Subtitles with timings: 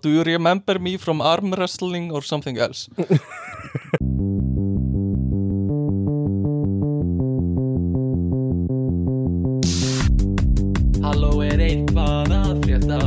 [0.00, 2.88] Do you remember me from arm wrestling or something else?
[11.02, 13.00] Halló er eitthvað að frétta?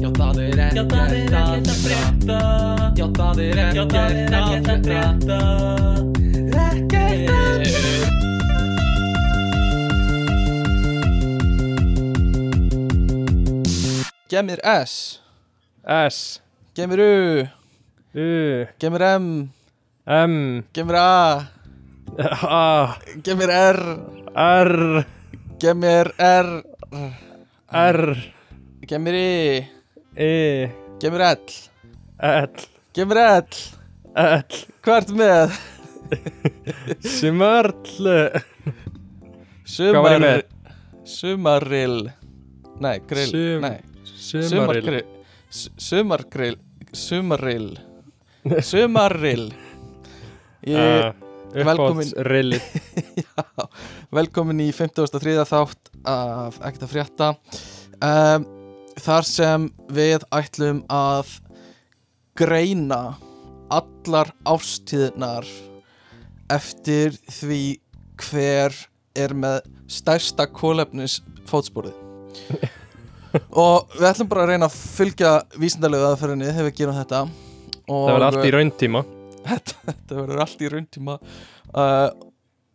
[0.00, 2.40] Já það er ekkert að frétta.
[2.96, 5.36] Já það er ekkert að frétta.
[6.64, 7.60] Ekkert að
[14.30, 15.19] Gef mér S
[15.90, 16.38] S.
[16.76, 17.48] Gef mér U.
[18.14, 18.26] U.
[18.78, 19.50] Gef mér M.
[20.06, 20.62] M.
[20.72, 21.50] Gef mér A.
[22.46, 22.94] A.
[23.24, 23.80] Gef mér R.
[24.38, 25.04] R.
[25.58, 26.62] Gef mér R.
[27.74, 28.00] R.
[28.86, 29.66] Gef mér I.
[30.14, 30.70] E.
[31.02, 31.42] Gef mér L.
[32.22, 32.54] L.
[32.94, 33.50] Gef mér L.
[34.14, 34.64] L.
[34.86, 35.58] Hvað ertu með?
[37.18, 38.18] Sumarl.
[39.66, 40.42] Sumar var ég með?
[41.02, 42.04] Sumarrill
[42.78, 43.34] Nei, grill.
[43.34, 43.88] Sumaril.
[44.06, 45.19] Sumargrill
[45.50, 46.58] Sumargrill
[46.92, 47.74] Sumarrill
[48.62, 49.50] Sumarrill
[50.66, 51.14] Ég,
[51.50, 52.10] Uh, velkomin.
[53.24, 53.44] Já,
[54.14, 55.32] velkomin í 53.
[55.48, 57.30] þátt af Ekkert að frétta
[58.04, 58.44] um,
[59.00, 61.32] Þar sem við ætlum að
[62.38, 63.00] greina
[63.72, 65.48] allar ástíðnar
[66.52, 67.62] eftir því
[68.20, 68.76] hver
[69.18, 71.96] er með stærsta kólefnis fótsporið
[73.50, 77.22] og við ætlum bara að reyna að fylgja vísindalegu aðferðinni þegar við gerum þetta.
[77.90, 79.02] Og Það verður allt í rauntíma.
[79.50, 81.14] Þetta, þetta verður allt í rauntíma.
[81.72, 82.08] Uh,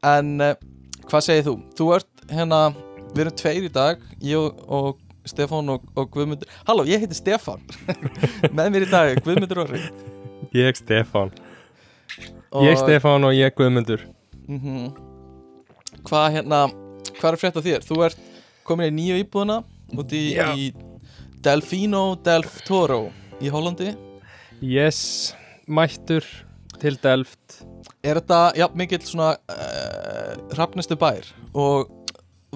[0.10, 0.56] en uh,
[1.06, 1.54] hvað segir þú?
[1.78, 2.62] Þú ert hérna,
[3.12, 6.50] við erum tveir í dag ég og, Stefán og, og Guðmundur.
[6.68, 7.62] Halló, ég heiti Stefán.
[8.58, 9.84] Með mér í dag, Guðmundur Orri.
[10.58, 11.34] Ég Stefán.
[12.50, 14.08] Og, Ég Stefán og ég Guðmundur.
[14.50, 14.94] Mm
[16.06, 16.60] Hvað hérna
[17.16, 17.86] hvað er að frétta þér?
[17.86, 18.20] Þú ert
[18.68, 19.56] komin í nýju íbúðuna
[19.94, 20.50] út í, Já.
[20.58, 20.72] í
[21.46, 23.12] Delfino del Toro
[23.44, 23.92] í Hollandi.
[24.64, 25.36] Yes
[25.68, 26.26] Mættur
[26.82, 27.62] til Delft.
[28.06, 31.90] Er þetta jafn mikill svona uh, hrafnistu bær og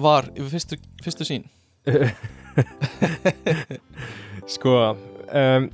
[0.00, 1.46] var yfir fyrstu, fyrstu sín?
[4.54, 5.70] Sko um,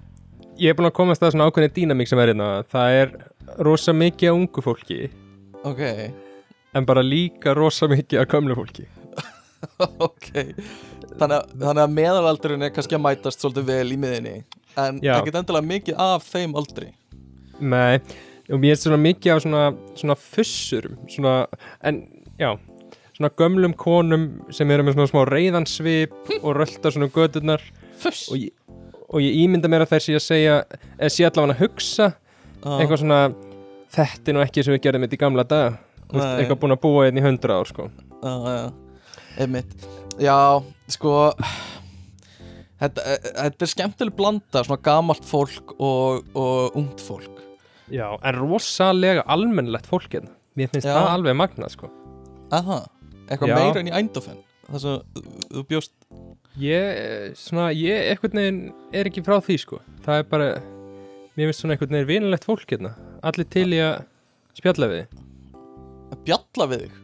[0.56, 2.62] Ég er búin að komast að svona ákveðin dýnamík sem er hérna.
[2.72, 3.10] Það er
[3.66, 5.00] rosa mikið af ungu fólki.
[5.68, 5.82] Ok,
[6.76, 8.84] En bara líka rosa mikið af gömlu fólki
[10.08, 10.28] ok.
[11.16, 14.34] Þannig þannig að meðalaldurinn er kannski að mætast svolítið vel í miðinni
[14.76, 15.14] En Já.
[15.18, 16.90] ekkert endilega mikið af þeim aldri.
[17.60, 18.00] Nei
[18.52, 19.62] Og mér er svona mikið af svona,
[19.96, 21.36] svona fussurum Svona
[21.80, 22.02] En
[22.38, 22.50] já
[23.16, 27.62] Svona gömlum konum sem eru með svona smá reyðansvip og rölda svona gödurnar
[27.96, 28.26] Fuss.
[28.28, 28.52] Og ég,
[29.08, 30.56] og ég ímynda mér að þær sé að segja
[30.98, 32.10] eða sé allavega að hugsa
[32.66, 33.18] Ah, eitthvað svona
[33.94, 35.76] þetta er nú ekki sem við gerðum þetta í gamla dag
[36.12, 36.24] Nei.
[36.40, 37.86] eitthvað búin að búa hérna í hundra ár sko.
[38.20, 38.64] Já, já,
[39.42, 39.86] einmitt
[40.22, 40.36] Já,
[40.90, 41.12] sko
[42.76, 47.42] Þetta, þetta er skemmtileg blanda Svona gamalt fólk og, og ungt fólk
[47.92, 50.94] Já, en rosalega almennlegt fólk hérna Mér finnst Já.
[50.96, 51.88] það alveg magnað sko.
[52.56, 52.78] Aha,
[53.28, 53.56] eitthvað Já.
[53.60, 55.92] meira enn í Eindhoven Það sem þú bjóst
[56.56, 58.60] Ég, svona, ég einhvern veginn
[58.96, 59.78] er ekki frá því sko.
[60.06, 60.46] Það er bara
[61.36, 62.94] Mér finnst svona einhvern veginn vinulegt fólk hérna
[63.26, 63.98] Allir til í að
[64.56, 65.22] spjalla við þig.
[66.16, 66.96] að bjalla við þig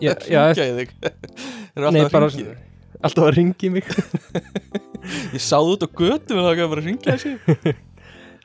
[0.00, 0.94] Já, já, Hringja í þig.
[1.74, 2.64] Þeir eru alltaf að hringja í þig.
[3.08, 3.92] alltaf að ringi mig.
[5.34, 7.76] Ég sáðu út á götu og það gaf bara að hringja þessi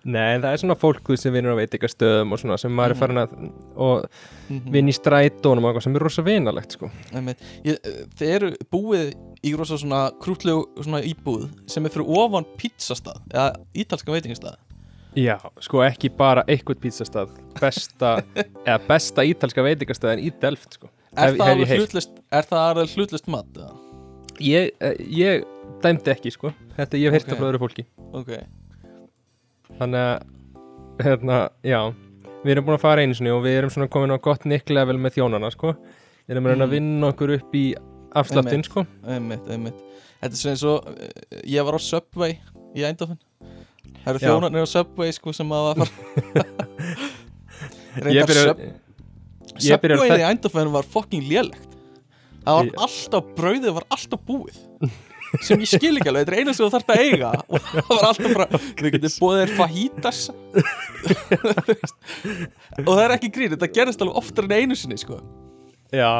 [0.03, 2.91] Nei, það er svona fólk þú veist, sem vinnur á veitingastöðum og svona sem maður
[2.91, 2.99] er Mhm.
[2.99, 3.35] farin að
[3.79, 6.89] og vinn í strætónum og eitthvað sem er rosa vinalegt sko.
[8.19, 9.13] Þeir eru búið
[9.47, 13.47] í rosa svona krútlegu svona íbúð sem er fyrir ofan pizzastað eða
[13.79, 14.59] ítalska veitingastað.
[15.15, 17.31] Já, sko ekki bara eitthvað pizzastað.
[17.61, 18.17] Besta,
[18.65, 20.91] eða besta ítalska veitingastöðin í Delft sko.
[21.17, 23.59] Er það alveg hlutlist hlutlist mat?
[24.41, 25.43] ég, eh, ég
[25.83, 26.53] dæmdi ekki sko.
[26.77, 27.33] þetta ég hef heyrt Ok.
[27.33, 27.49] af okay.
[27.49, 28.31] öðru fólki Ok
[29.79, 30.17] þannig að
[31.03, 31.79] hérna, já
[32.43, 34.97] við erum búin að fara einu sinni og við erum svona komin á gott nicklevel
[35.01, 35.73] með þjónana sko.
[36.27, 36.75] við erum reyna að Mm.
[36.77, 37.65] vinna okkur upp í
[38.13, 38.85] afsláttinn sko.
[39.05, 39.79] Einmitt, einmitt
[40.23, 42.37] Þetta er svona eins og eh, Ég var á Subway
[42.75, 43.17] í Eindhoven
[44.03, 45.85] Það eru þjónarnir á Subway sko sem að fara
[48.13, 48.82] ég Reyndar
[49.59, 51.69] þetta- í Eindhoven var fucking lélegt.
[52.43, 54.57] Það var alltaf, brauðið var alltaf búið.
[55.41, 57.29] Sem ég skil ekki alveg, þetta er eina sem þú þarft að eiga.
[57.49, 58.47] Og það var alltaf bara
[58.83, 60.19] við getum búið þér fajitas.
[62.83, 65.17] Og það er ekki grín þetta gerist alveg oftar en einu sinni sko.
[65.93, 66.11] Já.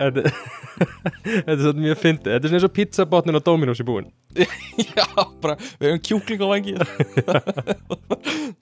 [0.00, 2.28] Þetta þetta er svona mjög fyndið.
[2.34, 4.10] Þetta er svona eins og pizzabotnin á Dominos í búin.
[4.96, 5.06] Já,
[5.42, 6.80] bara, við hefum kjúklingavangir.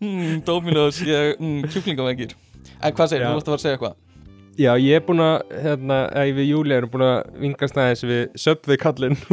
[0.04, 2.32] Mm, Dominos ég, mm, kjúklingavangir
[2.80, 3.34] en hvað segir, þú?
[3.34, 3.96] Varst að fara að segja eitthvað.
[4.54, 8.22] Já, ég er búin að, hérna, eða við Júli erum búin að vingast aðeins við
[8.38, 9.18] Subway kallinn.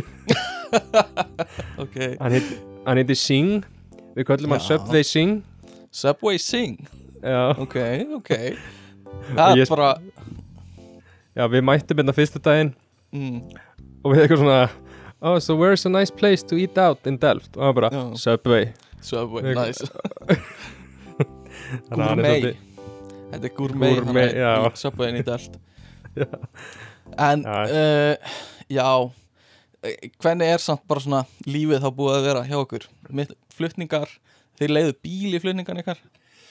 [1.82, 2.56] Ok, Hann heiti,
[2.86, 3.66] hann heiti Singh
[4.16, 4.62] við köllum hann.
[4.64, 5.34] Subway Sing.
[5.92, 6.78] Subway Sing?
[7.20, 7.76] Já, Ok,
[8.16, 8.32] ok.
[9.36, 9.90] Það Ég- er bara
[11.36, 12.72] já við mættum hérna fyrsta daginn.
[13.12, 13.42] Mm,
[14.04, 14.62] og við eitthvað svona
[15.22, 17.58] oh, so where's a nice place to eat out in Delft?
[17.60, 18.04] Og hann bara, Já.
[18.24, 18.72] Subway.
[19.04, 19.84] Subway, nice.
[21.92, 22.48] Þannig að
[23.32, 24.52] Þetta er gourmet, Gourmet, hann er já.
[24.68, 25.58] í Subwayin í delt
[27.18, 27.58] En Já.
[27.66, 28.38] uh,
[28.72, 28.88] Já
[29.82, 32.84] Eh, Hvernig er samt bara svona lífið þá búið að vera hjá okkur?
[33.50, 34.12] Flutningar,
[34.60, 35.98] þeir leiðu bíl í flutningan ykkar?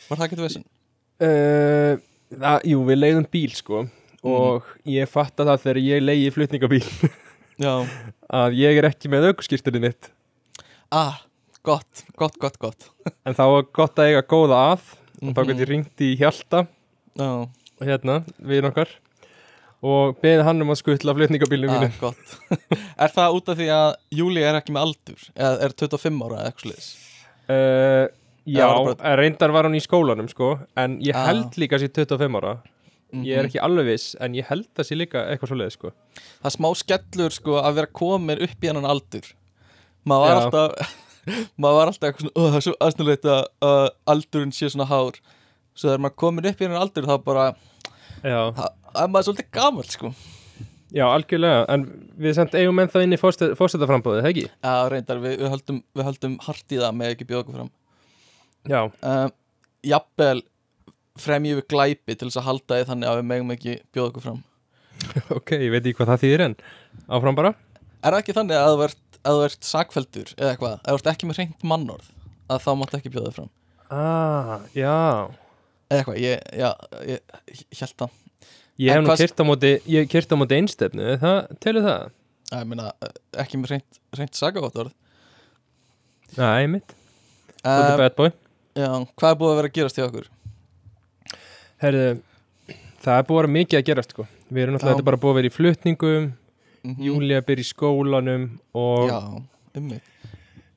[0.08, 0.64] Var það ekki þú vesinn?
[1.22, 2.00] uh,
[2.34, 3.84] það, jú, við leiðum bíl sko.
[3.84, 4.34] Mhm.
[4.34, 6.82] og ég fatta það þegar ég leiði flutningabíl.
[8.40, 10.10] Að ég er ekki með aukuskýrstunni mitt.
[10.90, 11.22] Ah,
[11.62, 12.88] gott, gott, gott, gott.
[13.24, 14.90] En þá var gott að eiga góða að
[15.20, 15.48] og þá Mhm.
[15.50, 16.66] gæti ég ringt í Hjalta
[17.18, 17.48] Já,
[17.84, 18.88] hérna, við okkar.
[19.82, 22.34] Og beðið hann um að skutla flutningabílinu ah, mínu gott.
[23.00, 25.22] Er það út af því að Júli er ekki með aldur?
[25.34, 26.88] Eða er 25 ára eða eitthvað sliðis
[27.48, 28.06] uh,
[28.50, 29.16] Já, var það bara...
[29.20, 30.50] reyndar var hann í skólanum sko.
[30.76, 31.26] En ég Ah.
[31.30, 32.54] held líka sér 25 ára.
[33.24, 35.90] Ég er ekki alveg viss en ég held það sér líka eitthvað svoleið sko.
[36.40, 39.26] Það er smá skellur sko að vera komin upp í hennan aldur.
[40.06, 40.40] Maður var Já.
[40.44, 40.96] alltaf
[41.60, 44.88] maður var alltaf eitthvað svona, "Ó, það er svo aðsnulegt að uh, aldurinn sé svona
[44.90, 45.20] hár.
[45.74, 47.46] Svo þegar maður komin upp í hennan aldur þá bara,
[48.22, 50.12] það það er maður svolítið gamall sko.
[50.90, 51.84] Já algjörlega, en
[52.18, 54.46] við samt eigum enn það inn í fórsetaframbóðið, ekki?
[54.50, 57.70] já, reyndar, við, við, höldum, við höldum hart í það með ekki bjóða okkur fram.
[58.66, 59.28] Já, uh,
[59.86, 60.40] jafnvel
[61.20, 64.26] fremjum við glæpi til þess að halda því þannig að við megum ekki bjóða okkur
[64.26, 64.40] fram.
[65.38, 66.56] Ok, ég veit ekki hvað það þýðir en
[67.06, 67.54] áfram bara.
[68.02, 70.98] Er það ekki þannig að þú ert, að þú ert sakfeldur eða eitthvað, að þú
[71.00, 72.08] ert ekki með reynd mannorð
[72.50, 73.50] að þá máttu ekki bjóða þig fram.
[73.90, 74.94] Ah, já.
[75.90, 76.70] Eða eitthvað, ég, já,
[77.10, 77.20] ég,
[77.58, 78.16] ég held það.
[78.80, 81.38] Ég hef En nú hvað- kyrt á móti, ég hef kyrt á móti einstefnu, það,
[81.60, 82.10] telur það?
[82.50, 82.86] ég meina,
[83.38, 84.90] ekki með reynd, reynd sagavottorð
[86.38, 86.94] Nei, mitt,
[87.62, 88.30] þú ert bad boy.
[88.74, 90.26] já, hvað er búið að vera að gerast hjá okkur
[91.80, 92.06] Herðu,
[93.04, 94.26] það er búið að vera mikið að gerast sko.
[94.50, 94.96] Við erum náttúrulega Já.
[94.98, 96.26] þetta er bara búið að vera í flutningum
[96.84, 99.20] mm Júlía byrja í skólanum og já,
[99.76, 100.00] ummi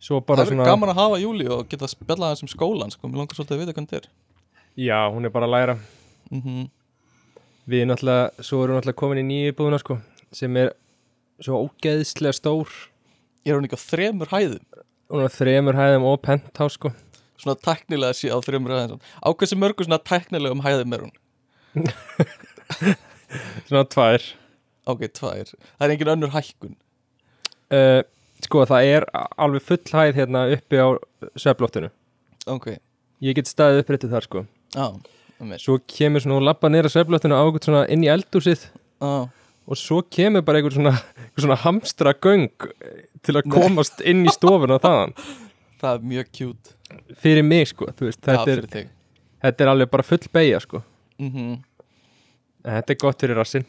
[0.03, 3.23] svo það er svona gaman að hafa Júli og geta spjallað þessum skólan sko, mér
[3.23, 4.09] langar svolítið að vita hvernig þetta er.
[4.83, 5.75] Já, hún er bara að læra.
[6.33, 6.71] Mm
[7.63, 9.95] Við erum náttúrulega, svo erum við náttúrulega komin í nýju búðuna sko
[10.35, 10.73] sem er
[11.39, 12.73] svo ógeðslega stór.
[13.47, 14.65] Er hún á þremur hæðum?
[15.13, 16.91] Hún er þremur hæðum og penthouse sko.
[17.39, 18.99] Svona teknilega sé á þremur hæðum.
[18.99, 21.15] Á hversu mörgu svona teknilegum hæðum er hún?
[23.69, 24.27] Svona tvær
[24.89, 26.75] ok, tvær, það er engin önnur hækkun.
[27.73, 28.01] Uh,
[28.43, 29.05] Sko, það er
[29.39, 30.87] alveg full hæð hérna uppi á
[31.39, 31.87] sveflóttinu
[32.51, 32.73] ok,
[33.23, 34.41] Ég get staðið uppréttið þar sko.
[34.75, 34.87] Já,
[35.39, 39.13] ummi Svo kemur svona, hún lappa neyra sveflóttinu á eitthvað svona inn í eldúsið já,
[39.63, 42.49] og svo kemur bara einhver svona, einhver svona hamstra göng
[43.23, 43.53] til að Nei.
[43.55, 45.15] komast inn í stofuna þaðan.
[45.83, 46.75] Það er mjög cute.
[47.23, 48.91] Fyrir mig sko, þú veist, þetta, er, fyrir þig.
[49.43, 50.83] þetta er alveg bara full beigja sko.
[51.23, 51.61] Mm
[52.63, 53.65] en þetta er gott fyrir rassinn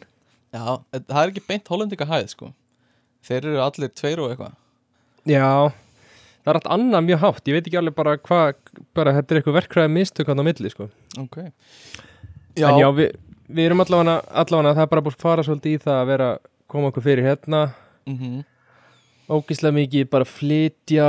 [0.54, 2.52] Já, það er ekki beint hollendinga hæð sko.
[3.24, 4.54] Þeir eru allir tveir og eitthvað.
[5.26, 5.50] Já,
[6.44, 7.44] það er allt annað mjög hátt.
[7.48, 10.72] Ég veit ekki alveg bara hvað bara þetta er eitthvað verkræði mistök hann á milli
[10.72, 10.88] sko.
[11.20, 11.38] Ok.
[12.54, 12.68] Já.
[12.70, 13.14] en já, við,
[13.50, 16.28] við erum allavega, allavega það er bara búin að fara svolítið í það að vera
[16.70, 17.64] koma okkur fyrir hérna.
[18.06, 18.44] Mm
[19.28, 21.08] ógíslega mikið bara flytja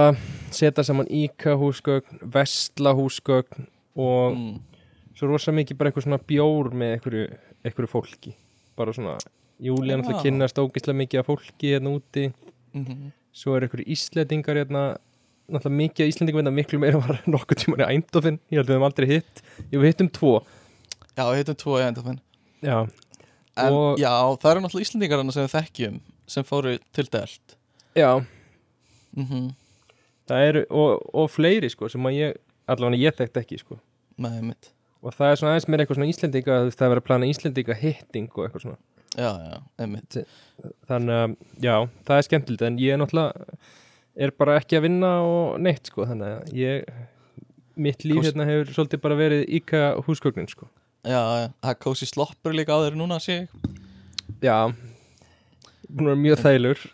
[0.56, 4.54] setja saman íka húsgögn vestla húsgögn og mm.
[5.18, 8.36] svo rosa mikið bara eitthvað svona bjór með einhverju fólki
[8.78, 9.18] bara svona,
[9.62, 9.98] Júlía Já.
[10.02, 12.26] náttúrulega kynnast ógíslega mikið af fólki hérna úti.
[12.76, 14.82] Mm svo er einhverju íslendingar hérna
[15.52, 18.38] náttúrulega mikið af íslendingum hérna miklu meira var nokkuð tíman í Eindhoven.
[18.52, 19.42] Ég held við höfum aldrei hitt,
[19.72, 20.38] ég við hittum tvo.
[21.18, 22.20] Já, við heitum tvo í endafinn
[22.64, 22.78] já,
[23.56, 27.56] En Og- já, það eru náttúrulega Íslendingar hana sem við þekkjum sem fóru til delt.
[27.96, 28.10] Já,
[29.16, 29.50] mm
[30.28, 32.38] það eru og, og fleiri sko sem að ég
[32.72, 33.78] allavega ég þekkt ekki sko.
[34.18, 34.72] Með mitt
[35.06, 37.78] og það er svona aðeins meira eitthvað svona íslendinga það er verið að plana íslendinga
[37.82, 38.78] hitting og eitthvað svona.
[39.16, 40.18] Já, já, einmitt.
[40.90, 41.76] Þannig að já,
[42.10, 43.60] það er skemmtilegt en ég er náttúrulega
[44.26, 46.90] er bara ekki að vinna og neitt sko þannig að ég
[47.86, 50.68] mitt líf Kos- hérna hefur svolítið bara verið íka húsgögnin sko.
[51.06, 53.50] Já, já, það kósi sloppur líka á þeir núna sé ég.
[54.42, 56.80] Já, að vera mjög þælur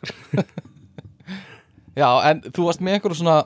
[2.02, 3.38] Já, en þú varst með einhverju svona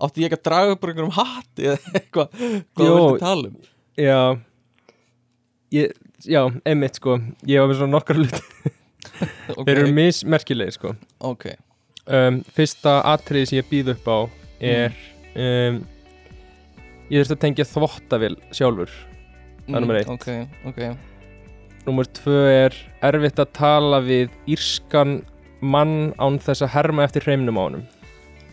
[0.00, 2.34] Átti ég ekki að draga upp einhverjum hatti eða eitthvað?
[2.76, 3.56] Hvað viltu tala um
[4.00, 4.20] já.
[5.70, 5.92] Ég,
[6.26, 7.18] já, einmitt sko.
[7.46, 8.44] Ég var með svona nokkar hluti.
[9.50, 10.90] Ok, þeir eru mismerkilegir sko.
[11.26, 11.46] Ok.
[12.08, 14.18] Um, fyrsta atriði sem ég býð upp á
[14.70, 14.94] er
[15.34, 15.80] um,
[17.10, 18.92] ég þurfti að tengja þvottavél sjálfur.
[19.66, 20.12] Það er númer eitt.
[20.12, 20.28] Ok,
[20.70, 20.80] ok.
[21.88, 22.76] Númer tvö er
[23.10, 25.18] erfitt að tala við írskan
[25.60, 27.84] mann án þess að herma eftir hreimnum á honum.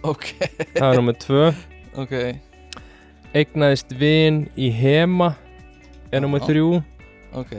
[0.08, 0.32] Ok,
[0.74, 1.48] Það er númer tvö.
[2.02, 2.14] Ok
[3.38, 5.32] eignaðist vin í Hema
[6.12, 6.48] er nummer Já.
[6.52, 6.70] þrjú.
[7.38, 7.54] Ok.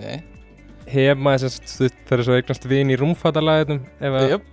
[0.88, 4.46] Hema er sem sagt stutt þegar svo eignast vin í rúmfattalaðinum Jöp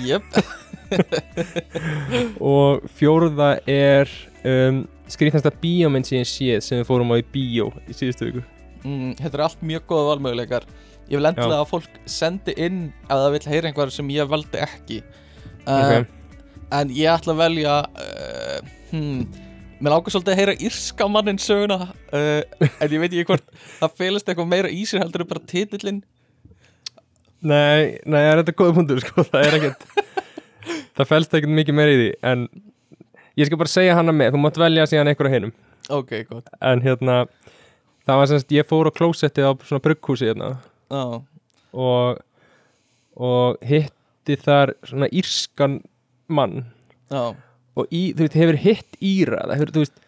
[0.00, 0.38] Jöp
[2.54, 4.10] og fjórða er
[4.46, 8.44] um, skrýtnasta bíómynd ég séð sem við fórum á í bíó í síðustu viku.
[8.86, 10.66] Mm, Þetta er allt mjög góða valmöguleikar.
[11.10, 14.62] Ég vil endilega að fólk sendi inn ef það vil heyra einhver sem ég valdi
[14.62, 15.00] ekki.
[15.66, 16.14] Uh, Ok.
[16.74, 19.20] En ég ætla að velja uh, hmm,
[19.76, 23.96] Mér lágur svolítið að heyra írska mannin söguna uh, En ég veit ekki hvort Það
[24.00, 25.98] felist eitthvað meira í sér heldur en bara titillinn.
[27.46, 29.84] Nei, nei, það er þetta góða punktur sko, það er ekkert
[30.96, 32.46] það fælst ekkert mikið meira í því en
[33.36, 35.52] ég skal bara segja hana með þú mátt velja síðan einhverja hinum.
[35.92, 36.48] Ok, gott.
[36.64, 37.18] En hérna
[38.08, 40.54] það var semst, ég fór á klósettið á svona brugghúsi hérna.
[40.88, 41.20] Já,
[41.76, 42.24] og
[43.16, 45.82] og hitti þar svona írskan
[46.32, 46.64] mann.
[47.12, 47.36] Já
[47.76, 50.02] og í, þú veist, hefur hitt íra það hefur, þú veist,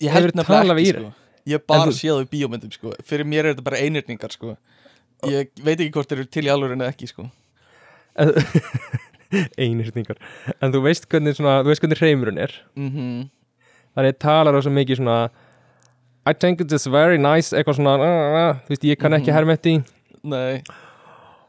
[0.00, 1.00] Ég nefnilega talað við ekki Íra?
[1.00, 1.16] sko.
[1.50, 2.92] Ég bara En séð þau bíómyndum sko.
[3.04, 4.54] Fyrir mér er þetta bara einirningar sko.
[5.28, 7.26] Ég veit ekki hvort þeir eru til í alvörinu eða ekki sko.
[9.60, 10.18] einhyrningar
[10.60, 13.28] en þú veist hvernig svona, þú veist hvernig hreimurinn er mm
[13.94, 15.16] þannig talar það svo mikið svona
[16.30, 19.30] I think it is very nice eitthvað svona, uh, uh, þú veist, ég kann ekki
[19.30, 19.36] Mhm.
[19.38, 19.72] hermetti
[20.22, 20.62] Nei,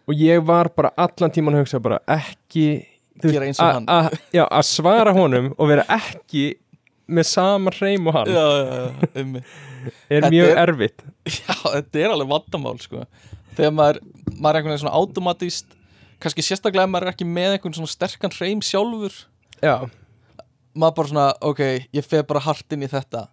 [0.07, 2.85] og ég var bara allan tíman að hugsa bara ekki
[3.25, 4.17] Gera eins og hann.
[4.33, 6.45] já, að svara honum og vera ekki
[7.11, 9.35] með sama hreim og hann já, já, um
[10.11, 13.03] er mjög er- erfitt Já, þetta er alveg vandamál sko.
[13.57, 13.99] Þegar maður,
[14.31, 15.75] maður er einhvern veginn svona automatist
[16.21, 19.13] kannski sérstaklega ef maður er ekki með einhvern svona sterkan hreim sjálfur
[19.61, 19.75] já,
[20.73, 21.61] maður bara svona, ok,
[21.97, 23.25] ég fer bara hart inn í þetta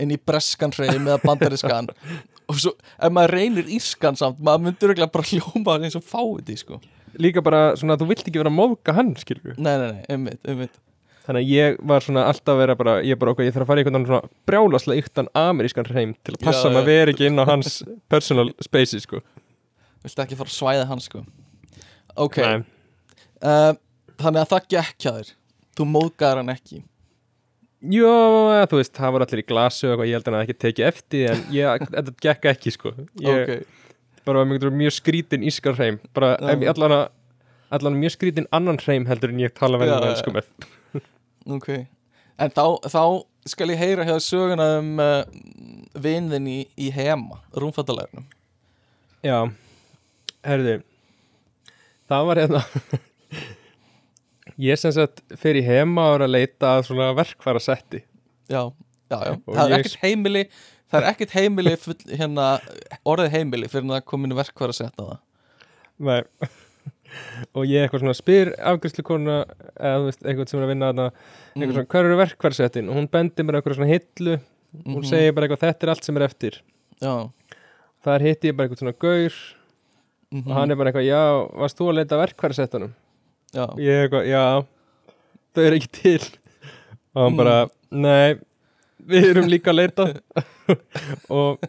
[0.00, 1.90] inn í breskan hreim eða bandariskan
[2.50, 6.54] og svo, ef maður reynir írskan samt maður myndur ekki bara hljóma eins og fáið
[6.62, 6.80] sko.
[7.18, 10.40] Líka bara svona þú vilt ekki vera að móðga hann, skilur Nei, nei, nei, einmitt,
[10.46, 10.78] einmitt.
[11.26, 13.70] Þannig að ég var svona alltaf að vera bara ég bara ok, ég þarf að
[13.70, 17.14] fara í einhvern svona brjálaslega yktan amerískan hreim til að passa Já, maður að vera
[17.14, 17.74] ekki inn á hans
[18.10, 19.20] personal spaces, sko.
[20.04, 21.24] Viltu ekki fara að svæða hann sko?
[22.20, 23.72] Ok, uh,
[24.20, 25.34] þannig að það gekk hjá þér.
[25.78, 26.80] Þú móðgar hann ekki.
[27.80, 28.10] Jó,
[28.68, 31.30] þú veist, það var allir í glasu og ég held að hann ekki tekið eftir
[31.30, 32.92] en ég, þetta gekk ekki sko.
[33.24, 33.78] Ég Ok,
[34.28, 36.00] bara mjög, mjög skrítin ískar hreim.
[36.16, 37.08] Bara allan,
[37.70, 40.52] allan mjög skrítin annan hreim heldur en ég tala venjulega já, ensku með.
[41.50, 41.70] Ok.
[42.40, 43.02] En þá, þá
[43.48, 45.22] skal ég heyra hjá þér söguna um uh,
[46.00, 48.26] vinðin í, í hema, rúmfattalærinum
[49.24, 49.48] Já,
[50.46, 50.80] herðu
[52.10, 52.62] það var hérna
[54.68, 58.02] ég sem sagt fer í hema og er að leita að svona verkfæra setti
[58.50, 58.66] Já,
[59.10, 59.34] já, já.
[59.46, 60.44] Og Það er ekkert heimili
[60.90, 62.46] Það er ekkert heimili full, hérna,
[63.06, 65.18] orðið heimili fyrir það kominu verkvar að setja það.
[66.00, 66.22] Nei.
[67.58, 69.36] Og ég eitthvað svona spyr afgriðslukona
[69.74, 71.72] eða þú veist, eitthvað sem er að vinna þarna eitthvað Mm.
[71.74, 74.34] svona, hver eru verkfærsettin og hún bendir mér eitthvað svona hillu
[74.86, 75.08] hún Mhm.
[75.10, 76.60] segir bara eitthvað, þetta er allt sem er eftir.
[77.02, 77.30] Já.
[78.04, 79.34] Þar hitti ég bara eitthvað svona gaur
[80.30, 81.22] mm og hann er bara eitthvað, já,
[81.58, 82.92] varst þú að leita verkfærsettunum
[83.52, 84.64] Já, og ég eitthvað, já.
[85.54, 86.38] Þau eru ekki til.
[87.16, 87.36] Og hann Mm.
[87.36, 88.38] bara, nei
[89.08, 90.08] við erum líka að leita.
[91.40, 91.62] Og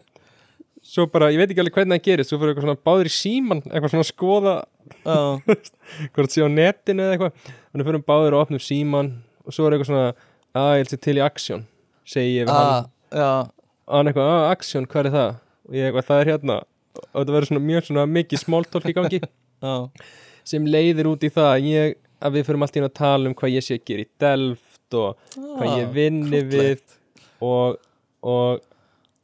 [0.92, 3.14] svo bara, ég veit ekki alveg hvernig það gerist svo fyrir eitthvað svona báður í
[3.14, 4.54] síman eitthvað svona að skoða
[6.14, 7.52] hvort sé á netinu eða eitthvað.
[7.72, 9.12] Þannig fyrir báður og opnum síman
[9.46, 10.08] og svo er eitthvað svona,
[10.58, 11.68] að ég held sér til í aksjón
[12.08, 12.84] segi ég við ah,
[13.14, 13.50] hann.
[13.86, 15.34] og hann eitthvað, að aksjón, hvað er það?
[15.68, 16.58] Og ég eitthvað, það er hérna.
[17.02, 19.20] Og þetta verður svona mjög svona mikið smóltólk í gangi.
[20.50, 23.54] Sem leiðir út í það að, ég, að við fyrir alltaf að tala um hvað
[23.54, 26.82] ég sé að gera í Delft og hvað Ah, ég vinni við.
[27.42, 27.80] Og,
[28.22, 28.62] og,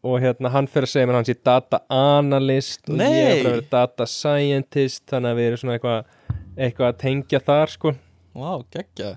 [0.07, 3.15] og hérna hann fyrir að segja mér að hann sé data analyst og ég er
[3.15, 3.39] Nei.
[3.39, 6.15] að vera data scientist þannig að við erum svona eitthvað
[6.59, 7.95] eitthvað að tengja þar sko.
[8.39, 9.17] Vá, geggja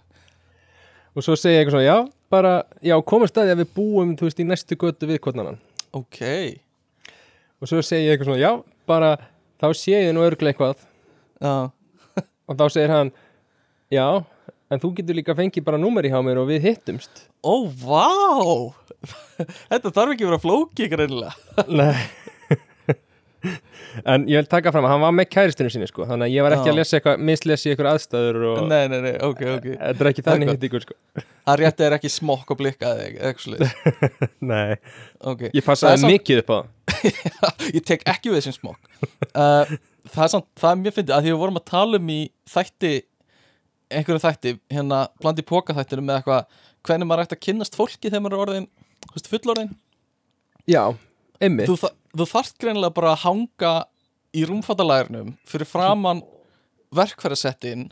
[1.12, 1.98] og svo segja ég eitthvað svona, já,
[2.31, 2.53] bara
[2.86, 5.58] já, komum staði að við búum, þú veist, í næstu götu við hvernig
[5.91, 6.22] Ok.
[7.60, 8.51] Og svo segi ég eitthvað svona, já,
[8.88, 9.10] bara
[9.60, 10.86] þá sé ég nú örglega eitthvað.
[11.41, 11.72] Já,
[12.48, 13.12] og þá segir hann,
[13.91, 14.05] já
[14.72, 17.25] en þú getur líka fengið bara númer í hjá mér og við hittumst.
[17.43, 18.08] Ó, vá
[19.72, 21.34] Þetta þarf ekki að vera flóki greinilega.
[21.81, 22.01] Nei.
[24.05, 26.43] En ég vil taka fram að hann var með kæristinu sinni sko Þannig að ég
[26.46, 26.72] var ekki Já.
[26.72, 29.65] að lesa eitthvað Mislesi eitthvað aðstæður og Nei, nei, nei, ok, ok.
[29.72, 30.98] Þetta er ekki þannig hitt ykkur sko.
[31.50, 33.74] Það rétti er ekki smokk og eitthvað svoleiðis.
[34.51, 34.77] Nei,
[35.25, 35.41] Ok.
[35.48, 37.25] Ég Það er passaði samt- mikið upp á það.
[37.74, 38.93] Ég tek ekki við þessum smokk.
[39.34, 39.74] Uh,
[40.12, 42.20] Það er samt, það er mjög fyndið að því við vorum að tala um í
[42.50, 42.93] þætti
[43.91, 48.24] einhverju þætti, hérna blandi póka þættinu með eitthvað hvernig maður ætti að kynnast fólki þegar
[48.25, 48.67] maður er orðin
[49.13, 49.72] veist, fullorðin
[50.70, 50.84] Já,
[51.41, 51.67] einmitt.
[51.72, 53.72] Þú, þa- þú þarft greinilega bara að hanga
[54.38, 56.22] í rúmfattalærinum fyrir framann
[56.96, 57.88] verkfærasettin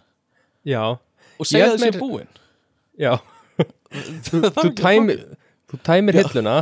[0.67, 0.83] Já,
[1.39, 2.27] og segja þessi meira- búin.
[2.99, 3.13] Já.
[3.89, 5.21] Þú, þú, tæmir,
[5.71, 6.53] þú tæmir hilluna.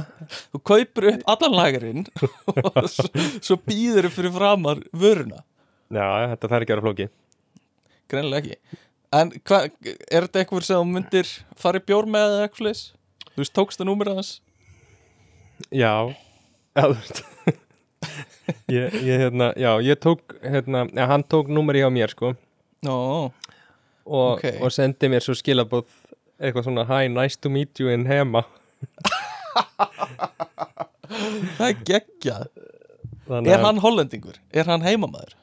[0.53, 2.05] Þú kaupir upp allan lagarinn
[2.55, 5.41] og svo, býður fyrir framar vöruna.
[5.91, 7.09] Já, þetta þarf ekki að vera flóki
[8.07, 8.79] greinilega ekki.
[9.17, 12.81] En hva, er þetta eitthvað sem þú myndir fara í bjór með eða eitthvað leis
[13.37, 14.29] þú veist, tókst það númer hans
[15.69, 16.09] Já,
[16.73, 17.23] já þú veist.
[18.71, 22.29] Ég, ég, hérna, já, ég tók hérna, ja, hann tók númeri hjá mér sko.
[22.85, 22.93] Nó,
[24.05, 24.45] og, Ok.
[24.63, 25.89] og sendi mér svo skilabóð
[26.39, 28.45] eitthvað svona hi, nice to meet you in Hema.
[31.57, 32.47] Það er geggjað.
[33.27, 34.37] Þannig er hann hollendingur?
[34.55, 35.33] er hann heimamaður?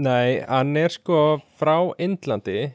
[0.00, 1.18] Nei, hann er sko
[1.60, 2.70] frá Indlandi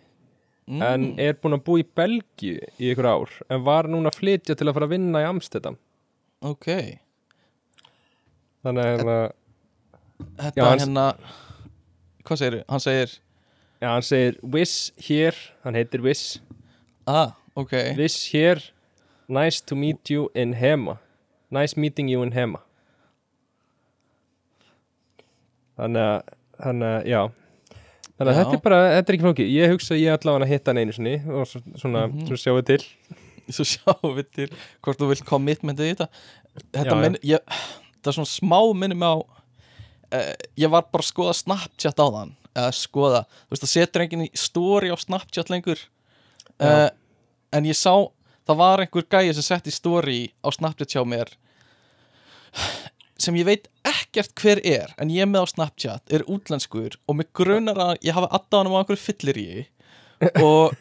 [0.67, 0.81] Mm.
[0.83, 4.55] en er búinn að búa í Belgíu í ykkur ár en var núna að flytja
[4.59, 5.77] til að fara að vinna í Amsterdam.
[6.43, 6.67] Ok,
[8.65, 9.15] þannig að hérna,
[10.41, 11.05] þetta Já, hann- hérna
[12.27, 13.13] hvað segir hann segir,
[13.79, 16.41] já, hann segir Wish here, hann heitir Wish
[17.07, 17.71] ah, ok.
[17.95, 18.59] Wish here,
[19.29, 20.97] nice to meet you in Hema.
[21.49, 22.59] Nice meeting you in Hema.
[25.77, 27.21] Þannig að þannig að, já
[28.17, 30.71] þannig að þetta er bara, þetta er ekki flóki ég hugsa ég allavega að hitta
[30.73, 32.25] hann einu sinni og svo- svona, Mhm.
[32.27, 32.83] svona sjáum við til.
[33.55, 34.47] Svo sjáum við til
[34.83, 36.07] hvort þú vilt commitmentið í þetta.
[36.73, 37.39] Þetta Já, minn, ég,
[38.03, 42.33] það er svona smá minnum á uh, ég var bara að skoða Snapchat á þann.
[42.57, 45.79] Eða skoða, þú veist það setur enginn í story á Snapchat lengur.
[46.59, 46.89] Uh,
[47.53, 47.93] en ég sá
[48.47, 51.29] það var einhver gæi sem sett í story á Snapchat hjá mér
[53.21, 57.31] sem ég veit ekkert hver er en ég með á Snapchat er útlenskur og mig
[57.37, 59.49] grunar að ég hafi aðdáð hann á einhverju fyllir í
[60.47, 60.75] og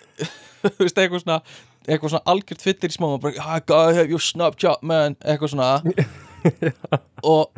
[0.62, 1.40] þú veist eitthvað svona
[1.86, 5.16] eitthvað svona algjört fyllir í smá og bara, hi guy, have your Snapchat man?
[5.22, 5.74] Eitthvað svona.
[7.26, 7.50] Og,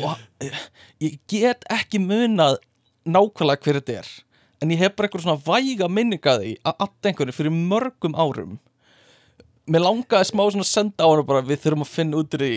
[0.00, 0.44] og
[1.04, 2.54] ég get ekki munað
[3.04, 4.10] nákvæmlega hver þetta er
[4.64, 8.16] en ég hef bara eitthvað svona væga minninga af því að allt einhverju fyrir mörgum
[8.16, 8.54] árum.
[9.68, 12.54] Mér langaði smá svona að senda á hann bara við þurfum að finna út því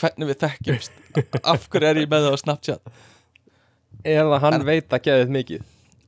[0.00, 0.92] hvernig við þekkjumst.
[1.44, 2.82] Af hverju er ég með það á Snapchat?
[4.04, 5.62] Eða hann En- veit að geðið mikið?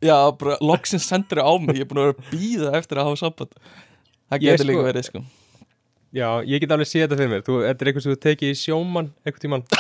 [0.05, 1.77] Já, bara loksins sendur á mig.
[1.79, 3.53] Ég er búin að vera býða eftir að hafa samband.
[4.31, 5.21] Það getur sko- líka verið sko.
[6.15, 7.43] Já, ég get alveg séð þetta fyrir mér.
[7.47, 9.65] Þú, þetta er eitthvað sem þú tekið í sjómann eitthvað tímann.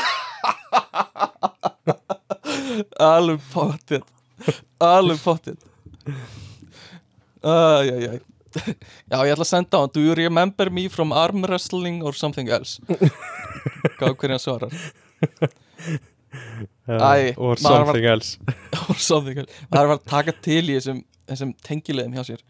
[3.04, 4.02] Alveg pottið
[4.82, 5.58] alveg pottið
[7.44, 8.18] æjæjæj
[9.10, 9.92] já ég ætla að senda á hann.
[9.94, 12.80] Do you remember me from arm wrestling or something else
[13.98, 14.72] hvað hvernig hann svarar.
[16.88, 18.38] Æ, or maður var- something else.
[18.90, 19.60] Or something else.
[19.70, 20.98] Það er að taka til í þessum,
[21.30, 22.42] þessum tengilegum hjá sér.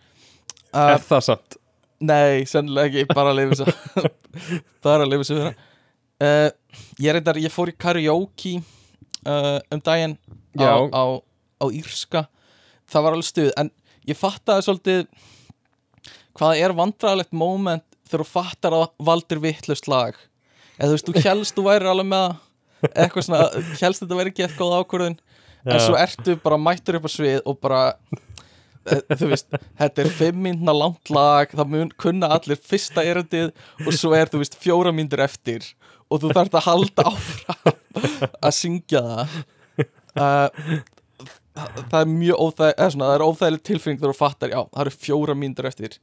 [0.74, 1.58] Er uh, það samt?
[2.04, 4.02] nei, sennilega ekki bara að lifa svo
[4.84, 6.48] bara að lifa svo uh,
[7.00, 10.16] ég reyndar, ég fór í karaoke uh, um daginn
[10.58, 10.72] á, Já.
[10.90, 11.04] á,
[11.62, 12.24] á Írska.
[12.90, 13.70] Það var alveg stuð en
[14.10, 15.06] ég fattaði svolítið
[16.36, 20.18] hvað er vandræðalegt moment þegar þú fattar að valdir vittlust lag
[20.78, 22.26] eða þú veist, þú helst þú væri alveg með
[22.92, 25.18] eitthvað svona, helst þetta væri ekki eitthvað ákvörðin
[25.64, 27.82] en svo ertu bara mættur upp á svið og bara
[28.90, 29.48] eh, þú veist,
[29.80, 34.32] þetta er fimm mínuna langt lag það mun kunna allir fyrsta erindið og svo er
[34.32, 35.70] þú veist fjóra mínútur eftir
[36.10, 37.78] og þú þarft að halda áfram
[38.44, 39.38] að syngja það.
[40.14, 40.76] Uh,
[41.54, 45.36] það er mjög óþæg, það er óþægileg tilfinning þegar þú fattar, já, það eru fjóra
[45.38, 45.98] mínútur eftir.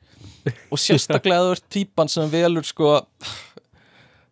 [0.72, 2.98] Og sérstaklega þú ert típan sem velur sko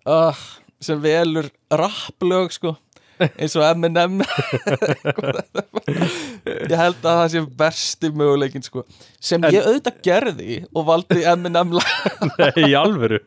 [0.09, 0.35] uh,
[0.81, 2.75] sem velur rapplög sko.
[3.19, 4.21] Eins og Eminem
[6.69, 8.85] ég held að það sé versti möguleikin sko.
[9.19, 11.89] Sem En- ég auðvitað gerði og valdi lag.
[12.39, 13.19] Nei, í alvöru.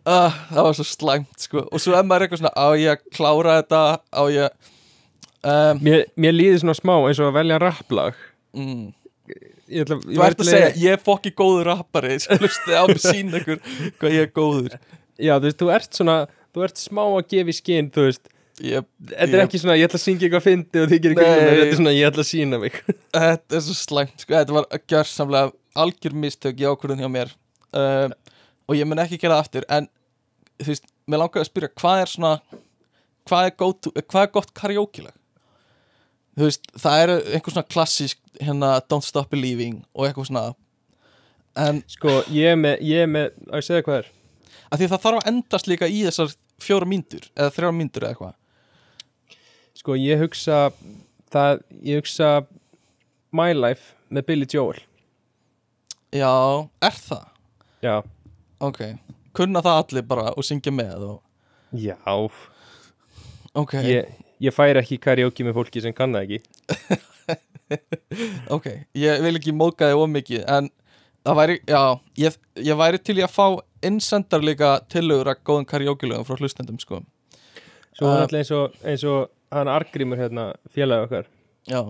[0.00, 1.62] Uh, það var svo slæmt sko.
[1.70, 3.82] Og svo er maður eitthvað svona á ég að klára þetta?
[4.10, 4.46] Á ég
[5.46, 8.18] um, mér, mér líði svona smá eins og að velja rapplag.
[8.56, 8.88] Mm,
[9.70, 12.98] ég ætla, ég þú ert að segja ég er fokki góður rappari hlustið á mig
[13.04, 13.60] sín ykkur
[14.00, 14.74] hvað ég er góður
[15.20, 16.16] já, þú veist, þú ert svona
[16.54, 18.30] þú ert smá að gefa í skinn, þú veist.
[18.60, 21.20] Ég, þetta er Ég- ekki svona, ég ætla að syngja eitthvað fyndi og þið gerir
[21.20, 22.74] ekki þetta er svona, ég ætla að sína mig.
[23.16, 27.32] Þetta er svo slæmt sko þetta var gjörsamlega algjör mistök í ákvörðun hjá mér.
[27.72, 28.12] Um,
[28.68, 29.88] og ég mun ekki gera það aftur en
[30.60, 32.34] þú veist, mér langaði að spyrja hvað er svona
[33.30, 35.16] hvað er, go to, hvað er gott karaoke-lag
[36.36, 40.44] þú veist, það eru einhver svona klassísk hérna Don't Stop Believing og eitthvað svona.
[41.58, 44.10] En sko, ég er með, ég er með að ég segja hvað er
[44.70, 48.14] að því það þarf að endast líka í þessar fjóra mínútur eða þrjá mínútur eða
[48.14, 48.36] eitthvað.
[49.80, 50.60] Sko, ég hugsa
[51.32, 52.30] það, ég hugsa
[53.32, 54.80] My Life með Billy Joel.
[56.10, 56.32] Já,
[56.82, 57.26] er það?
[57.80, 57.94] já,
[58.60, 58.80] ok,
[59.32, 61.96] kunna það allir bara og syngja með og já.
[63.56, 64.10] Ok, ég,
[64.42, 66.40] ég færi ekki karaoke með fólki sem kann það ekki.
[68.50, 68.66] Ok
[68.98, 70.70] ég vil ekki móka þig of mikið en
[71.22, 71.82] það væri, já
[72.18, 73.44] ég, ég væri til í að fá
[73.86, 77.02] innsendar líka tillögur að góðum karaoke-lögum frá hlustendum sko.
[77.96, 81.26] Svo Uh, eins og, eins og hann Argrímur hérna, félagi okkar.
[81.68, 81.82] Já,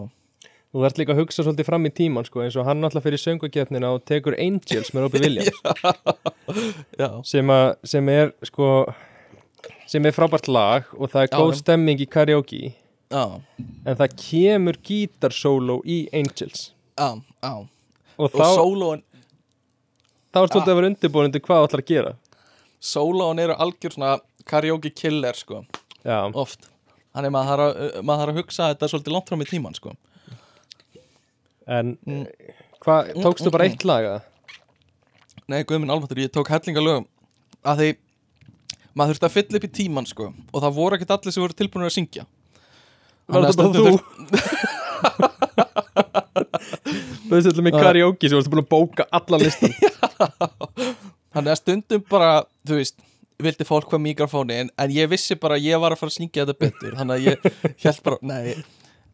[0.70, 3.18] Þú þarft líka að hugsa svolítið fram í tíman sko, eins og hann alltaf fyrir
[3.18, 5.56] söngukefnina og tekur Angels með Robbie Williams.
[6.94, 8.68] Já, sem, að, sem er sko
[9.90, 11.58] sem er frábært lag og það er Já, góð já.
[11.64, 12.60] stemming í karaoke.
[13.10, 13.24] Já,
[13.82, 16.68] en það kemur gítarsóló í Angels.
[16.94, 17.10] Já,
[17.42, 17.52] já.
[18.20, 19.02] Og og sólóin,
[20.30, 22.12] þá er svolítið að vera undirbúinandi hvað þú ætlar að gera.
[22.80, 24.12] Sólóin eru algjör svona
[24.48, 25.64] karaoke killer sko,
[26.04, 26.68] Já, oft.
[27.14, 29.92] Þannig maður þarf að, maður þarf að hugsa þetta svolítið langt fram í tíman sko.
[31.70, 32.26] En Mm.
[32.80, 34.20] hvað, tókstu bara mm, eitt lag að?
[35.50, 37.06] Nei, guðminn alveg, ég tók hellinga lögum
[37.66, 37.88] að því
[38.96, 41.58] maður þurfti að fylla upp í tíman sko og það voru ekkert allir sem voru
[41.58, 42.24] tilbúinir að syngja.
[43.30, 43.90] Var þetta bara þú?
[46.34, 49.74] Þú veist þetta með karaoke svo varstu búin að bóka allan listan.
[51.34, 52.32] Þannig að stundum bara,
[52.66, 52.98] þú veist
[53.40, 56.18] vildi fólk hvað mikrofóni en, en ég vissi bara að ég var að fara að
[56.18, 57.46] syngja þetta betur þannig að ég
[57.84, 58.64] held bara, nei.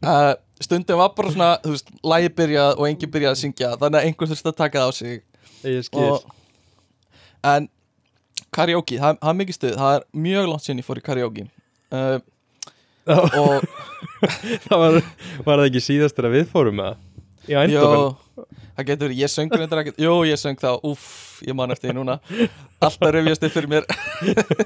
[0.04, 4.00] Uh, stundum var bara svona, þú veist lægi byrjað og enginn byrjað að syngja þannig
[4.00, 5.22] að einhver þurfti að taka það á sig.
[5.66, 6.06] Ég skil.
[6.06, 6.24] Og,
[7.52, 7.68] en
[8.56, 11.46] karaoke, það, það er mikið stuð það er mjög langt sinni fór í karaoke.
[11.94, 12.18] Uh,
[13.06, 13.68] og
[14.66, 15.00] Það var,
[15.46, 17.04] var það ekki síðastur að við fórum með það?
[17.46, 18.14] Í Eindhoven
[18.76, 21.06] það getur verið, ég söng reyndar ekkert Jó, ég söng þá, úff,
[21.46, 22.16] ég man eftir því núna
[22.84, 23.86] Alltaf reyfjast upp fyrir mér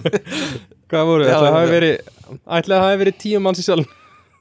[0.91, 1.59] Hvað voru, ætlaði að já.
[1.59, 1.95] hafi verið
[2.59, 3.87] ætlaði að hafi verið tíu manns í salun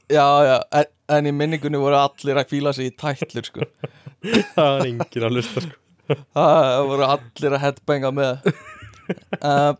[0.09, 3.67] Já, já, en, en í minningunni voru allir að kvíla sig í tætlur sko.
[4.55, 9.73] Það var enginn að hlusta sko Það voru allir að headbanga með uh,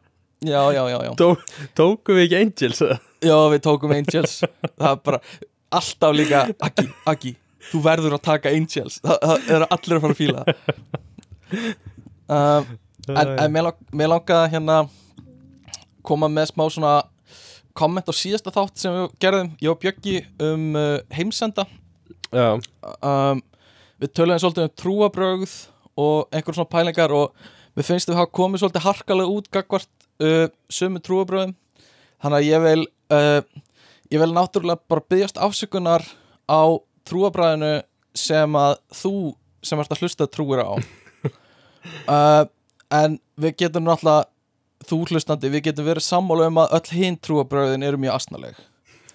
[0.45, 1.31] Já, já, já, já Tó,
[1.79, 2.99] Tókum við ekki Angels eða?
[3.19, 4.39] Já, við tókum Angels.
[4.79, 5.21] Það er bara
[5.79, 7.33] alltaf líka Aggi, Aggi,
[7.69, 8.99] þú verður að taka Angels.
[9.03, 10.45] Það, það eru allir að fara að fíla
[12.29, 12.69] uh,
[13.09, 14.79] En, en mér, lang, mér langaði að hérna
[16.05, 16.93] koma með smá svona
[17.77, 21.65] komment á síðasta þátt sem við gerðum ég og Bjöggi um uh, heimsenda.
[22.29, 23.41] Um,
[24.01, 25.55] við töluðum svolítið um trúabrögð
[25.99, 27.33] og einhver svona pælingar og
[27.77, 29.89] mér finnst við hafa komið svolítið harkalega út gagvart
[30.21, 31.55] uh, sömu trúabröðum
[32.23, 32.81] þannig að ég vil
[33.15, 33.41] uh,
[34.09, 36.05] ég vil náttúrulega bara byggjast afsökunar
[36.49, 36.61] á
[37.07, 37.83] trúabröðinu
[38.17, 39.13] sem að þú
[39.65, 40.71] sem ert að hlusta trúir á.
[42.09, 42.43] Uh,
[43.01, 44.27] en við getum náttúrulega
[44.89, 48.59] þú hlustandi, við getum verið sammála um að öll hinn trúabröðin eru mjög asnaleg.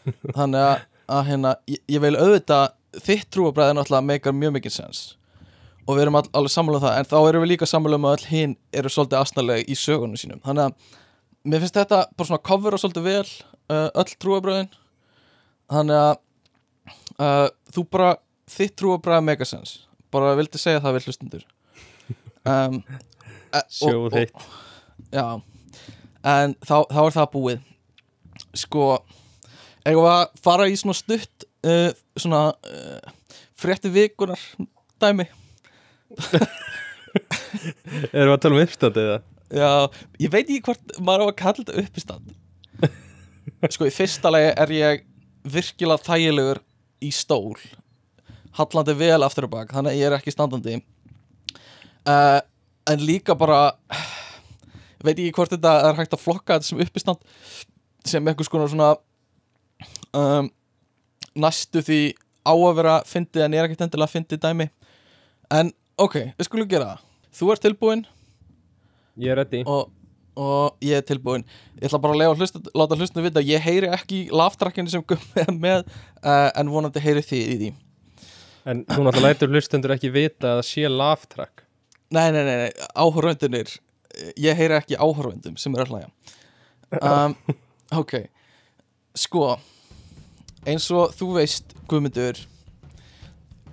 [0.36, 2.66] Þannig að, að hérna, ég, ég vil auðvitað
[3.02, 5.04] þitt trúabræði náttúrulega meikar mjög mikið sens.
[5.84, 8.06] Og við erum all, alveg sammála um það en þá erum við líka sammála um
[8.08, 10.40] að öll hinn eru svolítið asnalega í sögunum sínum.
[10.44, 10.92] Þannig að
[11.44, 14.70] mér finnst þetta bara svona cover og svolítið vel uh, öll trúabræðin
[15.72, 16.14] þannig að
[17.20, 18.12] uh, þú bara
[18.50, 19.78] þitt trúabræði meikar sens
[20.14, 21.48] bara vildi segja það við hlustundur
[22.54, 22.78] um,
[23.54, 24.46] e- sjóð heitt
[25.14, 25.40] Já.
[26.24, 27.64] En þá, þá er það búið.
[28.54, 28.84] Sko
[29.84, 33.12] Eigum við að fara í svona stutt uh, Svona uh,
[33.58, 34.40] Frétti vikunar
[35.02, 35.26] dæmi?
[38.14, 39.18] Erum við að tala um uppstandið eða?
[39.54, 39.70] Já,
[40.18, 42.32] ég veit ekki hvort maður á að kalla þetta uppistand.
[43.74, 45.04] Sko, í fyrsta lagi er ég
[45.54, 46.60] virkilega þægilegur
[47.04, 47.54] í stól.
[48.58, 50.76] Hallandi vel aftur og bak Þannig að ég er ekki standandi.
[52.06, 52.40] Uh,
[52.84, 53.72] En líka bara
[55.04, 57.22] Veit ekki hvort þetta er hægt að flokka þetta sem uppistand
[58.04, 58.90] Sem einhvers konar svona
[60.16, 60.50] um,
[61.34, 62.00] Næstu því
[62.44, 64.66] á að vera fyndið En er ekkert endilega fyndið dæmi.
[65.50, 67.00] En ok, við skulum gera það.
[67.34, 68.02] Þú ert tilbúin
[69.20, 69.62] Ég er ready.
[69.70, 69.90] Og,
[70.40, 71.46] og ég er tilbúin.
[71.78, 75.52] Ég ætla bara að hlusta, láta hlustinu vita ég heyri ekki laftrakkinu sem Gummi er
[75.54, 77.74] með uh, en vonandi heyri þið í því.
[78.64, 81.64] En þú náttúrulega lætur hlustendur ekki vita að það sé laugh track
[82.14, 83.70] nei, nei, nei, nei áhörvendunir
[84.40, 86.10] ég heyri ekki áhörvendum sem er að hlæja.
[87.00, 87.34] Um,
[88.00, 88.18] ok
[89.18, 89.54] sko
[90.66, 92.38] eins og þú veist Guðmundur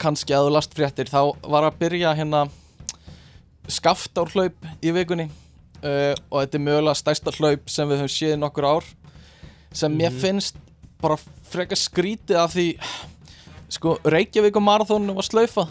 [0.01, 2.47] kannski að þú last fréttir þá var að byrja hérna
[3.71, 8.41] skaftárhlaup í vikunni uh, og þetta er mögulega stærsta hlaup sem við höfum séð í
[8.41, 8.89] nokkur ár
[9.75, 10.59] sem mér finnst
[11.01, 11.17] bara
[11.51, 12.67] frekar skrítið af því
[13.71, 15.63] sko Reykjavík og marathónu var slaufa.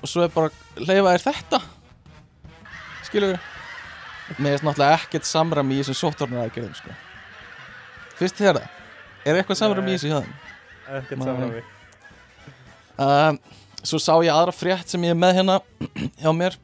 [0.00, 0.48] Og svo er bara
[0.80, 1.60] leifa er þetta
[3.04, 6.94] skilur við mér finnst náttúrulega ekkert samram í þessum sóttvarnar aðgerðum sko.
[8.20, 8.68] Fyrst þér það?
[9.26, 10.34] Er eitthvað samram í þessu þeim?
[11.00, 11.26] Ekkert Nei.
[11.28, 11.64] samræmi.
[13.00, 13.40] Um,
[13.80, 15.54] Svo sá ég aðra frétt sem ég er með hérna
[16.20, 16.56] hjá mér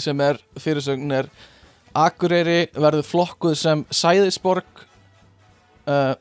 [0.00, 1.28] sem er fyrirsögn er
[1.92, 4.86] Akureyri verður flokkuð sem Sæðisborg
[5.84, 6.14] uh,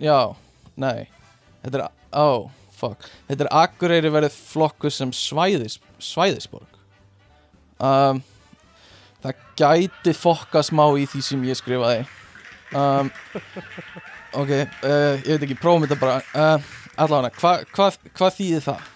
[0.00, 0.32] Já,
[0.80, 1.08] nei
[1.64, 1.84] Þetta er,
[2.16, 6.78] oh, fuck Þetta er Akureyri verður flokkuð sem svæðis, Svæðisborg.
[7.78, 8.22] Um,
[9.22, 12.06] það gæti fokka smá í því sem ég skrifaði.
[12.74, 13.10] Um,
[14.38, 16.22] ok, uh, ég veit ekki prófum þetta bara.
[16.32, 18.88] Uh, allavega, hvað hva, hva þýðir það?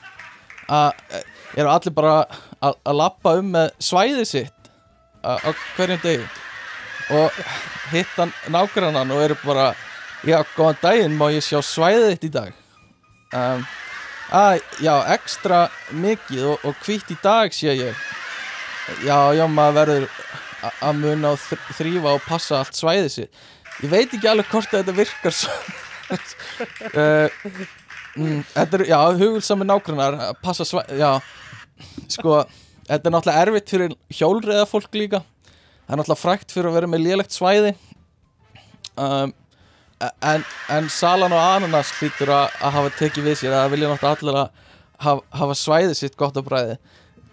[0.72, 1.22] Að uh,
[1.56, 2.16] eru allir bara
[2.62, 4.70] að lappa um með svæðið sitt
[5.22, 5.38] á
[5.76, 6.26] hverjum degi.
[7.12, 7.38] Og
[7.92, 9.72] hitta nágrannan og eru bara
[10.26, 12.52] já, góðan daginn, má ég sjá svæðið þitt í dag?
[13.32, 13.64] Um,
[14.32, 18.06] að, já, ekstra mikið og, og hvitt í dag sé ég.
[19.06, 20.08] Já, já, maður verður
[20.72, 23.44] að muna og þr- þrífa og passa allt svæðið sitt.
[23.82, 25.34] Ég veit ekki alveg hvort þetta virkar
[26.12, 27.28] uh,
[28.18, 31.12] mm, þetta er, já, hugulsami nágrannar passa svæðið, já
[32.12, 32.42] sko,
[32.88, 35.22] þetta er náttúrulega erfitt fyrir hjólreiða fólk líka.
[35.86, 37.74] Það er náttúrulega frækt fyrir að vera með lélegt svæði.
[38.92, 39.32] Um,
[40.22, 43.90] en, en Salan og Ananas hlýtur að, að hafa tekið við sér að það vilja
[43.92, 44.68] náttúrulega allir að
[45.06, 46.76] hafa, hafa svæði sitt gott á bræði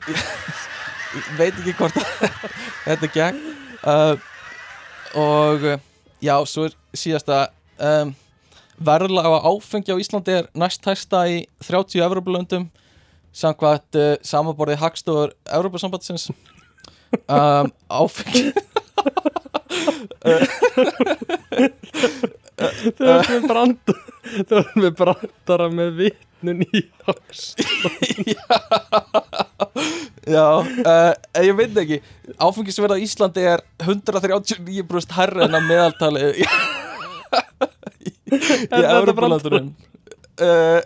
[0.09, 1.99] ég veit ekki hvort
[2.87, 3.39] þetta gegn
[3.83, 4.15] uh,
[5.19, 5.65] og
[6.23, 8.13] já, svo er síðasta um,
[8.79, 12.69] verðlaga áfengi á Íslandi er næst hæsta í 30 Evropalöndum
[13.35, 18.49] samkvæmt uh, samanborðið Hagstofur Evropasambandsins um, áfengi.
[22.99, 23.93] Það er með brand
[24.49, 27.61] Það er með brandara með vitnun í hást
[30.29, 31.97] Já, uh, ég veit ekki.
[32.37, 36.45] Áfengisverð á Íslandi er 139% herra en að meðaltali í,
[38.29, 39.71] þetta Európa-landunum
[40.43, 40.81] uh,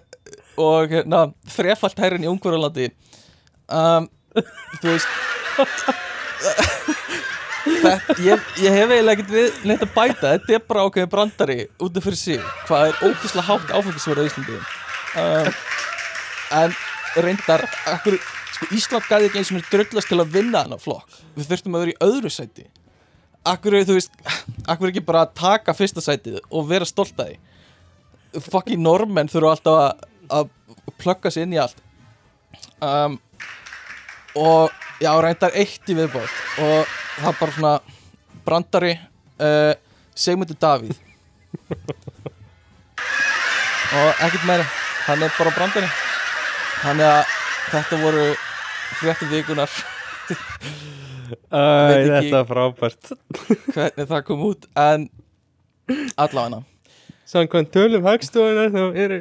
[0.62, 2.89] og hérna þrefalt en í Ungverjalandi.
[3.70, 5.08] Um, Þú veist
[7.63, 10.32] Þetta, ég, ég hef eiginlega ekkert við neitt að bæta.
[10.34, 14.28] Þetta er bara ákveðin brandari út af fyrir sig Hvað er ógeðslega hátt áfengisverð á
[14.28, 14.58] Íslandi.
[15.22, 15.54] Um,
[16.54, 16.74] En
[17.24, 18.20] reyndar akkur,
[18.54, 21.16] sko, Ísland gæði ekki eins og mér dröllast til að vinna hana flokk.
[21.34, 22.68] Við þurftum að vera í öðru sæti.
[23.50, 24.13] Akkur þú veist
[24.70, 27.39] Akkur ekki bara taka fyrsta sætið og vera stolt að því?
[28.52, 30.06] Fucking normenn þurfa alltaf að,
[30.39, 30.50] að
[31.02, 31.80] plugga sig inn í allt.
[32.84, 33.19] Um,
[34.34, 36.32] Og já, reyndar eitt í viðbót.
[36.63, 36.88] Og
[37.22, 37.74] það bara svona
[38.48, 38.93] brandari
[39.38, 39.74] uh,
[40.17, 40.96] Sigmundur Davíð.
[43.93, 44.65] Og ekkert meira.
[45.06, 45.89] Hann er bara brandari.
[46.82, 47.36] Þannig að
[47.69, 48.26] þetta voru
[49.00, 49.72] fréttum vikunar
[51.54, 51.62] Æ,
[52.10, 53.13] þetta er frábært.
[53.74, 55.06] hvernig það kom út en
[56.19, 56.63] allavega.
[57.30, 59.19] Samkvæmt tölum hagstofunar þá eru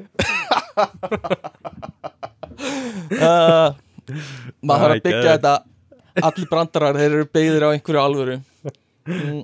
[3.23, 3.75] uh,
[4.63, 5.55] maður þarf að byggja þetta.
[6.29, 8.35] Allir brandarar, þeir eru byggðir á einhverju alvöru.
[9.09, 9.39] Mm,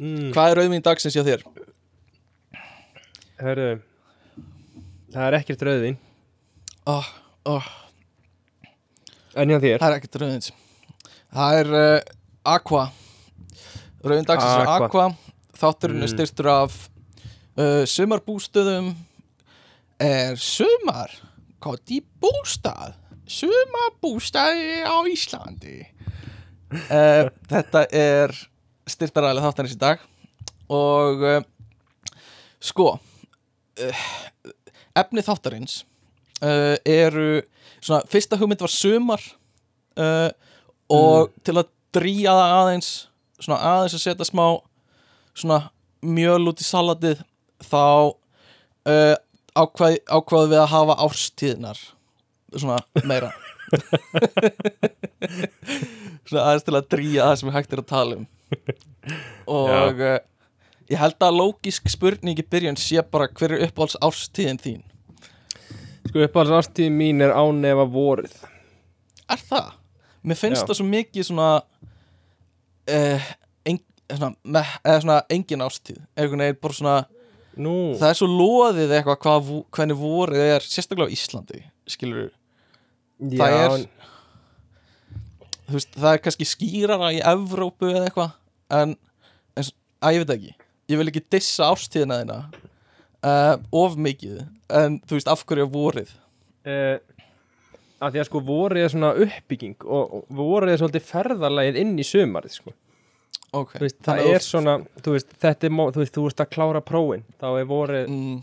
[0.00, 1.44] mm, hvað er auðvinn dagsins hjá þér?
[3.40, 3.68] Hörðu
[5.14, 5.96] Það er ekkert rauðin
[6.88, 7.06] Oh,
[7.48, 7.66] oh,
[9.36, 9.78] En hjá þér?
[9.80, 10.50] Það er ekkert rauðins
[11.36, 11.96] það er uh,
[12.48, 12.84] Aqua.
[14.06, 14.86] Rauðin dagsins er Aqua.
[14.86, 15.06] Aqua.
[15.58, 16.12] Þátturinn er Mm.
[16.14, 16.76] styrstur af
[17.56, 18.92] uh, sumarbústöðum.
[20.02, 21.12] Er sumar?
[21.62, 22.94] Gott í bústað?
[23.26, 25.80] Sumarbústaði á Íslandi.
[26.90, 28.34] Uh, þetta er
[28.86, 30.04] styrtaræðilega þáttarins í dag.
[30.72, 31.40] Og uh,
[32.60, 32.96] sko
[34.96, 35.82] efni þáttarins
[36.40, 37.42] eru
[37.84, 39.22] svona, fyrsta hugmynd var sumar
[40.88, 42.88] og til að dríja það aðeins
[43.36, 44.44] svona aðeins að setja smá
[45.36, 45.58] svona
[46.00, 47.20] mjöl út í salatið
[47.66, 47.82] þá
[48.86, 49.16] uh,
[49.56, 51.82] ákvað, ákvaðu við að hafa árstíðnar
[52.56, 53.32] svona meira.
[56.26, 58.26] Svona aðeins til að dríja það sem hægt er að tala um.
[59.50, 60.18] Og uh,
[60.90, 64.84] ég held að lógisk spurning í byrjun sé bara hver er uppáhalds árstíðin þín?
[66.06, 68.36] Sko uppáhalds ástíð mín er ánefa vorið.
[69.26, 69.74] Er það?
[70.26, 70.68] Mér finnst Já.
[70.68, 71.50] það svo mikið svona
[72.94, 73.26] uh,
[73.66, 76.96] en, svona, með, eða svona engin einhvern veginn bara svona
[77.56, 79.46] Nú, það er svo loðið eitthvað hvað,
[79.78, 82.26] hvernig vorið er sérstaklega á Íslandi skilur
[83.22, 83.86] það já, er-
[85.66, 88.36] þú veist, það er kannski skýrara í Evrópu eða eitthvað
[88.76, 88.92] en,
[89.56, 89.70] en
[90.04, 90.54] að ég veit ekki.
[90.92, 92.38] Ég vil ekki dissa ástíðina þína
[93.26, 94.42] uh, of mikið.
[94.76, 96.12] En þú veist, af hverju er vorið?
[96.66, 96.98] Uh,
[98.02, 101.94] að því að sko vorið er svona uppbygging og, og vorið er svolítið ferðarlægið inn
[101.98, 102.74] í sumarið sko.
[103.60, 106.42] Ok, Þú veist, það er svona, þú veist, þetta er, mó- þú veist, þú veist
[106.44, 108.36] að klára prófin, þá er vorið, mm,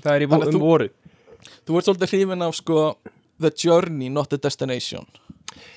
[0.00, 0.90] það er í vo, um vorið.
[1.66, 2.80] þú ert svolítið hrifin af sko
[3.40, 5.06] the journey, not the destination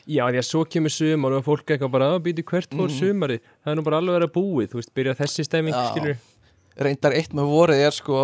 [0.10, 3.00] Já, því að svo kemur sumar og fólk eitthvað bara að býti hvert fór Mhm.
[3.00, 5.92] sumarið, það er nú bara alveg að vera búið, þú veist, byrja þessi stemming, Já.
[5.94, 6.18] skilur.
[6.80, 8.18] reyndar eitt með vorið er sko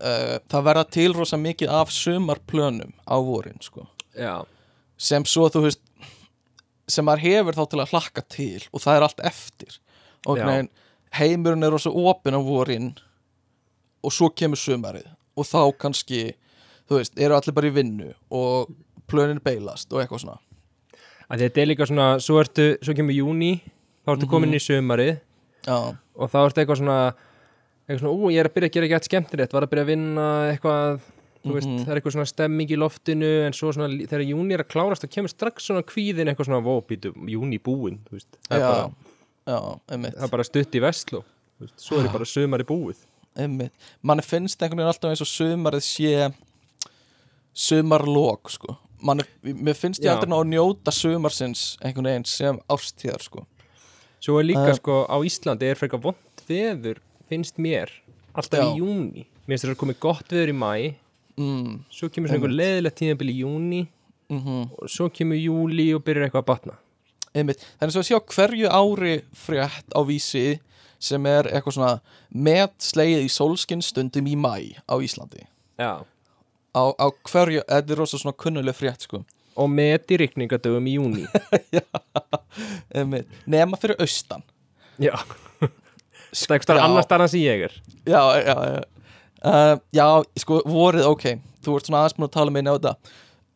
[0.00, 3.86] uh, það verða til rosa mikið af sumarplönum á vorin sko
[4.16, 4.44] Já.
[4.98, 5.80] sem svo þú veist
[6.88, 9.78] sem maður hefur þá til að hlakka til og það er allt eftir
[10.26, 10.44] og Já.
[10.48, 10.68] neginn,
[11.18, 12.88] heimurinn er rosa opinn á vorin
[14.04, 15.06] og svo kemur sumarið
[15.36, 16.34] og þá kannski
[16.88, 18.72] þú veist, eru allir bara í vinnu og
[19.10, 20.38] plönin beilast og eitthvað svona.
[21.32, 23.54] Að þetta er líka svona, svo ertu svo kemur júni,
[24.04, 25.14] þá ertu komin í sumarið
[25.66, 25.78] já,
[26.14, 26.98] og þá ertu eitthvað svona
[27.84, 29.92] eitthvað svona, ú, ég er að byrja að gera ekki skemmtilegt var að byrja að
[29.92, 31.00] vinna eitthvað.
[31.44, 31.80] Þú veist, Mhm.
[31.84, 35.04] það er eitthvað svona stemming í loftinu en svo svona, þegar júni er að klárast
[35.04, 38.60] þá kemur strax svona kvíðin eitthvað svona, vó, býtu, júni búin þú veist, það er,
[38.60, 38.94] já, bara,
[39.46, 39.58] já,
[39.92, 41.22] einmitt, það er bara stutt í vestló.
[41.76, 43.02] Svo er bara sumari búið.
[43.36, 43.72] Einmitt.
[44.02, 46.12] Manni finnst einhvern veginn alltaf eins og sumarið sé
[47.54, 48.76] sumarlok sko.
[49.04, 53.44] Manni, mér finnst ég aldrei ná að njóta sumarsins einhvern veginn sem ástíðar sko.
[54.24, 54.74] Svo er líka Eh.
[54.78, 56.16] sko, á Íslandi er frekar vond
[56.48, 57.90] veður, finnst mér
[58.34, 58.72] alltaf Já.
[58.72, 60.94] í júni mér finnst það að komið gott veður í mæ
[61.36, 63.82] mm, svo kemur svona einhver leðilegt tíðanbili í júni
[64.28, 66.74] mm og svo kemur júli og byrjar eitthvað að batna
[67.34, 70.60] einmitt, er og að sjá hverju ári frétt á vísi
[71.02, 71.92] sem er eitthvað svona
[72.30, 74.54] met slegið í sólskinnstundum í mæ
[74.88, 75.44] á Íslandi.
[75.80, 76.02] Já.
[76.74, 79.24] Á, á hverju, þetta er rosa svona kunnuleg frétt sko.
[79.54, 81.28] Og met í rikningadögum í júni
[82.96, 84.42] einmitt, nema fyrir austan.
[84.98, 85.14] Já.
[86.34, 87.74] Það er eitthvað annars þar sem ég er.
[88.10, 88.82] Já, já, já.
[89.44, 90.06] Uh, já,
[90.40, 91.26] sko, vorið, ok.
[91.62, 93.12] Þú ert svona aðeins búin að tala með inn á þetta.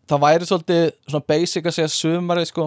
[0.08, 2.66] Það væri svolítið svona basic að segja sumarið, sko,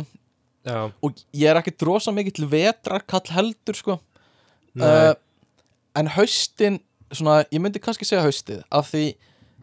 [0.65, 4.00] já, og ég er ekki drosa mikið til vetrarkall heldur, sko.
[4.80, 5.13] Uh,
[6.00, 6.80] en haustin
[7.12, 9.06] svona, ég myndi kannski segja haustið af því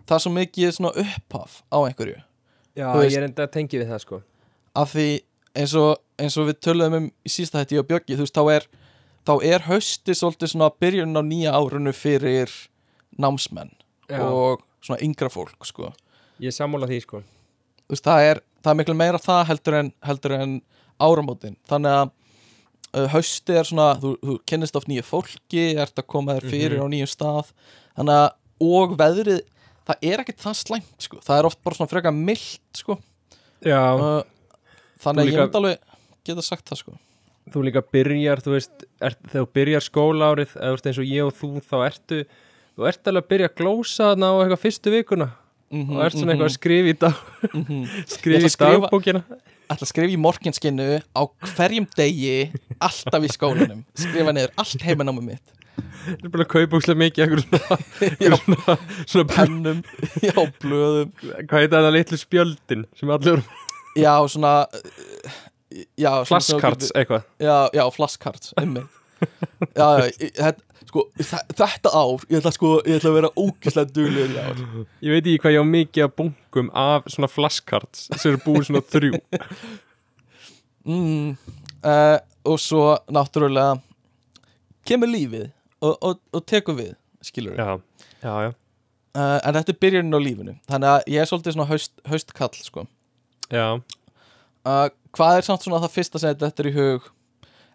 [0.09, 2.19] það er svo mikið svona upphaf á einhverju.
[2.77, 4.23] Já veist- ég er enda að tengja við það sko.
[4.77, 5.09] Af því
[5.57, 8.45] eins og, eins og við töluðum um í sísta hætti og Bjöggi, þú veist, þá
[8.57, 8.69] er
[9.29, 12.49] þá er haustið svolítið svona byrjun á nýja árunu fyrir
[13.19, 13.73] námsmenn
[14.09, 14.23] Já.
[14.25, 15.93] og svona yngra fólk, sko.
[16.41, 17.21] Ég sammála því sko.
[17.89, 20.63] Þú veist, það er, það er miklu meira það heldur en, heldur en
[21.03, 21.57] áramótin.
[21.69, 22.11] Þannig að
[22.99, 26.83] uh, haustið er svona, þú, þú kynnist oft nýju fólki ert að koma þér fyrir
[26.83, 27.53] á nýju stað.
[27.99, 28.29] Þannig að,
[28.69, 29.43] og veðrið
[29.89, 31.21] það er ekkert það slæmt, sko.
[31.25, 32.99] Það er oft bara svona frekar mildt, sko.
[33.65, 34.65] Já, uh,
[35.03, 35.95] þannig að ég myndi alveg
[36.29, 36.99] geta sagt það, sko.
[37.49, 41.37] Þú líka byrjar þú veist, er, þegar þú byrjar skólaárið eða eins og ég og
[41.39, 42.19] þú þá ertu
[42.77, 45.29] þú ert alveg að byrja að glósa þarna á eitthvað fyrstu vikuna
[45.69, 47.19] Mhm, og ert svona eitthvað að skrifa í dag
[47.53, 47.83] mhm.
[48.15, 49.21] skrifa Ég í að skrifa- dagbókina.
[49.69, 52.37] ætla að skrifa í morginskinnu á hverjum degi
[52.81, 53.83] alltaf í skólanum.
[53.99, 55.55] Skrifa niður allt heimanámi mitt.
[56.09, 58.79] Það er bara að kaupa úkslega mikið eitthvað svona, svona,
[59.13, 59.83] svona pennum,
[60.25, 61.13] já, blöðum.
[61.45, 63.45] Hvað heita það litlu spjöldin sem allir
[63.99, 65.37] já, svona uh,
[66.01, 67.29] já, flasskarts eitthvað.
[67.45, 68.98] Já, já, flasskarts, einmitt
[69.77, 73.93] já, já, þetta sko, þe- þetta ár, ég ætla sko ég ætla að vera ógislega
[73.97, 74.63] duglegur í ár.
[75.05, 78.69] Ég veit ekki hvað ég á mikið að bunkum af svona flasskarts sem eru búið
[78.71, 79.21] svona þrjú.
[80.89, 81.35] Mm,
[81.85, 82.17] uh,
[82.49, 83.77] og svo náttúrulega
[84.89, 85.51] kemur lífið
[85.85, 86.95] og, og, og tekur við
[87.27, 87.75] skilur við já,
[88.23, 88.53] já, já,
[89.19, 92.57] uh, en þetta er byrjunin á lífinu þannig að ég er svolítið svona haust, haustkall
[92.57, 92.87] sko.
[93.53, 93.67] já.
[94.65, 97.11] uh, hvað er samt svona það fyrsta sem þetta er í hug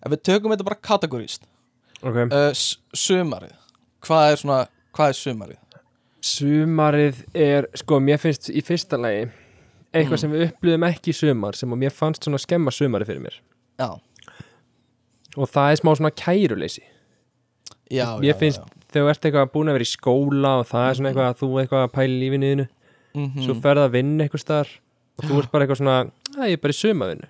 [0.03, 1.45] ef við tökum þetta bara kategoríst
[2.03, 2.17] ok.
[2.27, 2.49] Uh,
[2.97, 3.53] sumarið.
[4.03, 4.57] Hvað er svona,
[4.95, 5.59] hvað er sumarið?
[6.23, 9.25] Sumarið er, sko, mér finnst í fyrsta lagi
[9.93, 10.21] eitthvað Mm.
[10.23, 13.35] sem við upplýðum ekki sumar sem að mér fannst svona skemma sumarið fyrir mér.
[13.79, 13.89] Já,
[15.37, 16.83] og það er smá svona kæruleysi.
[17.91, 18.65] Já, Mér já, finnst já.
[18.93, 21.39] þegar þú ert eitthvað búin að vera í skóla og það er svona eitthvað að
[21.43, 22.67] þú eitthvað að pæla í lífinuðinu
[23.13, 24.69] Mm svo ferð að vinna eitthvað staðar
[25.19, 25.97] og þú ert bara eitthvað svona,
[26.33, 27.27] að ég er bara í sumavinnu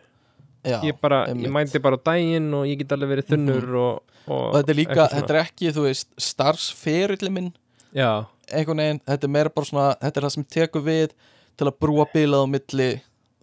[0.64, 4.16] já, ég, bara, ég mæti bara á daginn og ég get alveg verið þunnur og,
[4.28, 7.52] og, og þetta er líka, þetta er ekki, þú veist starfsferillin minn.
[7.94, 11.14] Einhvern veginn, þetta er meira bara svona þetta er það sem tekur við
[11.60, 12.90] til að brúa bilað á milli,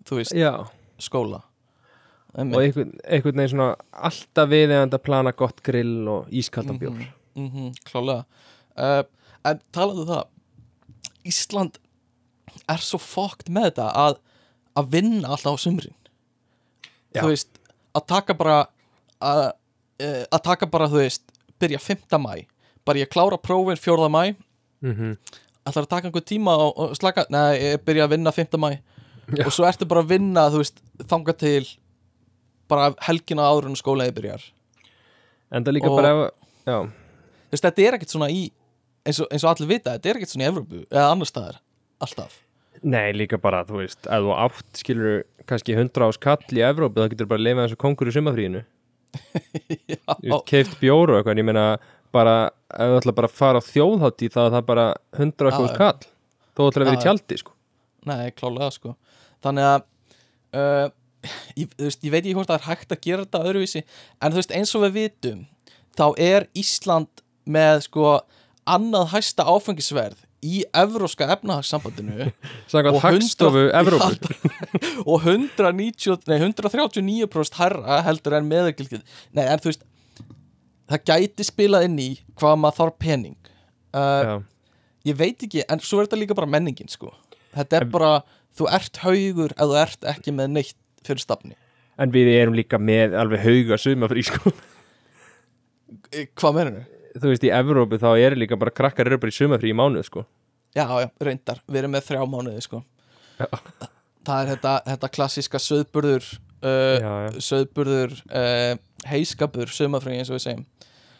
[0.08, 0.52] þú veist, já.
[1.00, 1.44] skóla.
[2.30, 2.60] Og Einmitt.
[2.60, 3.70] einhvern, einhvern veginn svona
[4.08, 7.00] alltaf viðeigandi að plana gott grill og ískaldan bjór.
[7.34, 8.24] Mm -hmm, klálega
[8.76, 9.02] uh,
[9.44, 10.24] en talaðu um það
[11.30, 11.78] Ísland
[12.70, 14.20] er svo fokkt með þetta að,
[14.78, 15.96] að vinna alltaf á sumrin
[17.14, 17.22] Já.
[17.22, 17.48] þú veist,
[17.96, 18.58] að taka bara
[19.20, 19.42] að,
[20.02, 21.22] uh, að taka bara, þú veist
[21.60, 22.18] byrja 5.
[22.18, 22.46] mæ
[22.86, 24.08] bara ég klára prófin 4.
[24.08, 24.36] mæ
[24.80, 25.16] mm -hmm.
[25.66, 28.58] ætlar að taka einhver tíma og, og slaka nei, ég byrja að vinna 5.
[28.58, 28.78] mæ
[29.30, 29.46] Já.
[29.46, 31.66] og svo ertu bara að vinna, þú veist þanga til
[32.68, 34.42] bara helgina áður en skólaði byrjar
[35.52, 36.30] En það líka Og- bara
[36.66, 38.52] Já, þú veist, þetta er ekkert svona í
[39.06, 41.56] eins og, eins og allir vita, þetta er ekkert svona í Evrópu eða annar staðar,
[42.00, 42.40] alltaf
[42.82, 47.02] nei líka bara, þú veist ef þú átt, skilur kannski 100 ás kall í Evrópu,
[47.02, 48.62] þá getur bara að lifa eins og kongur í sumafríinu
[50.50, 51.64] keift bjóru eitthvað, en ég meina
[52.14, 52.36] bara,
[52.70, 54.86] ef þú ætla bara að fara á þjóðhátti þá er það bara
[55.18, 56.08] 100 Já, ás kall.
[56.50, 57.54] Þó ætla að vera í tjaldi, sko.
[58.08, 58.94] Nei, klálega sko.
[59.44, 59.84] Þannig að
[60.56, 60.88] uh,
[61.56, 64.32] ég, þú veist, ég veit ekki hvort það er hægt að gera þetta öðruvísi en
[64.32, 65.44] þú veist eins og við vitum
[65.98, 68.06] þá er Ísland með sko
[68.70, 74.34] annað hæsta áfengisverð í evróska efnahagssambandinu Og hundra- hagstofu Evrópu.
[75.10, 79.02] Og 190, nei, 139% herra heldur en meðagilgið
[79.36, 79.84] nei en þú veist
[80.90, 82.08] það gæti spilað inn í
[82.40, 83.36] hvað maður þarf pening.
[83.94, 84.40] Uh,
[85.06, 87.12] ég veit ekki, en svo er þetta líka bara menningin sko.
[87.54, 88.10] Þetta er En- bara,
[88.58, 90.76] þú ert haugur ef þú ert ekki með neitt
[91.06, 91.54] fyrir stafni.
[92.00, 94.50] En við erum líka með alveg hauga sumafrí sko.
[96.14, 96.80] Eh, hvað meður
[97.16, 100.06] Þú veist, í Evrópu þá er líka bara krakkar eru bara í sumafrí í mánuð
[100.06, 100.26] sko.
[100.76, 102.82] Já, já, reyndar, við erum með þrjá mánuði sko.
[103.40, 103.48] Já.
[104.28, 106.26] Það er þetta, þetta klassíska söðburður
[106.62, 108.74] uh, söðburður uh,
[109.10, 110.66] heiskapur, sumafröng eins og við segjum.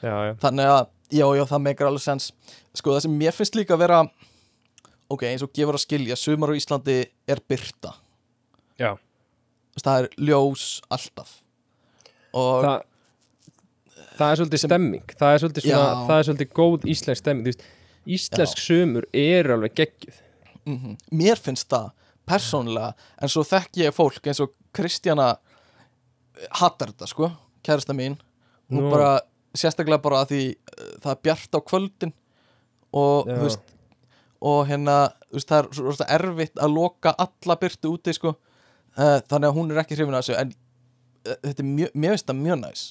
[0.05, 0.15] Já,
[0.45, 2.29] Þannig að, já, já, það meikar alveg sens.
[2.77, 4.03] Sko, það sem mér finnst líka að vera
[5.11, 7.97] ok, eins og gefur að skilja sumar á Íslandi er byrta
[8.81, 8.95] já.
[9.81, 11.37] Það er ljós alltaf.
[12.37, 12.83] Og Það,
[14.21, 16.01] það er svolítið stemming Það er svolítið, svona, Já.
[16.09, 17.65] það er svolítið góð íslensk stemming veist,
[18.11, 20.21] Íslensk sumur er alveg geggjuð
[20.69, 20.97] Mhm.
[21.17, 21.87] Mér finnst það
[22.29, 22.93] persónulega
[23.25, 25.31] en svo þekki ég fólk eins og Kristjana
[26.61, 27.31] hattar þetta sko,
[27.67, 28.19] kærasta mín
[28.71, 28.91] hún Nú.
[28.93, 29.21] bara,
[29.57, 32.13] sérstaklega bara því uh, það er bjart á kvöldin
[32.93, 33.35] og Já.
[33.35, 33.75] þú veist
[34.41, 34.95] og hérna,
[35.31, 39.49] þú veist, það er svo rosa erfitt að loka alla byrtu úti sko uh, þannig
[39.51, 40.55] að hún er ekki hrifin að þessu en
[41.25, 42.85] þetta er mjög, það mjög næs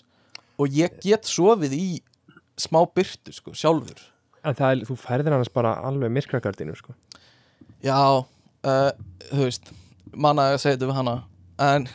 [0.60, 1.90] og ég get sofið í
[2.60, 4.08] smá byrtu sko, sjálfur
[4.40, 6.96] En það er, þú færðir annars bara alveg myrkrakardinu sko
[7.84, 8.92] Já, uh,
[9.30, 9.72] þú veist
[10.16, 11.16] manna að segja þetta við hana
[11.60, 11.88] en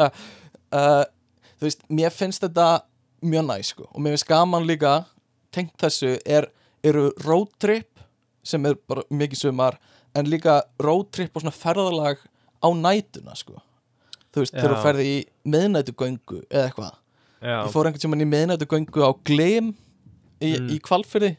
[0.00, 1.04] uh,
[1.58, 2.68] þú veist, mér finnst þetta
[3.22, 3.88] mjög næ sko.
[3.88, 4.94] og mér finnst gaman líka
[5.54, 6.48] tengt þessu er,
[6.84, 8.02] eru roadtrip
[8.42, 9.78] sem er bara mikið sumar
[10.18, 12.24] en líka roadtrip og svona ferðalag
[12.62, 13.60] á nætuna sko.
[14.34, 14.74] þú veist, þegar Já.
[14.74, 15.20] þú ferði í
[15.54, 16.98] miðnætugöngu eða eitthvað
[17.42, 19.72] Já, ég fór einhvern tímann í miðnætugöngu á Gleim
[20.40, 20.68] í, Mm.
[20.70, 21.36] í Kvalfyrði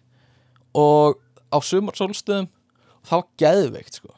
[0.76, 1.20] og
[1.54, 2.50] á sumarsólstöðum
[3.04, 4.14] það var geðveikt sko.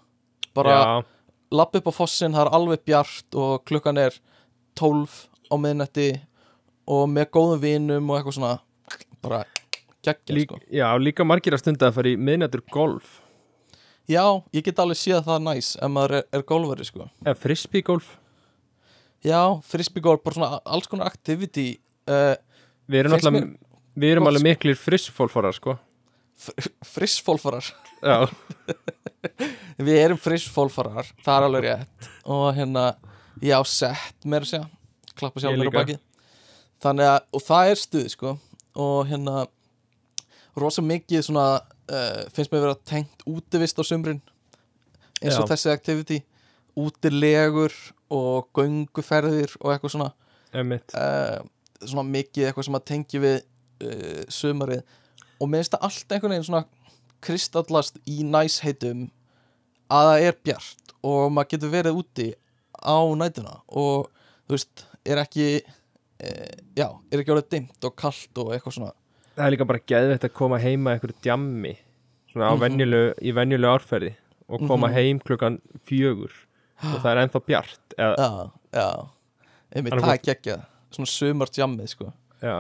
[0.56, 1.06] Bara já,
[1.52, 4.18] lappa upp á fossin, það er alveg bjart og klukkan er
[4.76, 6.08] 12 á miðnætti
[6.88, 8.60] og með góðum vinum og eitthvað svona
[9.22, 9.44] bara
[10.06, 10.60] geggja lík, sko.
[10.72, 13.22] Já, líka margir að stunda að fara í miðnættur golf.
[14.08, 14.22] Já,
[14.54, 17.10] ég get alveg séð að það er næs ef maður er, er golfari sko.
[17.26, 18.12] Eða frisbee golf
[19.26, 21.74] já, frisbeegolf, bara svona alls konar activity
[22.12, 22.36] uh,
[22.86, 23.40] Við erum alltaf,
[23.98, 25.74] við erum alveg miklir frissfólfarar sko.
[26.86, 27.66] Frissfólfarar.
[28.06, 28.28] Já,
[29.88, 32.10] við erum frissfólfarar, það er alveg rétt.
[32.30, 32.92] Og hérna,
[33.42, 34.68] já, sett mér að segja,
[35.18, 35.98] klappa sjálf mér á baki
[36.84, 38.36] þannig að, og það er stuð sko,
[38.86, 39.46] og hérna
[40.60, 44.22] rosa mikið svona uh, finnst mér vera tengt útivist á sumrin
[45.22, 45.54] eins og Já.
[45.54, 46.22] þessi activity
[46.76, 47.74] útilegur
[48.14, 50.12] og gönguferðir og eitthvað svona
[50.96, 51.40] uh,
[51.86, 53.38] svona mikið eitthvað sem að tengi við
[53.84, 54.84] uh, sumarið
[55.42, 56.66] og mér finnst það allt einhvern veginn svona
[57.26, 59.08] kristallast í næsheitum
[59.92, 62.28] að það er bjart og maður getur verið úti
[62.82, 64.08] á nætuna og
[64.46, 68.94] þú veist, er ekki uh, já, er ekki orðið dimmt og kalt og eitthvað svona
[69.36, 71.74] Það er líka bara geðveitt að koma heima einhverju djammi
[72.32, 72.62] svona á Mhm.
[72.62, 74.14] venjulegu, í venjulegu árferði
[74.48, 74.94] og koma Mhm.
[74.96, 75.58] heim klukkan
[75.90, 76.32] fjögur
[76.84, 78.50] og það er ennþá bjart eða, já,
[78.80, 78.88] já,
[79.76, 80.66] einmitt, það er geggjað.
[80.96, 82.10] Svona sumartjammið sko.
[82.44, 82.58] Já,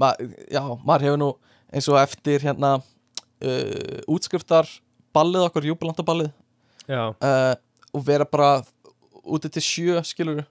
[0.00, 0.12] Ma,
[0.48, 1.28] já, maður hefur nú
[1.74, 4.68] eins og eftir hérna uh, útskriftar
[5.14, 6.30] ballið okkar, júbilantaballið
[6.88, 7.54] já, uh,
[7.90, 8.62] og vera bara
[9.26, 10.44] úti til sjö skilur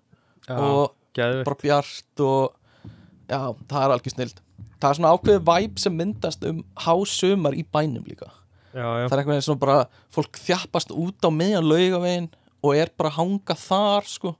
[0.45, 2.91] já og geðveitt bara bjart og
[3.31, 3.39] já,
[3.71, 4.43] það er algjör snild.
[4.79, 8.29] Það er svona ákveðið væp sem myndast um hásumar í bænum líka
[8.73, 9.79] já, já, það er eitthvað svona bara,
[10.13, 14.35] fólk þjappast út á miðjan laugavegin og er bara að hanga þar sko.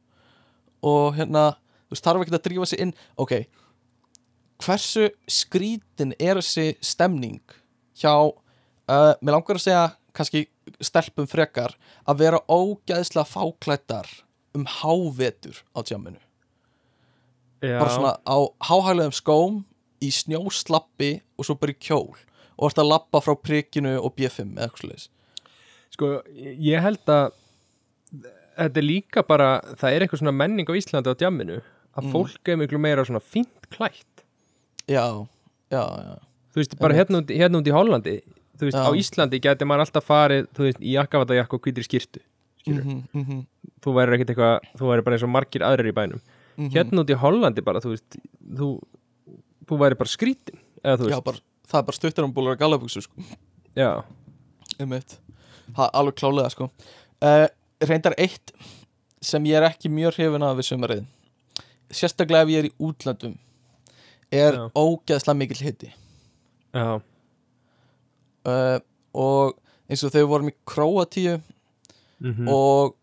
[0.85, 1.45] Og hérna,
[1.87, 2.93] þú veist, þarf ekki að drífa sig inn.
[3.19, 3.33] Ok,
[4.63, 7.41] hversu skrítin er þessi stemning
[7.99, 10.47] hjá uh, mér langar að segja kannski
[10.83, 11.75] stelpum frekar
[12.09, 14.09] að vera ógæðslega fáklættar
[14.57, 16.19] um hávetur á tjáminu
[17.61, 17.77] já.
[17.79, 19.61] bara svona á háhæglegum skóm
[20.03, 22.17] í snjóslappi og svo bara í kjól
[22.59, 25.09] og ert að lappa frá prikinu og B5 eða eitthvað slags
[25.95, 27.31] Sko, ég held að
[28.59, 29.47] þetta er líka bara,
[29.79, 31.59] það er eitthvað svona menning á Íslandi á djamminu
[31.97, 32.11] að Mm.
[32.13, 34.21] fólk er miklu meira svona fínt klætt.
[34.87, 35.25] Já,
[35.71, 36.19] já, já.
[36.53, 38.13] Þú veist, bara hérna út, hérna út í Hollandi
[38.59, 38.85] þú veist, Já.
[38.87, 42.21] á Íslandi geti maður alltaf farið þú veist, í jakkavattajakk og hvítri skýrtu
[42.61, 43.45] skilur, Mhm, mhm,
[43.81, 46.21] þú væri ekkert eitthvað þú væri bara eins og margir aðrir í bænum.
[46.57, 46.69] Mhm.
[46.71, 48.17] hérna út í Hollandi bara, þú veist
[48.55, 48.79] þú,
[49.65, 51.37] þú væri bara skrítin eða þú já, veist, bara,
[51.69, 53.27] það er bara stuttur um búlar að galabuksu sko.
[53.77, 54.03] já,
[54.79, 56.69] um það er alveg klálega sko.
[57.21, 57.47] uh,
[57.85, 58.53] reyndar eitt
[59.21, 61.05] sem ég er ekki mjög hrifin af við sumarið
[61.91, 63.37] sérstaklega ef ég er í útlöndum
[64.31, 64.65] er Já.
[64.77, 65.89] ógeðslega mikill hiti
[66.73, 67.01] já,
[68.45, 68.77] uh,
[69.13, 69.57] og
[69.89, 71.39] eins og við vorum í Króatíu
[72.19, 72.95] mm og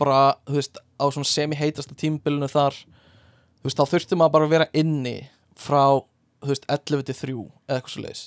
[0.00, 4.54] bara, þú veist, á svona semi-heitasta tímabilinu þar þú veist, þá þurfti maður bara að
[4.54, 5.16] vera inni
[5.60, 6.00] frá,
[6.40, 8.24] þú veist, 11 til 3 eða eitthvað svo leiðis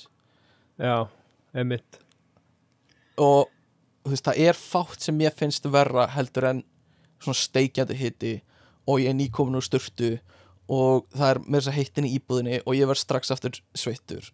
[0.82, 0.94] já,
[1.64, 2.00] emitt
[3.20, 3.48] og
[4.04, 6.62] þú veist, það er fátt sem ég finnst verra heldur en
[7.22, 8.32] svona steikjandi hiti
[8.90, 10.16] og ég er nýkomin úr sturtu
[10.68, 14.26] og það er með þess að heitin í íbúðinni og ég verð strax aftur sveittur.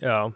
[0.00, 0.28] Já,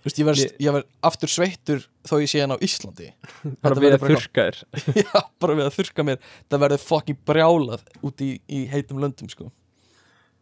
[0.00, 3.10] þú veist, ég verð, Ég- ég verð aftur sveittur þó ég sé hann á Íslandi.
[3.64, 4.58] Bara við að bara þurrka þér
[5.04, 6.18] já, bara við að þurrka mér.
[6.52, 9.50] Það verður fucking brjálað út í, í heitum löndum, sko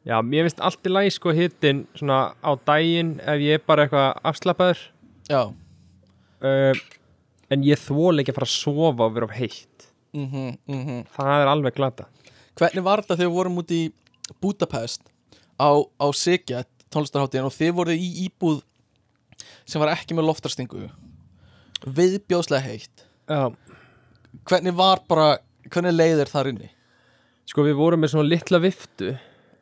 [0.09, 3.87] já, mér finnst allt í lagi sko hittin svona á daginn ef ég er bara
[3.87, 4.81] eitthvað afslappaður
[5.31, 5.43] já,
[6.43, 6.83] uh,
[7.53, 9.89] en ég þvól ekki að fara að sofa og vera of heitt.
[10.13, 10.99] Mhm, mhm.
[11.15, 12.07] Það er alveg glata.
[12.59, 13.83] Hvernig var þetta þegar við vorum út í
[14.41, 15.03] Budapest
[15.61, 18.61] á, á Sigget tónlistarháttíðin og þið voruð í íbúð
[19.65, 20.89] sem var ekki með loftarstingu
[21.87, 23.07] viðbjóðslega heitt.
[23.29, 23.53] Já,
[24.49, 25.39] Hvernig var bara,
[25.69, 26.71] hvernig leiðir þar inni?
[27.47, 29.11] sko við vorum með svona litla viftu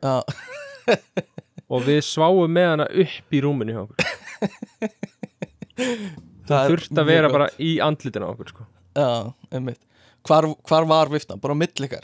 [1.71, 3.99] og við sváum með hana upp í rúminu hjá okkur
[6.51, 7.35] það þurft að vera gott.
[7.37, 8.67] bara í andlitina á okkur sko.
[8.97, 9.07] Já,
[9.53, 9.81] einmitt
[10.27, 11.39] Hvar, hvar var viftan?
[11.41, 12.03] Bara á millikar?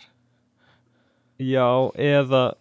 [1.38, 2.56] já, eða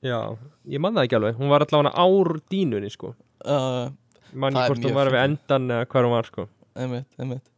[0.00, 0.16] já,
[0.64, 3.14] ég man það ekki alveg hún var allavega ár dínunni sko
[3.44, 3.90] Uh,
[4.32, 6.44] man Það er ekki hvort hún var við endan eða hvar hún var sko
[6.80, 7.50] einmitt, einmitt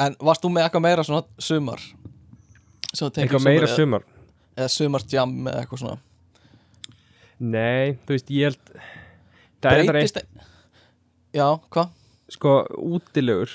[0.00, 1.82] En varst þú með eitthvað meira svona sumar?
[2.96, 4.06] Eitthvað meira sumar
[4.56, 5.98] Eða sumarsjam eða eitthvað svona
[7.42, 8.72] nei, þú veist, ég held
[9.62, 10.22] það er þetta Breytist
[11.32, 11.92] Já, hvað?
[12.32, 13.50] sko, útilegur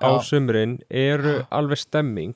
[0.00, 0.22] á Já.
[0.28, 2.34] sumrin eru alveg stemming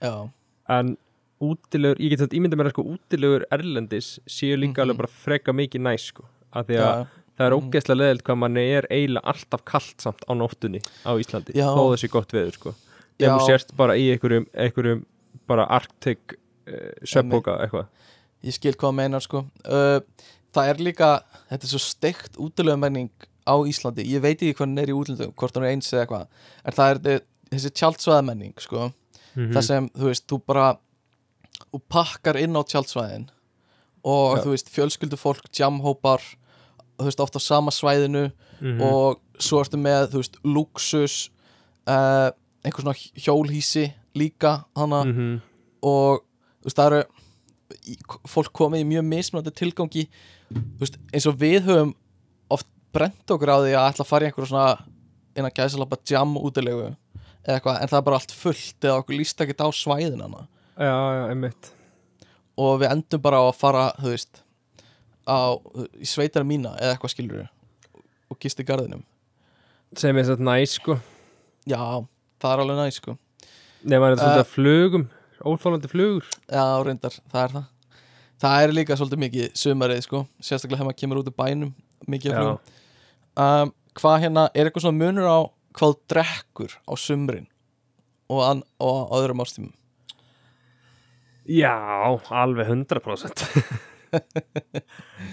[0.00, 0.30] Já,
[0.70, 0.96] en
[1.40, 4.84] útilegur, ég get þetta ímynda mér að sko útilegur erlendis séu líka Mhm.
[4.86, 7.06] alveg bara freka mikið næs sko af því að já,
[7.38, 7.70] það er Mhm.
[7.70, 11.68] ógeðslega leðilt hvað manni er eiginlega alltaf kallt samt á nóttunni á Íslandi Já.
[11.74, 12.76] þó þessi gott veður sko ef
[13.18, 13.36] Já.
[13.36, 15.04] þú sérst bara í einhverjum, einhverjum
[15.46, 16.18] bara Arctic
[16.68, 17.86] uh, sveppoka eitthvað
[18.44, 20.00] ég skil hvað meinar sko uh,
[20.54, 21.08] Það er líka,
[21.50, 23.10] þetta er svo steikt útilega menning
[23.46, 26.06] á Íslandi Ég veit ekki hvað hann er í útlöndum, hvort hann er eins eða
[26.06, 26.26] eitthvað
[26.64, 28.90] En það er þe- þessi tjaldsvæða menning sko
[29.36, 29.52] Mhm.
[29.54, 30.64] Það sem, þú veist, þú bara
[31.70, 33.28] Þú pakkar inn á tjaldsvæðin
[34.02, 34.42] Og Já.
[34.42, 36.18] þú veist, fjölskyldu fólk, jamhópar
[36.98, 38.80] Þú veist, oft á sama svæðinu Mhm.
[38.82, 41.30] Og svo ertu með, þú veist, luxus
[41.86, 42.30] uh,
[42.64, 45.40] Einhver svona hjólhísi líka hana Mhm.
[45.82, 46.24] og
[46.60, 47.04] þú veist, það eru
[48.28, 50.06] fólk komið í mjög mismunandi tilgangi.
[50.80, 51.92] Veist, eins og við höfum
[52.50, 54.70] oft brent okkur á því að ætla að fara í einhverju svona
[55.38, 59.42] innan gæsalapa jam útilegu eða eitthvað, en það er bara allt fullt eða okkur líst
[59.44, 60.46] ekkert á svæðin hana.
[60.76, 61.70] Já, já, einmitt.
[62.60, 64.42] Og við endum bara á að fara, þú veist
[65.24, 65.38] á,
[65.96, 67.46] í sveitara mína eða eitthvað skilur
[68.30, 69.04] og gist í garðinum.
[69.98, 70.98] Sem er þetta næs sko.
[71.68, 71.80] Já,
[72.42, 73.16] það er alveg næ, sko.
[73.88, 75.06] Nema þetta Uh, uh, flugum,
[75.40, 76.26] óþólandi flugur.
[76.44, 77.68] Já, reyndar, það er það
[78.40, 80.24] það er líka svolítið mikið sumarið, sko.
[80.40, 81.72] Sérstaklega þegar maður kemur út úr bænum
[82.08, 82.78] mikið af flugum
[83.40, 85.38] um, hvað hérna, er eitthvað svona munur á
[85.76, 87.46] hvað drekkur á sumrin
[88.30, 89.74] og, an, og á öðrum ástímum
[91.50, 91.74] Já,
[92.30, 93.44] alveg 100%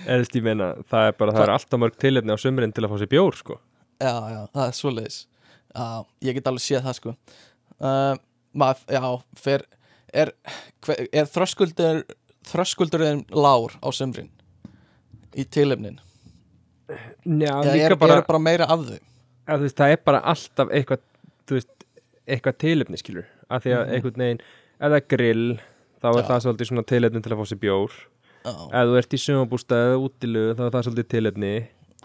[0.08, 2.94] Eðst ég meina það er bara, það er alltaf mörg tilefni á sumrin til að
[2.94, 3.56] fá sér bjór sko.
[3.98, 5.18] Já, já, það er svoleiðis.
[5.74, 5.88] Já,
[6.28, 7.14] ég get alveg séð það sko.
[7.78, 8.22] Um,
[8.62, 9.02] maður, já,
[9.42, 9.66] fer
[10.14, 10.32] er,
[10.86, 12.04] hver, er þröskuldur
[12.52, 14.30] þröskuldurinn lár á sumrin
[15.38, 16.00] í tilefnin
[17.28, 19.00] Já, eða er, bara, er bara meira af þau
[19.48, 21.02] að, veist, það er bara alltaf eitthvað
[21.52, 21.74] veist,
[22.28, 23.94] eitthvað tilefni skilur að því að Mhm.
[23.98, 24.42] einhvern veginn,
[24.88, 25.48] eða grill
[26.02, 26.28] þá er Já.
[26.30, 27.92] það svolítið svona tilefni til að fá sér bjór
[28.48, 31.54] ef þú ert í sumabústað eða útilegu þá er það svolítið tilefni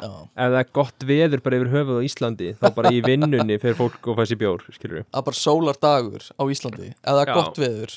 [0.02, 3.58] já, ef það er gott veður bara yfir höfuð á Íslandi þá bara í vinnunni
[3.62, 7.34] fyrir fólk og fæ sér bjór skilur að bara sólar dagur á Íslandi eða Já.
[7.38, 7.94] gott veður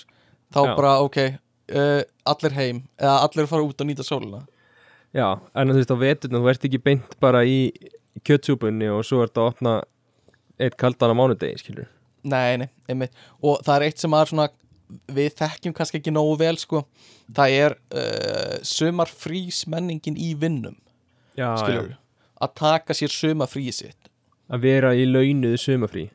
[0.54, 0.76] þá Já.
[0.78, 1.18] bara ok
[1.74, 4.44] uh, allir heim eða allir fara út og nýta sólina?
[5.16, 7.60] Já, en þú veist á veturna, þú ert ekki beint bara í
[8.28, 9.76] kjötsúpunni og svo ert að opna
[10.60, 11.92] eitt kaldan á mánudegi, skilur
[12.26, 13.14] Nei, nei, einmitt.
[13.46, 14.48] Og það er eitt sem að svona
[15.14, 16.82] við þekkjum kannski ekki nógu vel sko.
[17.38, 20.78] Það er uh, sumarfrís menningin í vinnum
[21.38, 21.94] Já, skilur,
[22.42, 24.10] að taka sér sumarfríi sitt.
[24.50, 26.10] Að vera í launuðu sumafrí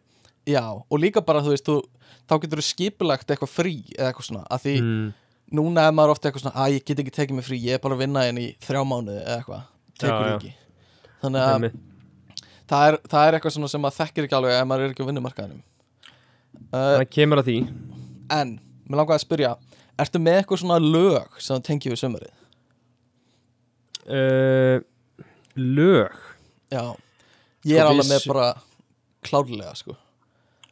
[0.48, 1.80] Já, og líka bara þú veist þú,
[2.30, 5.08] þá getur þú skipulagt eitthvað frí eða eitthvað svona, að því mm.
[5.56, 7.82] Núna er maður ofta eitthvað svona, að ég get ekki tekið mig frí ég er
[7.82, 9.62] bara að vinna henni í þrjá mánuði eða eitthvað.
[10.00, 10.36] Tekur Já, já.
[10.36, 10.52] ekki.
[11.20, 11.66] Þannig að
[12.70, 15.04] það er, það er eitthvað svona sem maður þekkir ekki alveg ef maður er ekki
[15.04, 15.62] á vinnumarkaðinum.
[16.70, 17.56] Uh, Það kemur að því.
[18.36, 18.52] En,
[18.86, 19.50] mér langaði að spyrja
[20.00, 22.30] Ertu með eitthvað svona lög sem tengið við sömarið?
[24.08, 24.80] uh,
[25.60, 26.14] Lög?
[26.70, 26.84] Já.
[27.66, 28.46] Ég er Sko, alveg með bara
[29.26, 29.96] klárlega sko.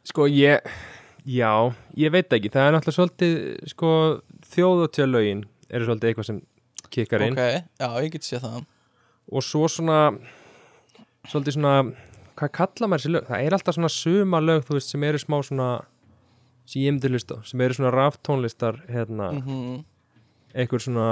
[0.09, 0.65] Sko ég
[1.29, 1.51] Já,
[1.99, 3.33] ég veit ekki, það er náttúrulega svolítið
[3.69, 3.89] sko,
[4.55, 6.39] þjóðutjálögin eru svolítið eitthvað sem
[6.89, 7.37] kikkar inn.
[7.37, 8.63] Ok, já, ég get séð það.
[9.29, 9.99] Og svo svona
[11.29, 11.73] svolítið svona
[12.39, 13.29] hvað kalla maður þessi lög?
[13.29, 15.69] Það er alltaf svona suma lög, þú veist, sem eru smá svona
[16.69, 19.79] sem ég myndi hlusta á, sem eru svona raftónlistar hérna, mm
[20.49, 21.07] eitthvað svona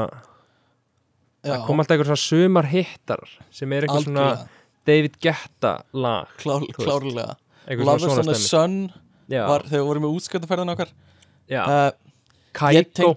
[1.46, 3.22] Já, kom alltaf eitthvað svona sumar hittar
[3.54, 4.64] sem er eitthvað svona algjörlega.
[4.88, 6.32] David Guetta lag.
[6.42, 7.36] Klárlega.
[7.68, 8.78] Lovers svona on stemmi Sun
[9.48, 10.92] var þegar við vorum með útskjöldafærðin okkar
[11.64, 11.92] uh,
[12.96, 13.08] tenk-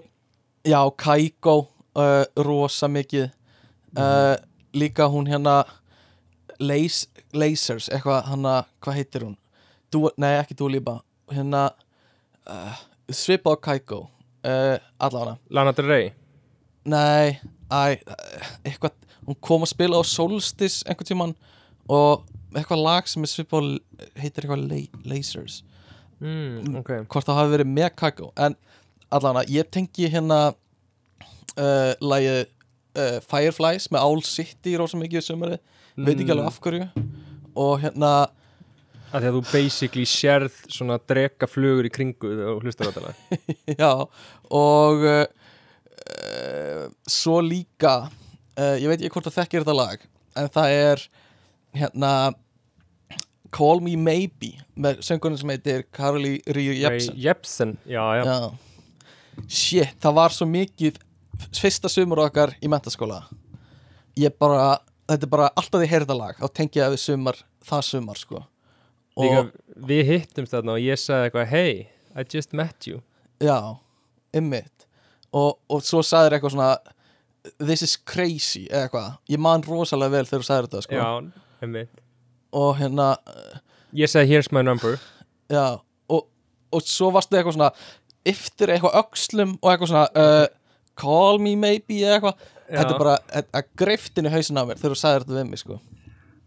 [0.70, 1.54] Já, Kaiko
[1.96, 3.30] uh, rosa mikið.
[3.96, 4.36] Uh,
[4.76, 5.64] líka hún hérna
[6.60, 9.36] Lace, Lasers, eitthvað hana, hvað heitir hún?
[9.90, 10.98] Dua, nei, ekki Lipa.
[11.32, 11.62] Hérna
[13.50, 14.02] á Kaiko
[14.44, 16.10] uh, allavega Lana Del Rey?
[16.84, 17.38] Nei,
[17.72, 17.96] æ,
[18.64, 18.92] eitthvað
[19.26, 21.34] hún kom að spila á Solstice einhvern tímann
[21.90, 22.24] og
[22.56, 23.72] eitthvað lag sem er svipað
[24.20, 25.60] heitir eitthvað La- Lasers
[26.20, 26.90] mm, ok.
[27.10, 28.56] Hvort það hafi verið með Kaiko en
[29.10, 35.58] allavega, ég tengi hérna uh, lagið uh, Fireflies með Owl City rosa mikið í sumari,
[35.98, 36.90] veit ekki alveg af hverju.
[37.60, 38.12] Og hérna
[39.10, 43.38] að því að þú basically sérð svona drega flugur í kringu þú hlustar á þetta
[43.82, 43.90] já,
[44.54, 45.24] og uh,
[46.14, 50.06] uh, svo líka uh, ég veit ekki hvort það þekkir þetta lag
[50.38, 51.04] en það er
[51.80, 52.12] hérna
[53.54, 57.16] Call Me Maybe með söngunum sem heitir Carly Ríu Jepsen.
[57.18, 58.50] Jepsen, já, já, Já.
[59.48, 60.98] Shit, það var svo mikið
[61.56, 63.22] fyrsta sumur okkar í mentaskóla.
[64.18, 64.78] Ég bara,
[65.08, 68.20] þetta er bara alltaf því heyrða lag, þá tengi ég að við sumar það sumar
[68.20, 68.42] sko.
[69.16, 71.72] Og Líka, við hittumst þarna og ég sagði eitthvað hey,
[72.14, 73.00] I just met you.
[73.40, 73.56] Já,
[74.36, 74.86] ymmit
[75.32, 76.70] og, og svo sagðir eitthvað svona
[77.62, 81.00] this is crazy eða eitthvað, ég man rosalega vel þegar þú sagðir þetta sko.
[81.00, 82.06] Já, einmitt
[82.52, 83.12] og hérna,
[83.96, 84.98] ég sagði here's my number
[85.50, 85.78] já
[86.10, 86.26] og,
[86.72, 87.70] og svo varstu eitthvað svona
[88.28, 90.46] yftir eitthvað öxlum og eitthvað svona uh,
[91.00, 92.36] call me maybe eitthvað
[92.70, 95.62] þetta er bara að- greiftin í hausin á mér þegar þú sagðir þetta við mig
[95.64, 95.80] sko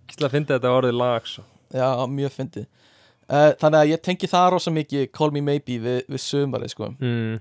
[0.04, 1.44] Kýsla að finna þetta orðið lag svo.
[1.74, 6.02] Já, mjög fyndið uh, Þannig að ég tengi það rosa mikið Call Me Maybe við,
[6.12, 6.90] við sumari sko.
[7.00, 7.40] mm.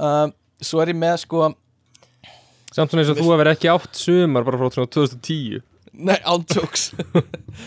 [0.00, 0.32] um,
[0.64, 1.50] Svo er ég með sko
[2.74, 5.60] Samt svona eins og þú hefur ekki átt sumar bara frá svona 2010
[5.96, 6.90] Nei, ándjóks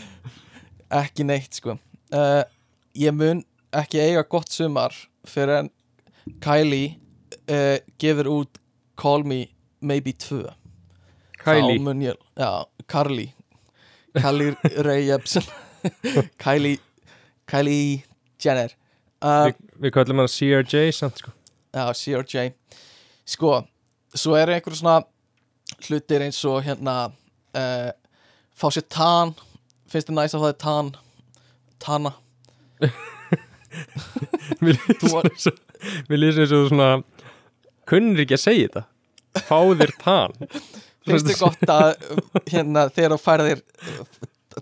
[1.02, 1.76] Ekki neitt sko.
[2.14, 2.44] Uh,
[2.98, 3.44] Ég mun
[3.76, 4.96] ekki eiga gott sumar
[5.30, 5.70] fyrir en
[6.42, 6.98] Kylie
[7.50, 8.58] uh, gefur út
[9.00, 9.46] Call Me
[9.82, 10.42] Maybe 2
[11.40, 13.30] Kylie, ég, já, Carly.
[14.18, 15.44] Kylie Ray Jepsen.
[16.44, 16.80] Kylie
[17.48, 18.04] Kylie
[18.44, 18.74] Jenner.
[19.22, 21.32] Um, við, við kallum hana CRJ samt sko.
[21.72, 22.50] Já, CRJ
[23.30, 23.54] Sko,
[24.18, 24.98] svo eru einhver svona
[25.86, 27.90] hlutir eins og hérna uh,
[28.60, 29.34] fá sér tan
[29.90, 30.92] finnst þið næst að það er tan
[31.84, 32.12] tana?
[34.60, 35.58] Mér lýsir svo-
[36.10, 36.90] mér lýsir eins og þú svona
[37.90, 38.84] kunnir ekki að segja þetta.
[39.48, 40.36] Fá þér tan.
[41.08, 41.88] Finnst þið gott að
[42.52, 44.04] hérna þegar þú færðir uh,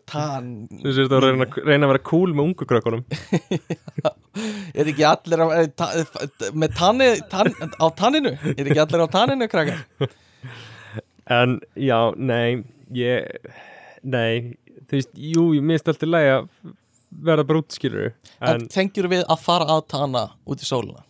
[0.08, 0.52] tan?
[0.84, 3.04] Þú þetta að reyna, reyna að vera cool með ungu krökkunum.
[4.78, 5.88] Er ekki allir á, eh, ta,
[6.54, 7.48] með tanni tan,
[7.82, 8.36] á tanninu?
[8.54, 10.12] Er ekki allir á tanninu krakkar?
[11.34, 12.62] En já, nei
[12.95, 13.26] Ég,
[14.08, 14.55] nei
[14.88, 16.45] Þú veist, jú, ég minnst alltaf lægi að
[17.28, 21.03] verða bara útskýrur en En, tengjur við að fara að tana út í sólina?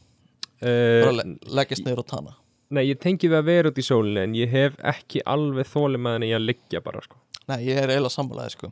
[0.62, 1.26] Bara uh, le
[1.60, 2.34] leggjast niður á tana?
[2.74, 6.32] Nei, ég tengi við að vera út í sólinni En ég hef ekki alveg henni
[6.32, 7.20] í að liggja bara sko.
[7.48, 8.70] Nei, ég er eiginlega sammálaði sko.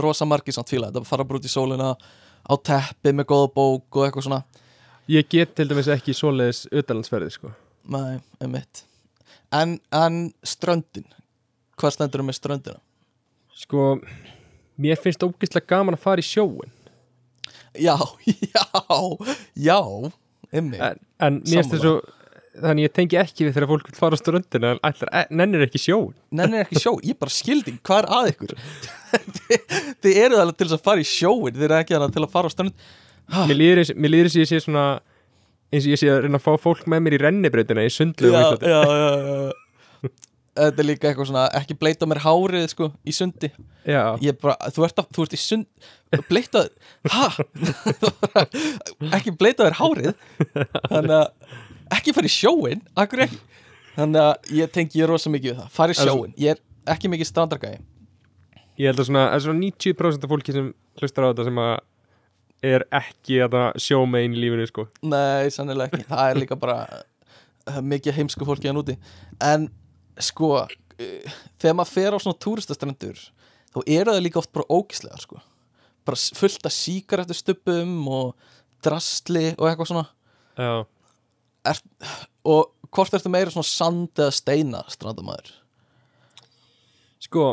[0.00, 3.98] Rosa margir samt fíla, þetta fara bara út í sólina á teppi með góða bók
[3.98, 4.40] og eitthvað svona.
[5.12, 7.52] Ég get til dæmis ekki svoleiðis utanlandsferði sko.
[7.92, 8.86] Nei, einmitt.
[9.52, 11.04] En, en ströndin.
[11.76, 12.80] Hvað stendur um með ströndina?
[13.54, 13.84] Sko,
[14.82, 16.72] mér finnst ógeðslega gaman að fara í sjóin
[17.78, 17.96] Já,
[18.54, 18.64] já,
[19.58, 19.78] já
[20.54, 20.80] Einmitt.
[20.80, 21.94] En, en mér finnst þessu
[22.54, 25.64] Þannig ég tengi ekki við þegar fólk vil fara á ströndina En ætlar, e, nennir
[25.66, 28.52] ekki sjóin Nenni ekki sjó, ég bara skildi Hvað er að ykkur?
[30.04, 32.30] Þið- eru alveg til þess að fara í sjóin Þið eru ekki alveg til að
[32.36, 32.86] fara á strönd
[33.50, 34.86] Mér líður eins og ég sé svona
[35.74, 38.30] eins og ég sé að reyna að fá fólk með mér í rennibrautina í sundlu
[38.30, 39.10] já, já, já,
[39.50, 40.10] já.
[40.54, 43.50] Þetta er líka eitthvað svona Ekki bleita mér hárið sko í sundi.
[44.42, 45.88] Bara, þú ert, að, þú ert í sund
[46.28, 46.68] bleitað,
[47.10, 47.26] ha?
[49.18, 50.12] Ekki bleitað þér hárið?
[50.92, 51.26] Þannig að
[51.98, 53.40] ekki fara í sjóin akkur ekki?
[53.96, 55.74] Þannig að ég tengi ég rosa mikið við það.
[55.74, 56.62] Fara í sjóin, ég er
[56.94, 57.82] ekki mikið strandargæði
[58.74, 61.74] Ég held að svona, að svona 90% af fólki sem hlustar á þetta sem að
[62.64, 64.86] er ekki að sjómein í lífinu sko.
[65.06, 66.78] Nei, sannilega ekki, það er líka bara
[67.84, 68.96] mikið heimsku fólki hann úti
[69.42, 69.68] en
[70.22, 70.66] sko
[70.98, 73.18] þegar maður fer á svona túristastrendur
[73.74, 75.40] þá eru það líka oft bara ógislega sko.
[76.06, 78.34] bara fullt af síkaretu stubbum og
[78.84, 80.06] drastli og eitthvað svona
[80.54, 80.84] Já,
[82.46, 85.54] og hvort ertu meira svona sand eða steina strandamæður
[87.24, 87.46] sko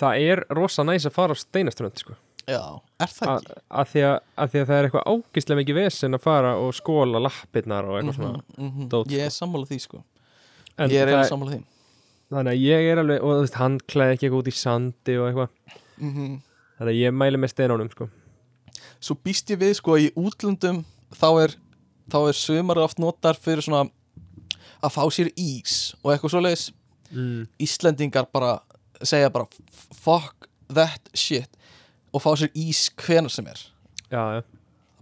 [0.00, 2.16] það er rosa næs að fara á steinaströnd sko.
[2.44, 2.60] já,
[3.00, 3.58] er það að, ekki?
[3.70, 4.04] að, því
[4.52, 8.18] því að það er eitthvað ágislega mikið vesen að fara og skóla lappirnar og eitthvað
[8.18, 8.88] svona mm -hmm.
[8.92, 10.02] dót, ég er sammála því sko
[10.78, 11.64] en ég er eiginlega sammála því.
[12.30, 15.18] Þannig að ég er alveg og þú veist, hann klæði ekki eitthvað út í sandi
[15.18, 15.82] og eitthvað.
[16.00, 16.38] Mm
[16.80, 18.08] þannig að ég mæli með steinunum sko.
[19.00, 21.54] svo býst ég við sko í útlöndum þá er,
[22.08, 23.90] þá er sumar oft notar fyrir svona
[24.80, 26.70] að fá sér ís og eitthvað svoleiðis.
[27.12, 27.44] Mm.
[27.60, 28.60] Íslendingar bara
[29.04, 29.48] segja bara
[29.92, 31.52] fuck that shit
[32.14, 33.60] og fá sér ís hvenar sem er.
[34.08, 34.42] Já, já,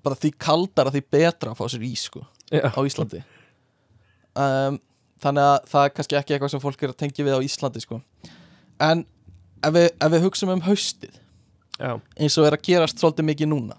[0.03, 3.23] bara því kaldara því betra að fá sér ís sko já, á Íslandi.
[4.35, 4.83] Um,
[5.23, 7.83] þannig að það er kannski ekki eitthvað sem fólk er að tengja við á Íslandi
[7.83, 8.01] sko.
[8.85, 9.05] En
[9.65, 11.19] ef við, ef við hugsum um haustið
[11.79, 13.79] já, eins og er að gerast svolítið mikið núna.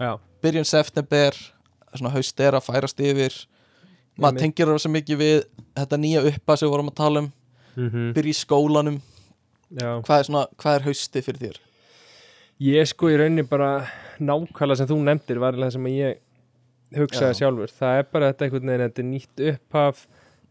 [0.00, 0.18] Já.
[0.42, 1.36] byrjun september
[2.14, 3.34] haust er að færast yfir.
[4.20, 5.36] Maður tengir það svo mikið við
[5.76, 7.32] þetta nýja uppa sem við vorum að tala um.
[7.76, 8.96] Mm byrja í skólanum,
[9.70, 11.60] hvað er, svona, hvað er haustið fyrir þér?
[12.60, 13.86] Ég sko í rauninni bara
[14.18, 16.18] nákvæmlega sem þú nefndir var það sem ég
[16.98, 17.38] hugsaði Já.
[17.38, 17.72] sjálfur.
[17.78, 20.02] Það er bara þetta einhvern veginn, þetta nýtt upphaf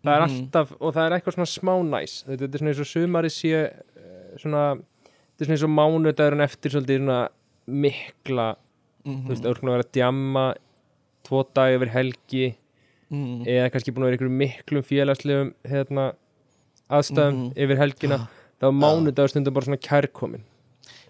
[0.04, 0.30] það er Mhm.
[0.30, 2.14] alltaf, og það er eitthvað svona smá næs.
[2.26, 6.44] Þetta, er svona eins og sumari sé eh, svona, þetta er svona eins og mánudagurinn
[6.46, 7.30] eftir svolítið svona
[7.68, 8.56] mikla,
[9.06, 10.46] Mm þú veist, er svona að vera að djamma
[11.24, 12.56] tvo dag yfir helgi
[13.12, 16.14] mm, eða kannski búin að vera ykkur miklum félagslegum hérna,
[16.90, 17.54] aðstæðum Mhm.
[17.56, 18.18] yfir helgina
[18.60, 20.44] þá er mánudagur stundum bara svona kærkomin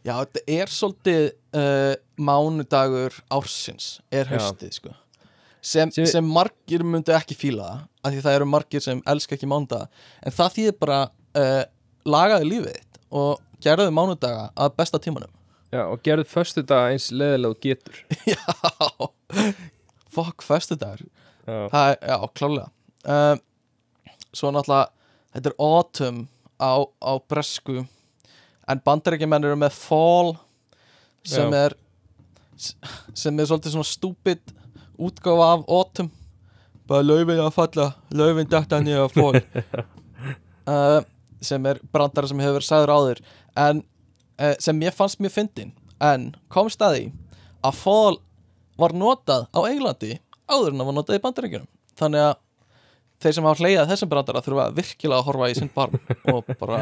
[0.06, 4.38] Já, þetta er svolítið uh, mánudagur ársins er Já.
[4.38, 4.94] haustið sko
[5.62, 7.70] sem, Sem- sem margir myndu ekki fíla
[8.04, 9.90] af því það eru margir sem elska ekki mánudaga.
[10.24, 11.00] En það þýðir bara
[11.36, 11.64] uh,
[12.08, 15.32] lagaði lífið þitt og gerðu mánudaga að besta tímanum.
[15.70, 18.00] Já, og gerðu föstu dag eins leðilega og getur.
[18.34, 18.40] Já,
[20.14, 21.06] fokk föstudagur.
[21.50, 22.66] Já, Það er, já, klálega
[23.10, 23.40] um,
[24.36, 24.90] Svo náttúrulega
[25.34, 26.20] Þetta er autumn
[26.62, 27.78] á, á bresku
[28.70, 30.36] En bandarækjumenn eru með fall
[31.26, 31.64] sem Já.
[31.70, 31.76] er
[32.60, 34.52] sem er svolítið svona stúpid
[35.00, 36.12] útgáfa af autumn.
[36.90, 39.42] Bara laufin að falla laufin dætta niður að fall
[40.70, 41.00] uh,
[41.42, 43.22] sem er brandara sem hefur verið sagður áður.
[43.60, 43.84] En
[44.42, 45.74] uh, sem ég fannst mjög fyndin.
[46.00, 47.06] En komst að því
[47.68, 48.18] að fall
[48.80, 50.16] var notað á Englandi
[50.50, 51.70] áður en það var notað í bandaríkjunum.
[52.00, 52.36] Þannig að
[53.20, 55.98] þeir sem hafa hleyjað þessum brandara þurfa virkilega að horfa í sinn barm
[56.32, 56.78] og bara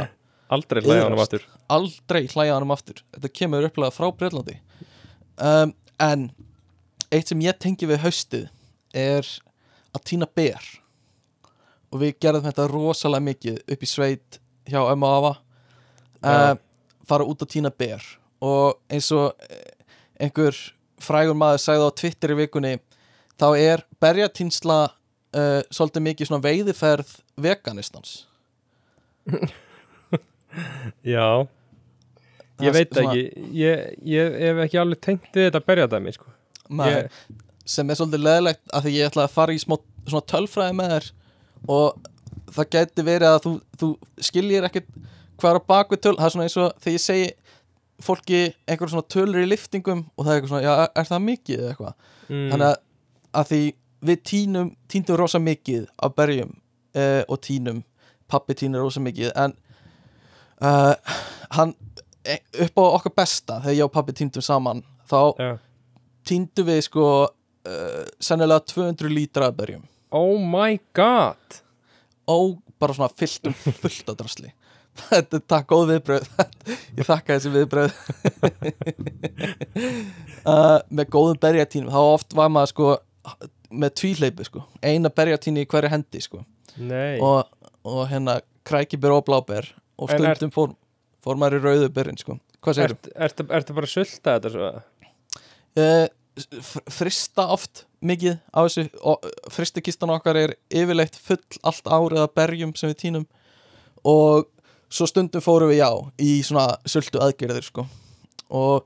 [0.53, 1.33] aldrei hlæða honum Iðrast.
[1.33, 3.01] aftur aldrei hlæja hann um aftur.
[3.15, 4.59] Þetta kemur upplega frá Breitlandi
[5.41, 6.27] um, en
[7.13, 8.47] eitt sem ég tengi við haustið
[8.97, 9.27] er
[9.95, 10.63] að týna ber
[11.91, 15.33] og við gerðum þetta rosalega mikið upp í sveit hjá og afa.
[16.17, 16.51] Já.
[16.51, 16.63] um,
[17.07, 18.03] fara út að týna ber
[18.43, 19.71] og eins og eh,
[20.19, 20.55] einhver
[21.01, 22.73] frægur maður sagði á Twitter í vikunni
[23.37, 28.15] þá er berjatýnsla uh, svolítið mikið svona veiðiferð veganistans.
[31.05, 31.45] Já,
[32.63, 33.23] ég veit ekki.
[33.53, 36.33] Ég, ég hef ekki alveg tengt við þetta berjadæmi sko.
[36.69, 37.09] Nei, Ég-
[37.67, 39.75] sem er svolítið leðilegt að því ég ætla að fara í smá,
[40.07, 41.09] svona tölfræði með þér
[41.67, 42.07] og
[42.55, 43.51] það gæti verið að þú,
[43.81, 43.89] þú
[44.29, 44.87] skiljir ekkert
[45.37, 47.27] hvað er á bakvið töl það er svona eins og þegar ég segi
[48.07, 48.39] fólki
[48.69, 51.73] einhver svona tölur í liftingum og það er eitthvað svona, já, er, það mikið eða
[51.73, 51.93] eitthvað
[52.29, 52.47] mm.
[52.53, 52.79] þannig að,
[53.41, 53.61] að því
[54.07, 57.83] við tínum, tíndum rosa mikið af berjum uh, og tínum
[58.29, 59.55] pappi tínur rosa mikið en
[60.61, 60.93] uh,
[61.57, 61.73] hann
[62.27, 65.51] e- upp á okkar besta þegar ég og pappi tíndum saman þá Já.
[66.27, 69.83] Týndum við sko uh, sennilega 200 lítra af berjum.
[70.15, 71.59] Oh my god.
[72.31, 74.53] Og bara svona fyllt um fullt af drasli.
[74.97, 76.23] Þetta er takk góð viðbröð
[76.97, 77.91] ég þakka þessi viðbröð
[80.47, 81.91] uh, með góðum berjatínum.
[81.93, 82.89] Þá oft var maður sko
[83.77, 84.63] með tvíleipi sko.
[84.81, 86.43] Eina berjatíni í hverju hendi sko.
[86.77, 89.69] Og, og hérna krækibur og bláber.
[89.97, 90.75] Og En er- stundum fór,
[91.25, 92.37] fór maður í rauðu berinn sko.
[92.63, 94.69] Hvað segir ertu ert, ert, ert bara að sulta þetta svo?
[95.77, 96.05] Uh,
[96.93, 102.75] frista oft mikið á þessu og fristikistan okkar er yfirleitt full allt árið að berjum
[102.77, 103.25] sem við tínum.
[104.07, 104.47] Og
[104.89, 105.89] svo stundum fórum við já
[106.23, 107.87] í svona sultu aðgerðir sko.
[108.47, 108.85] Og,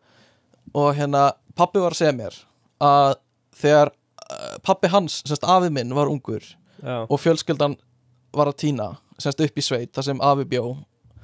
[0.74, 2.38] og hérna pappi var að segja mér
[2.82, 3.20] að
[3.62, 3.94] þegar
[4.64, 6.44] pappi hans, semst afi minn var ungur
[6.82, 7.76] Já, og fjölskyldan
[8.34, 8.88] var að tína
[9.22, 10.66] semst upp í sveit, þar sem afi bjó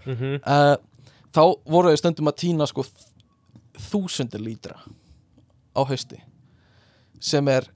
[0.05, 0.75] mm uh,
[1.36, 2.86] þá voru við stundum að tína sko
[3.89, 4.78] þúsundir lítra
[5.78, 6.19] á hausti
[7.21, 7.69] sem er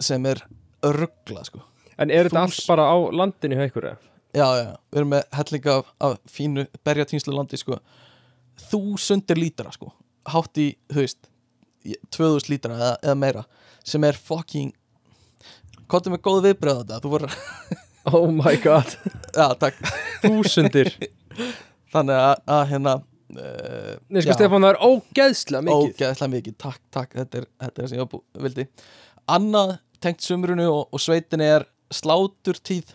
[0.00, 0.44] sem er
[0.82, 1.64] ruggla sko
[1.98, 3.86] En er þetta allt bara á landinu hjá ykkur?
[4.36, 7.80] já, já, við erum með hellinga af, af fínu berjatínslu landi sko.
[8.70, 9.90] þúsundir lítra sko.
[10.30, 11.30] hátt í, þú veist
[12.14, 13.44] 2000 lítra eða, eða meira
[13.84, 14.72] sem er fucking
[15.88, 17.28] Kottum með góð viðbröð á þetta Þú voru,
[18.12, 18.90] Oh my god
[19.34, 19.78] já, takk
[20.22, 20.90] Þúsundir
[21.94, 22.94] Þannig að, að hérna
[23.28, 25.90] Nei, sko Stefán, það er ógeðslega mikið.
[25.92, 27.16] Ógeðslega mikið, takk, takk.
[27.18, 28.64] Þetta er, það sem ég bú, vildi.
[29.28, 29.74] Annað
[30.04, 32.94] tengt sumrunu og, og sveitinni er sláturtíð.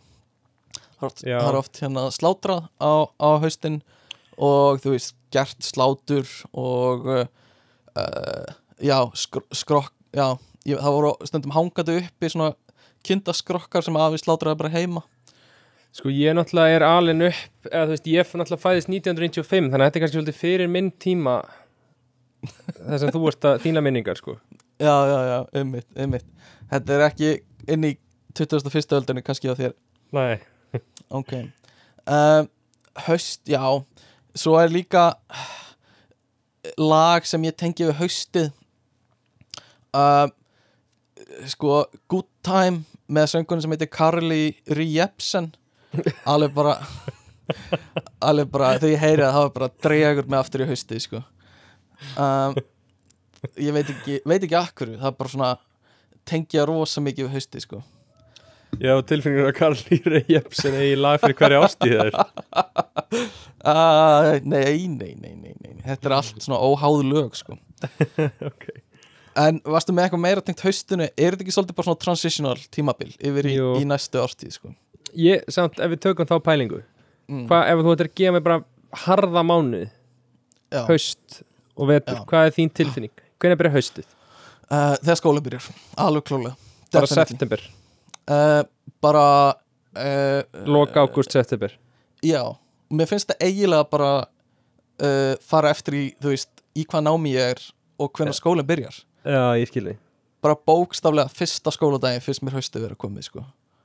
[1.03, 3.81] Það er oft, hérna slátrað á, á haustin
[4.39, 8.45] og þú veist, gert slátur og uh,
[8.79, 12.53] já, skr skrokk já, ég, það voru stundum hangandi uppi svona
[13.03, 15.03] kindaskrokkar sem afi slátraði bara heima
[15.93, 19.85] Sko ég náttúrulega er alin upp eða þú veist, ég náttúrulega fæðist 1995 þannig að
[19.85, 21.35] þetta er kannski svolítið fyrir minn tíma
[22.49, 24.35] þess að þú ert að þína minningar sko.
[24.81, 26.25] Já, já, já, einmitt, einmitt.
[26.71, 27.29] Þetta er ekki
[27.71, 27.93] inn í
[28.33, 28.97] 21.
[28.97, 29.77] öldinni kannski á þér?
[30.15, 30.41] Nei.
[31.13, 31.35] Ok.
[32.09, 32.47] Um,
[33.05, 33.61] Haust, já.
[34.33, 35.11] Svo er líka
[36.81, 38.49] lag sem ég tengi við haustið.
[39.93, 40.25] Uh,
[41.49, 45.51] Sko Good Time með söngunum sem heitir Carly Rae Jepsen
[46.33, 46.77] alveg bara
[48.23, 51.23] alveg bara, þegar ég heyri það það var bara dregur mig aftur í haustið sko.
[52.19, 52.55] Um,
[53.59, 55.51] ég veit ekki veit ekki akkur, það er bara svona
[56.27, 57.81] tengja rosa mikið við haustið sko.
[58.81, 62.15] Já, tilfinningur að Karl Lýra Jepsen eigi lag fyrir hverja ástíð þér
[63.63, 67.55] Uh, nei, nei, nei, nei, nei Þetta er allt svona óháð lög sko.
[68.49, 68.65] Ok.
[69.39, 71.05] En varstu með eitthvað meira tengt haustinu?
[71.15, 74.73] Er þetta ekki svolítið bara svona transitional tímabil Yfir í, í næstu árstíð sko.
[75.19, 76.81] Ég, samt, ef við tökum þá pælingu
[77.29, 77.45] mm.
[77.49, 78.59] Hvað, ef þú ættir að gefa mig bara
[79.03, 79.87] harða mánuð
[80.73, 80.81] Já.
[80.87, 81.39] Haust
[81.77, 82.25] og vetur, Já.
[82.29, 83.23] hvað er þín tilfinning?
[83.41, 84.07] Hvernig byrja haustið?
[84.69, 85.69] uh, Þegar skóla byrjar,
[86.01, 86.55] alveg klálega
[86.93, 87.63] Bara september,
[88.29, 88.61] uh,
[89.03, 91.75] Bara uh, loka ágúst september
[92.23, 92.41] Já,
[92.93, 94.13] mér finnst það eiginlega bara
[95.43, 97.63] fara eftir í, þú veist, í hvað námi ég er
[97.99, 99.97] og hvernig skólinn byrjar Já, ég skilði
[100.43, 103.43] bara bókstaflega fyrsta skóladaginn fyrst mér haustið vera komið sko.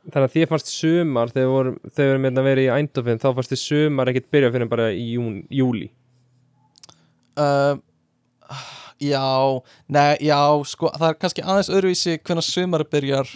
[0.08, 2.68] Þannig að þér fannst sumar þegar við vorum, þegar við erum meðan að vera í
[2.78, 5.90] Eindhoven þá fannst þér sumar ekkert byrja fyrir bara í jún, júli
[7.36, 7.76] uh,
[8.98, 9.22] Já,
[9.94, 13.28] nei, já, sko, það er kannski aðeins öðruvísi hvenær sumari byrjar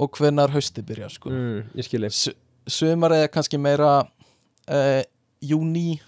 [0.00, 1.28] og hvenær haustið byrjar, sko.
[1.34, 2.32] mm, Ég skilði Su
[2.72, 5.02] sumari er kannski meira uh,
[5.44, 5.98] júni,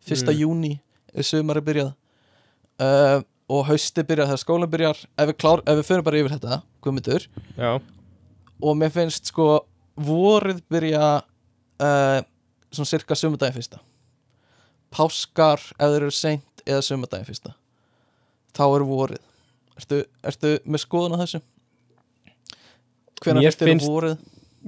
[0.00, 0.38] fyrsta Mm.
[0.40, 0.70] júni
[1.12, 1.90] er sumari byrjað.
[2.80, 3.20] Uh,
[3.52, 6.62] og haustið byrjar þegar skólinn byrjar, ef við, klár, ef við fyrir bara yfir þetta,
[6.84, 7.26] guðmyndur,
[7.58, 7.70] Já,
[8.62, 9.48] og mér finnst sko
[9.98, 12.20] vorið byrja uh,
[12.70, 13.80] svona cirka sumardaginn fyrsta.
[14.94, 17.54] Páskar ef þeir eru seint eða sumardaginn fyrsta.
[18.56, 19.22] Þá er vorið.
[19.78, 21.40] Ertu, ertu með skoðun á þessu?
[23.26, 24.18] Mér finnst þér finnst- vorið?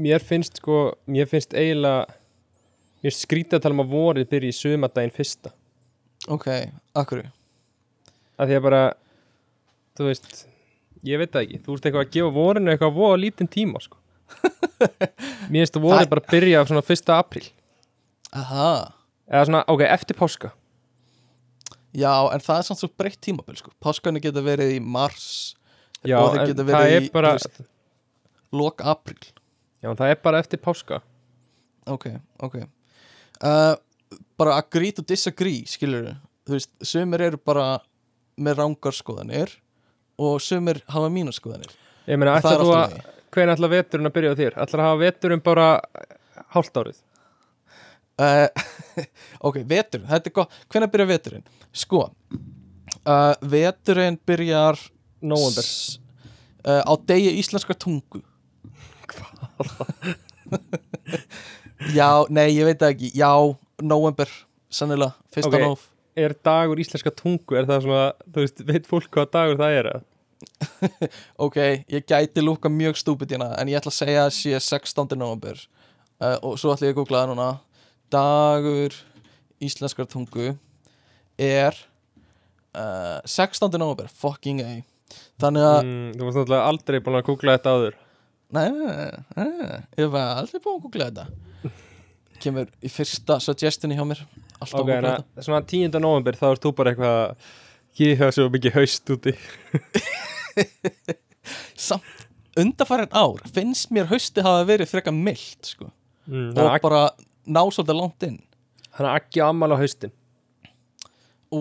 [0.01, 0.77] mér finnst sko
[1.11, 2.07] mér finnst eiginlega
[3.03, 5.51] mér skrítið að tala um að vorið byrja í sumardaginn fyrsta.
[6.31, 6.47] Ok,
[6.95, 7.25] akkur
[8.41, 8.83] að því að bara
[9.99, 10.29] þú veist,
[11.07, 11.59] ég veit það ekki.
[11.65, 13.99] Þú ert eitthvað að gefa vorinu eitthvað voða lítinn tíma sko.
[15.51, 17.47] Mér finnst að vorið Það- bara byrja svona fyrsta apríl.
[18.37, 18.71] Aha,
[19.31, 20.53] eða svona, ok, eftir páska.
[21.99, 25.25] Já en það er samt svo breytt tímabil sko, páskarnir geta verið í mars
[26.07, 27.63] já, en það verið er í bara veist,
[28.55, 29.19] lok apríl.
[29.83, 31.01] Já, það er bara eftir páska.
[31.91, 32.07] Ok,
[32.47, 32.61] ok.
[33.43, 33.75] Uh,
[34.39, 36.13] bara agree to disagree skilur
[36.47, 37.81] þú veist, sumir eru bara
[38.41, 39.57] með rángar skoðanir
[40.21, 41.73] og sumir hafa mínu skoðanir
[42.11, 42.97] ég meina, ætlar þú að
[43.31, 44.57] hvernig ætlar veturinn að byrja á þér?
[44.65, 45.67] ætlar að hafa veturinn bara
[46.57, 46.99] hálft árið?
[48.21, 48.49] uh,
[49.49, 51.45] ok, vetur, þetta er gott hvenær byrjar veturinn?
[51.73, 54.81] sko uh, veturinn byrjar
[55.21, 55.99] Nóvember s-
[56.65, 58.23] uh, á degi íslenskar tungu
[61.97, 63.31] já, nei, ég veit ekki já,
[63.83, 64.29] november,
[64.73, 65.63] sannilega fyrsta Ok.
[65.65, 65.87] nóf
[66.21, 69.89] er dagur íslenska tungu, er það svona þú veist, veit fólk hvað dagur það er
[69.93, 70.03] eða?
[71.45, 71.57] Ok,
[71.89, 75.17] ég gæti lúka mjög stúpid hérna En ég ætla að segja að sé 16.
[75.19, 75.59] november
[76.21, 77.49] uh, Og svo ætla ég að googla það núna
[78.13, 78.97] Dagur
[79.61, 80.55] íslenskar tungu
[81.41, 81.77] Er
[82.75, 83.69] uh, 16.
[83.77, 84.73] november Fucking A
[85.41, 87.97] Þannig að, mm, þú varst náttúrulega aldrei búin að googla þetta áður
[88.57, 91.73] nei, nei, nei, Ég var aldrei búin að googla þetta
[92.43, 94.23] Kemur í fyrsta suggestinni hjá mér
[94.61, 95.99] Alltaf ok, en að svona 10.
[96.01, 97.51] november þá ert þú bara eitthvað
[97.99, 99.33] ég hefa svo mikið haust úti
[101.81, 102.27] Samt
[102.61, 105.91] undarfærin ár Finnst mér hausti hafa verið frekar mild sko.
[106.29, 107.03] mm, Og þannig að bara
[107.51, 108.39] ná svolítið langt inn
[108.99, 110.13] hann er ekki ammál á haustin
[111.51, 111.61] Ú,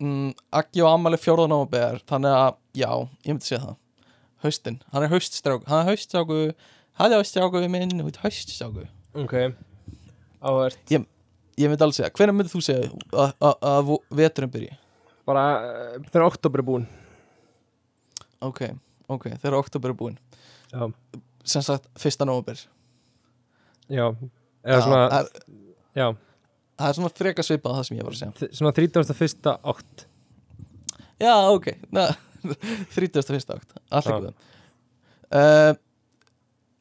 [0.00, 1.46] mm, Aggi og Amali 4.
[1.48, 2.90] november Þannig að, já,
[3.24, 3.76] ég myndi segja það
[4.44, 6.40] Haustin, hann er hauststrák Hann er hauststráku
[6.98, 8.84] Halló stráku minn, þú ert höst stráku
[9.18, 9.34] Ok
[10.42, 10.92] Áhvert
[11.58, 14.76] Ég myndi alveg segja, hvernig myndið þú segja að- að að vo- veturinn byrji?
[15.28, 16.88] Bara uh, þegar oktober er búinn.
[18.44, 18.62] Ok,
[19.10, 20.18] ok, þegar oktober er búinn.
[20.72, 20.86] Já.
[21.48, 22.60] Sem sagt, fyrsta nóvember.
[23.88, 24.04] Já
[24.68, 25.52] Eða svona það, er,
[25.96, 26.06] Já.
[26.78, 28.48] Það er svona freka svipað það sem ég var að segja.
[28.58, 29.48] Svona 31.
[29.72, 30.04] átt.
[31.18, 32.04] Já, ok, na,
[32.94, 33.54] 31.
[33.56, 33.78] átt.
[33.88, 34.14] Allt Já.
[34.14, 34.34] ekki það
[35.40, 35.78] uh,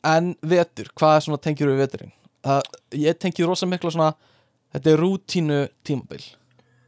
[0.08, 2.14] En vetur, hvað svona tengjur við veturinn?
[2.48, 2.62] Uh,
[2.96, 4.12] ég tengi rosa mikla svona
[4.76, 6.22] Þetta er rútínu tímabil.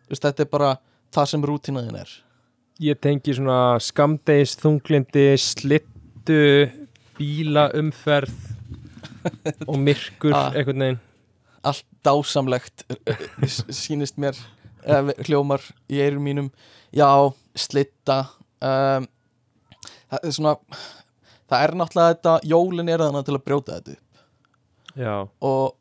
[0.05, 0.69] Þú veist, Þetta er bara
[1.15, 2.11] það sem rútínaðin er?
[2.79, 6.37] Ég tengi svona skamdeis, þunglindi, slittu,
[7.17, 8.37] bílaumferð
[9.67, 10.53] og myrkur Ah.
[10.55, 10.99] einhvern veginn.
[11.67, 14.37] allt dásamlegt uh, s- sýnist mér
[14.87, 15.59] eða hljómar
[15.91, 16.45] í eirum mínum.
[16.95, 17.09] Já,
[17.59, 18.21] slitta
[18.63, 19.03] um,
[20.07, 20.53] það er svona
[21.49, 24.23] það er náttúrulega þetta, jólin er þannig til að brjóta þetta upp.
[24.95, 25.75] Já, og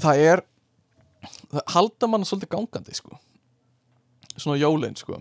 [0.00, 0.42] það er
[1.52, 3.20] það halda mann svolítið gangandi sko
[4.36, 5.20] svona jólin sko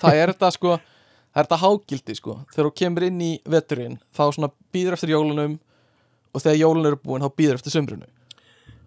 [0.00, 3.98] það er þetta sko það er þetta hágildi sko þegar þú kemur inn í veturinn
[4.14, 5.58] þá svona býður eftir jólunum
[6.34, 8.08] og þegar jólun eru búin þá býður eftir sömrunu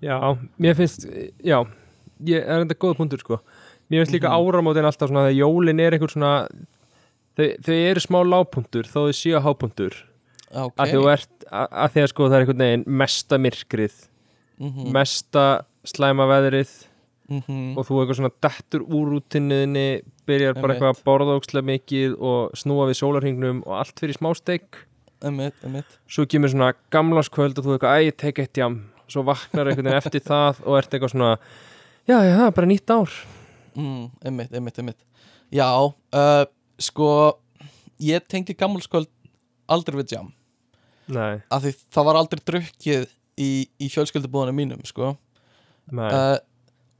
[0.04, 0.18] já,
[0.62, 1.08] mér finnst,
[1.42, 1.58] já,
[2.28, 3.40] ég er enda góða punktur sko.
[3.90, 4.44] Mér finnst líka Mhm.
[4.44, 6.48] áramótin alltaf svona að jólin er einhver svona,
[7.38, 9.96] þau, þau eru smá lágpunktur þó þau séu hápunktur.
[10.52, 10.86] okay.
[10.86, 13.96] Að þú ert, að, að því að sko það er einhvern veginn mesta myrkrið,
[14.60, 15.46] mm mesta
[15.88, 16.72] slæma veðrið
[17.30, 17.78] -hmm.
[17.78, 19.88] og þú eitthvað svona dettur úr rútinniðinni
[20.28, 20.76] byrjar bara Einmitt.
[20.76, 24.16] eitthvað að borða ókslega mikið og snúa við sólarhingnum og allt fyrir
[25.22, 28.78] emitt, emitt svo kemur svona gamlarskvöld og þú eitthvað, æ, ég tek eitt jam.
[29.08, 31.32] Svo vaknar einhvern veginn eftir það og ert eitthvað svona
[32.08, 33.14] já, já, það er bara nýtt ár.
[33.78, 35.00] Mm, emitt, emitt, emitt
[35.54, 36.46] já, uh,
[36.80, 37.10] sko
[38.04, 39.10] ég tengi gammalskvöld
[39.68, 40.34] aldrei við jam.
[41.08, 43.08] Nei, af því það var aldrei drukkið
[43.40, 45.16] í, í fjölskyldubúðunum mínum sko.
[45.88, 46.36] Uh,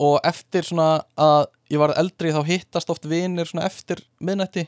[0.04, 4.68] og eftir svona að ég var eldri þá hittast oft vinir svona eftir miðnætti.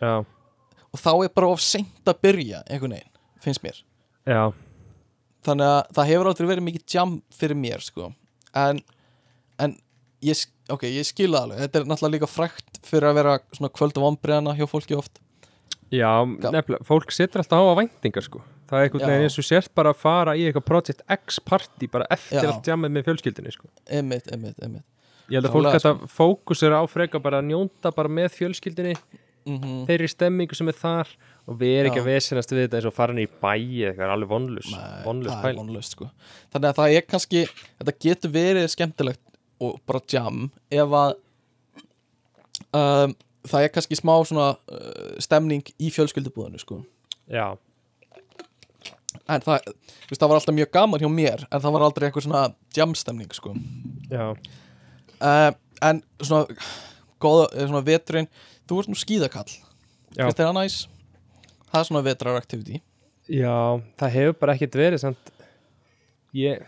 [0.00, 0.20] Já,
[0.88, 3.80] og þá er bara of seint að byrja einhvern veginn, finnst mér.
[4.28, 4.44] Já.
[5.46, 8.10] Þannig að það hefur aldrei verið mikið jam fyrir mér sko.
[8.58, 8.80] En,
[9.62, 9.74] en
[10.24, 11.60] ég, sk- ok, ég skil það alveg.
[11.64, 15.20] Þetta er náttúrulega líka frækt fyrir að vera svona kvöldu vombriðana hjá fólki oft.
[15.94, 19.48] Já, nefnilega, fólk setur alltaf á að væntingar sko það er einhvern veginn eins og
[19.48, 22.52] sért bara að fara í eitthvað Project X party bara eftir Já.
[22.52, 23.70] allt jammið með fjölskyldinni sko.
[24.00, 24.86] Emitt, emitt, emitt
[25.28, 28.94] ég held að fólk hægt að fókusera á freka bara að njóta bara með fjölskyldinni
[29.48, 31.10] mm þeirri stemmingu sem er þar
[31.48, 34.10] og við erum ekki að vesenast við þetta eins og farin í bæ eða eitthvað
[34.12, 36.08] alveg vonlust vonlust sko.
[36.52, 37.44] Þannig að það er kannski,
[37.78, 39.22] þetta getur verið skemmtilegt
[39.64, 41.14] og bara jam ef að
[42.76, 43.16] um,
[43.48, 46.82] það er kannski smá svona uh, stemning í fjölskyldubúðinu sko.
[47.32, 47.56] Já,
[49.28, 49.70] en það,
[50.08, 52.44] veist, það var alltaf mjög gaman hjá mér en það var aldrei eitthvað svona
[52.76, 53.54] jam stemning sko.
[54.12, 54.26] Já,
[55.20, 55.50] uh,
[55.88, 56.60] en svona
[57.22, 58.30] góða, eða svona veturinn
[58.68, 59.50] þú ert nú skíðakall.
[60.16, 60.78] Já, finnst þér það næs?
[61.68, 62.78] það er svona vetrar activity
[63.28, 63.56] já
[64.00, 65.32] það hefur bara ekkert verið samt
[66.36, 66.62] ég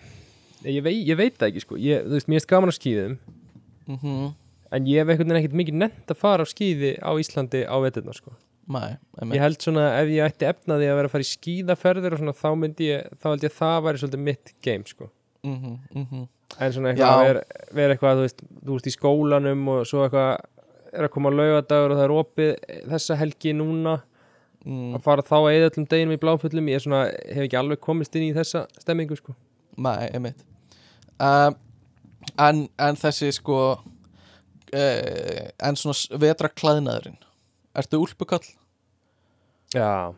[0.66, 1.78] ég, vei, ég veit það ekki sko.
[1.80, 3.16] Ég, þú veist, mér erst gaman á skíðum.
[3.88, 4.30] Mm
[4.70, 8.36] en ég hef ekkert mikið nefnt að fara á skíði á Íslandi á veturna sko
[8.70, 8.90] Nei,
[9.34, 12.34] ég held svona ef ég ætti efnaði að vera að fara í skíðaferðir og svona
[12.38, 15.08] þá myndi ég, þá held ég að það væri svolítið mitt game sko.
[15.46, 16.26] Mhm, mhm.
[16.60, 17.42] en svona eitthvað að vera,
[17.80, 20.30] vera eitthvað þú veist, þú ert í skólanum og svo eitthvað
[20.92, 22.54] er að koma laugadagur og það er opið
[22.94, 23.98] þessa helgi núna
[24.60, 26.98] Mm, að fara þá að eða öllum deginum í bláfullum ég er svona,
[27.32, 29.32] hef ekki alveg komist inn í þessa stemmingu sko.
[29.80, 30.42] Nei, einmitt.
[31.16, 31.56] Um,
[32.44, 33.56] en, en þessi sko
[34.74, 37.16] uh, en svona s- vetra klæðnaðurinn
[37.80, 38.44] Ertu úlpukall?
[39.74, 40.14] Já.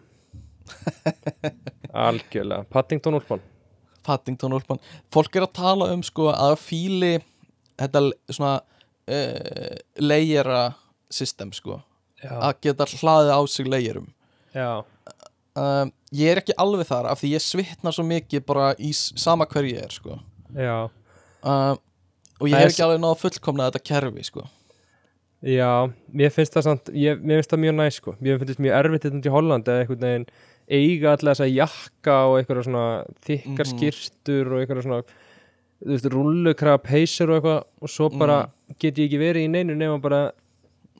[1.92, 3.40] Algjörlega, Paddington Úlpan
[4.02, 4.80] Paddington úlpan
[5.12, 7.12] Fólk er að tala um sko að fíli
[7.80, 10.62] þetta svona uh, layera
[11.12, 11.80] system sko.
[12.22, 14.08] Já, að geta hlaðið á sig layerum
[14.54, 14.84] já,
[15.58, 19.46] um, Ég er ekki alveg þar af því ég svitna svo mikið bara í sama
[19.48, 20.18] hver ég er sko.
[20.54, 20.86] Já.
[21.42, 21.80] Um,
[22.38, 24.46] og ég er ekki alveg náða fullkomna þetta kerfi sko
[25.42, 28.76] Já, mér finnst það samt, ég, mér finnst það mjög næ sko, mér finnst mjög
[28.78, 30.26] erfitt þetta í Holland eða einhvern veginn
[30.72, 32.84] eiga alltaf þessa jakka og einhverja svona
[33.26, 33.72] þykkar Mhm.
[33.72, 35.00] skýrtur og einhverja svona
[35.82, 38.36] þú veist, rullukrafa peysur og eitthvað og svo bara
[38.78, 40.20] get ég ekki verið í neinu nema bara,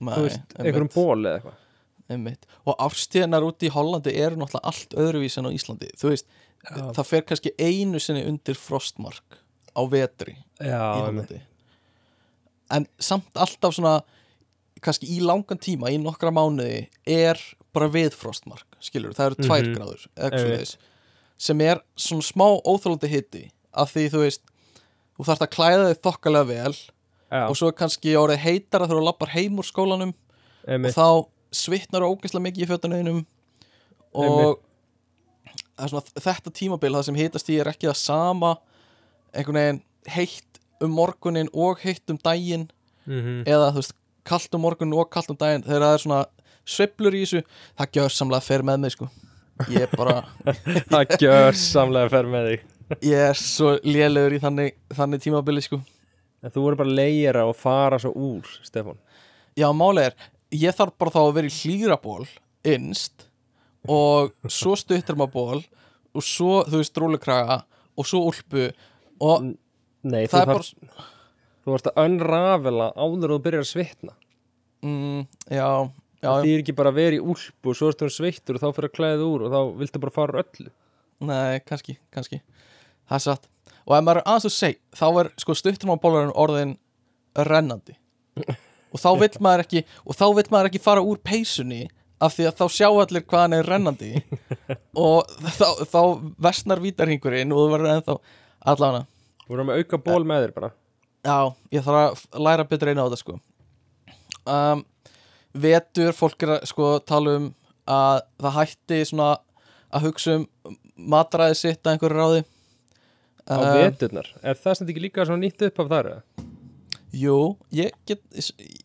[0.00, 1.58] Nei, þú veist, einhverjum ból eða eitthvað.
[2.10, 2.42] Einmitt.
[2.66, 5.88] og árstíðanar úti í Hollandi eru náttúrulega allt öðruvís en á Íslandi.
[5.96, 6.26] Þú veist,
[6.66, 9.38] það fer kannski einu sinni undir frostmark
[9.72, 11.40] á vetri í Já, Hollandi.
[12.72, 14.02] En samt alltaf svona
[14.82, 17.40] kannski í langan tíma, í nokkra mánuði er
[17.72, 19.76] bara við frostmark, skilur, það eru tvær Mhm.
[19.76, 20.76] gráður eða eitthvað
[21.38, 24.42] sem er svona smá óþólandi hitti af því þú veist
[25.16, 26.74] þú þarft að klæða þig þokkalega vel
[27.32, 30.12] Já, og svo kannski orðið heitara þegar þú lappar heim úr skólanum
[30.68, 33.22] einmitt, og þá svitnar ógeðslega mikið í fötunuðinum
[34.12, 34.60] og
[35.88, 38.52] svona þetta tímabil það sem hitast í er ekki það sama
[39.32, 42.68] einhvern veginn heitt um morgunin og heitt um daginn
[43.06, 43.42] mhm.
[43.48, 43.96] eða þú veist
[44.28, 46.20] kalt um morgunin og kalt um daginn þegar það er svona
[46.72, 47.42] sveiflur í þessu
[47.78, 49.08] það gjör samlega fer með mig sko.
[49.70, 50.22] Ég er bara,
[50.92, 52.68] Það gjör samlega fer með þig.
[53.06, 55.80] Ég er svo lélegur í þannig, þannig tímabili sko.
[56.42, 58.98] En þú voru bara leira og fara svo úr, Stefán.
[59.58, 60.16] Já máli er,
[60.54, 62.24] ég þarf bara þá að vera í hlýraból
[62.72, 63.28] innst
[63.90, 65.62] og svo stuttur maður ból
[66.12, 67.62] og svo, þú veist, rúlukraga
[67.98, 68.68] og svo úlpu
[69.22, 69.52] og
[70.02, 70.70] Nei, það er þarf
[71.62, 74.14] Þú varst að unrafela áður og þú byrjar að svitna.
[74.82, 75.68] Mm, já,
[76.18, 78.64] já, Það þýr ekki bara að vera í úlpu og svo ertu hún sveittur og
[78.64, 80.72] þá fyrir að klæða úr og þá viltu bara fara öllu.
[81.22, 82.40] Nei, kannski, kannski.
[83.06, 83.48] Það er satt.
[83.86, 86.76] Og ef maður er aðeins að segja þá er sko stuttur maður bólurinn orðin
[87.50, 87.96] rennandi.
[88.92, 91.84] Og þá vill maður ekki og þá vill maður ekki fara úr peysunni
[92.22, 94.10] af því að þá sjá allir hvað hann er rennandi
[95.06, 96.00] og þá, þá
[96.42, 98.16] versnar vítarhingurinn og þú verður ennþá
[98.72, 99.02] allana
[99.42, 100.70] Þú voru með auka ból með þér bara
[101.22, 101.36] Já,
[101.70, 103.36] ég þarf að læra betur einu á þetta sko.
[104.42, 104.84] Um,
[105.62, 107.50] Vetur, fólk er að sko tala um
[107.92, 109.28] að það hætti svona
[109.92, 110.46] að hugsa um
[111.12, 112.42] matræði sitt að einhverju ráði.
[113.42, 114.28] Á Um, veturnar?
[114.46, 116.08] Er það sem ekki líka svona nýtt upp af þar?
[117.12, 117.36] Jú,
[117.74, 118.22] ég, get,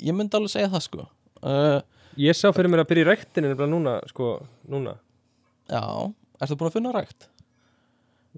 [0.01, 1.05] ég myndi alveg segja það sko.
[1.45, 1.77] Uh,
[2.17, 4.31] Ég sá fyrir mér að byrja í rektinu nefnilega núna, sko,
[4.65, 4.95] núna.
[5.69, 5.83] Já,
[6.41, 7.27] ertu búin að finna rækt?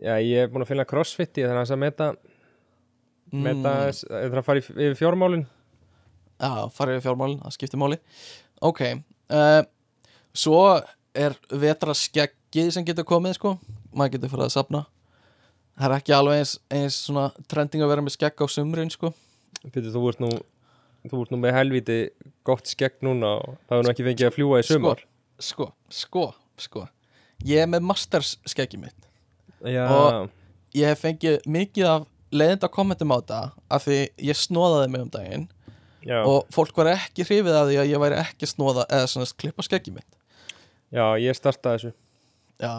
[0.03, 2.38] Já, ég er búin að finna crossfit í þannig að meta, meta
[3.31, 3.63] Mm.
[3.63, 5.45] þess- ég þarf að fara í- yfir fjármálin?
[6.39, 7.97] Já, farið við fjármálin, það skiptir máli.
[8.61, 8.81] Ok
[9.29, 9.63] uh,
[10.33, 10.81] Svo
[11.15, 13.57] er vetra skeggið sem getur komið sko.
[13.93, 14.81] Maður getur fyrir að safna.
[15.79, 19.13] Það er ekki alveg eins, eins svona trending að vera með skegg á sumrin sko.
[19.71, 20.29] Pítur, þú ert nú
[21.09, 21.97] þú ert nú með helviti
[22.47, 25.03] gott skegg núna og það er nú ekki fengið að fljúa í sumar.
[25.39, 26.25] Sko, sko,
[26.59, 26.87] sko
[27.47, 29.07] Ég er með masters skeggi mitt.
[29.63, 30.29] Já, Og-
[30.75, 33.39] Ég hef fengið mikið af leiðinda kommentum á þetta
[33.73, 33.97] af því
[34.29, 35.47] ég snóðaði mig um daginn
[36.05, 39.09] já, og fólk var ekki hrifið af því að ég væri ekki að snóða eða
[39.11, 40.07] svona klippa skeggi mitt.
[40.93, 41.91] Já, ég startaði þessu.
[42.59, 42.73] Já,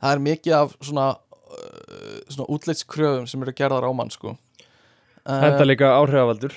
[0.00, 1.08] það er mikið af svona,
[1.48, 4.36] uh, svona útlitskröfum sem eru gerðar á mann sko.
[4.36, 6.54] uh, Henda líka áhrifavaldur.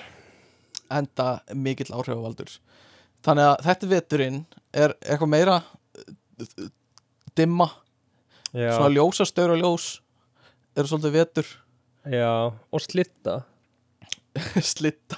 [0.91, 2.53] enda mikill áhrifavaldur.
[3.25, 6.67] Þannig að þetta veturinn er eitthvað meira uh,
[7.35, 7.67] dimma,
[8.55, 9.87] Já, svona ljósa störu og ljós
[10.77, 11.49] eru svolítið vetur
[12.11, 12.31] já,
[12.71, 13.39] og slitta.
[14.61, 15.17] Slitta.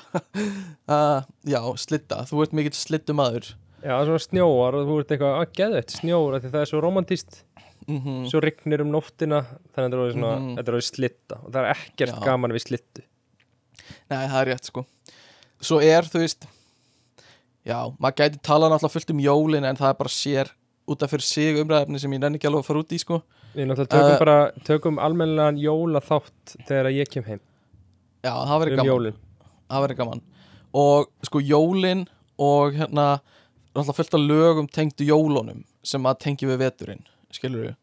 [0.88, 1.22] Uh,
[1.54, 3.50] já, slitta, þú ert mikill slittu maður.
[3.84, 6.82] Já, svona snjóar og þú ert eitthvað að geðvett snjóar af því það er svo
[6.84, 7.38] romantíst
[7.90, 9.40] mm svo rignir um nóttina
[9.74, 10.50] þannig að þetta er Mhm.
[10.60, 11.38] þetta er slitta.
[11.44, 12.20] Og það er ekkert Já.
[12.28, 13.02] gaman við slittu.
[14.12, 14.86] Nei, það er rétt sko.
[15.62, 16.48] Svo er, þú veist
[17.66, 20.52] Já, maður gæti talað náttúrulega fullt um jólin en það er bara sér
[20.90, 23.22] út af fyrir sig umræðefni sem ég nenni ekki alveg að fara út í sko.
[23.54, 24.38] Við náttúrulega tökum Uh, bara,
[24.68, 27.42] tökum almennilegan jóla þátt þegar ég kem heim.
[28.26, 28.92] Já, það verður um gaman.
[28.94, 29.20] jólin.
[29.70, 30.24] Það verður gaman.
[30.80, 32.08] Og sko jólin
[32.40, 33.08] og hérna
[33.74, 37.76] náttúrulega fullt af lögum tengdu jólunum sem að tengi við veturinn skilur við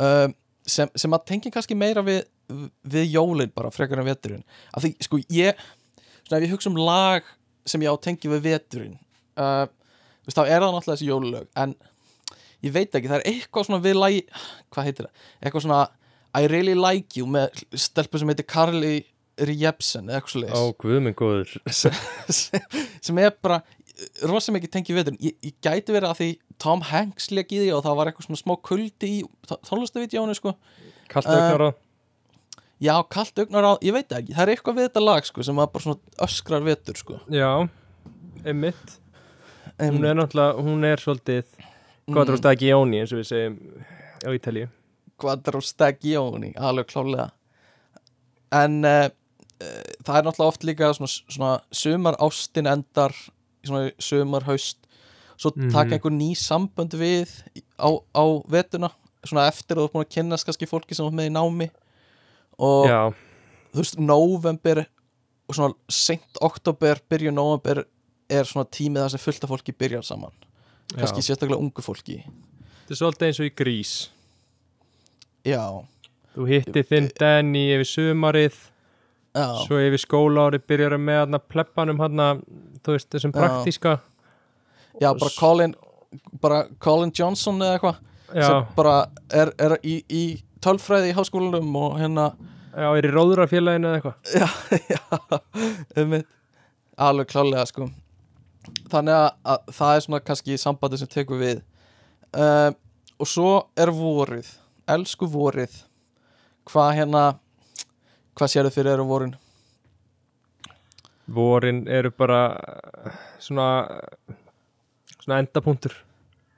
[0.00, 0.34] um,
[0.66, 2.24] sem, sem að tengi kannski meira við,
[2.82, 4.44] við jólin bara frekar en veturinn.
[4.74, 5.58] Af því sko ég
[6.24, 7.26] svona ef ég hugsa um lag
[7.68, 8.96] sem ég á tengi við veturinn
[9.40, 9.66] uh,
[10.24, 11.48] þá er það náttúrulega þessi jólulög.
[11.60, 11.76] En
[12.64, 14.22] ég veit ekki það er eitthvað svona við lagi
[14.74, 15.28] hvað heitir það?
[15.42, 15.82] Eitthvað svona
[16.34, 18.94] I really like you með stelpu sem heitir Carly
[19.38, 21.54] Jepsen eða eitthvað Ó, svo guð minn góður.
[21.74, 23.60] Sem, er bara
[24.26, 25.20] rosa mikið tengið veturinn.
[25.22, 26.28] Ég, ég gæti verið að því
[26.62, 30.54] Tom Hanks leik í því og það var eitthvað svona smá kuldi í tónlistavídjónu sko.
[31.10, 31.70] Kallt Uh, auknar á
[32.84, 34.34] já, kallt augnar á, ég veit ekki.
[34.34, 37.20] Það er eitthvað við þetta lag sko sem var bara svona öskrar vetur sko.
[37.32, 37.50] Já,
[38.44, 38.98] einmitt.
[39.78, 41.54] Um, Hún er náttúrulega, hún er svolítið
[42.12, 43.58] Quattro Stagioni eins og við segjum
[44.24, 44.68] á Ítalíu.
[45.20, 47.30] Quattro Stagioni, alveg klálega
[48.54, 53.14] en uh, uh, það er náttúrulega oft líka svona, svona sumar ástin endar
[53.64, 54.78] svona sumar haust
[55.40, 55.70] svo Mhm.
[55.72, 57.30] taka einhver ný sambönd við
[57.78, 58.90] á, á vetuna
[59.26, 61.70] svona eftir að þú ert búin að kynnast kannski fólki sem ert með í námi.
[62.58, 63.00] Og Já,
[63.72, 64.84] þú veist, november
[65.48, 67.84] og svona seint oktober, byrjun november
[68.30, 70.30] er svona tímið þar sem fullt af fólki byrjar saman
[70.94, 71.28] kannski já.
[71.30, 72.20] sérstaklega ungu fólki.
[72.84, 73.94] Þetta er svolítið eins og í grís.
[75.44, 75.64] Já,
[76.34, 78.56] Þú hittir þinn Danny yfir sumarið
[79.34, 82.28] já, Svo yfir skólaári byrjar með hana pleppanum hana,
[82.82, 83.98] þú veist, þessum praktíska.
[85.02, 85.76] Já bara Colin
[86.42, 88.00] bara Colin Johnson eða eitthvað
[88.34, 88.96] Já, sem bara
[89.34, 90.24] er, er í, í
[90.62, 92.28] tölfræði í háskólanum og hérna
[92.74, 94.16] já, er í róðurafélaginu eða eitthvað.
[94.34, 94.48] Já,
[94.94, 96.16] já um
[96.94, 97.90] alveg klálega sko
[98.94, 101.64] þannig að, að það er svona kannski sambandi sem tekur við.
[102.34, 102.70] Uh,
[103.20, 104.48] og svo er vorið.
[104.94, 105.74] Elsku vorið.
[106.70, 107.24] Hvað hérna
[108.34, 109.34] hvað sérðu fyrir eru vorin?
[111.34, 112.40] Vorin eru bara
[113.40, 113.68] svona
[115.24, 115.94] svona endapunktur.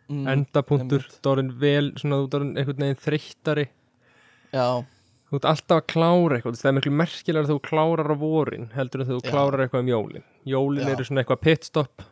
[0.07, 3.67] Mm, endapunktur, þú erum vel svona, þú erum einhvern veginn þreyttari.
[4.55, 4.83] Já,
[5.27, 6.59] þú ert alltaf að klára eitthvað.
[6.61, 9.31] Það er miklu merkilega að þú klárar á vorin heldur en þú Já.
[9.31, 10.27] klárar eitthvað um jólin.
[10.47, 10.93] Jólin Já.
[10.95, 12.07] eru svona eitthvað pitstop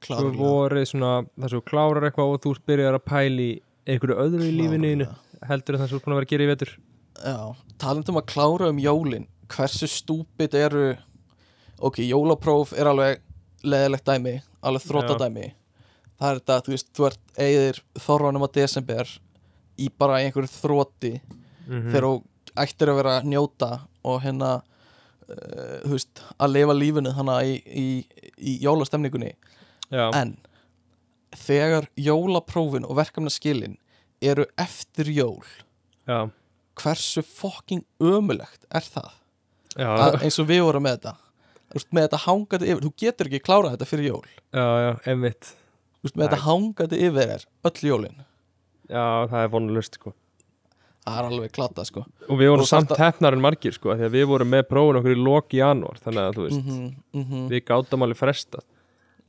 [0.00, 3.50] þú klárlega vorið svona þar sem þú klárar eitthvað og þú byrjar að pæli
[3.90, 5.08] einhverju öðru í lífinu
[5.48, 6.74] heldur það sem þú ert búin að vera að gera í vetur?
[7.20, 7.38] Já,
[7.80, 10.84] talandi um að klára um jólin hversu stúpid eru
[11.80, 13.20] ok, jólapróf er alveg
[13.66, 15.20] leðilegt dæmi, alveg þrótta Já.
[15.26, 15.50] dæmi
[16.20, 19.12] það er þetta, þú veist, þú ert eigðir þorranum á desember
[19.80, 22.14] í bara einhverju þrótti mm þegar þú
[22.58, 23.68] ættir að vera að njóta
[24.10, 29.30] og hérna uh, þú veist, að lifa lífinu þannig í, í, í jólastemningunni
[29.90, 30.36] já, en
[31.36, 33.78] þegar jólaprófin og verkefnaskilin
[34.20, 35.44] eru eftir jól
[36.08, 36.30] já,
[36.80, 39.10] hversu fucking ömulegt er það?
[39.78, 41.12] Að, eins og við vorum með þetta.
[41.94, 44.24] Með þetta hangandi yfir, þú getur ekki klárað þetta fyrir jól.
[44.50, 45.52] Já, já, einmitt.
[46.00, 48.24] Þú veist, með þetta hangandi yfir er öll jólin.
[48.90, 50.14] Já, það er vonulust sko.
[51.06, 52.02] Það er alveg klata sko.
[52.26, 54.98] Og við vorum Og samt hefnar en margir sko því að við vorum með prófun
[55.00, 58.60] okkur í loki janúar þannig að þú veist, mm -hmm, við gátum alveg fresta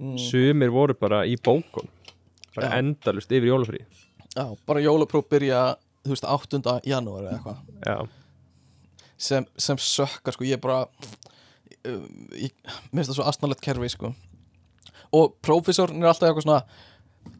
[0.01, 1.87] mm, sumir voru bara í bókun
[2.55, 3.85] bara endalust yfir jólafrí
[4.35, 5.61] já, bara jólapróf byrja
[6.05, 6.81] þú veist, 8.
[6.87, 7.59] janúar eða eitthvað.
[7.85, 7.97] Já,
[9.21, 10.85] sem, sem sökkar sko, ég er bara
[11.85, 12.53] um, ég,
[12.89, 14.13] mér finnst það svo astnalegt kerfi sko.
[15.11, 16.61] Og prófessorn er alltaf eitthvað svona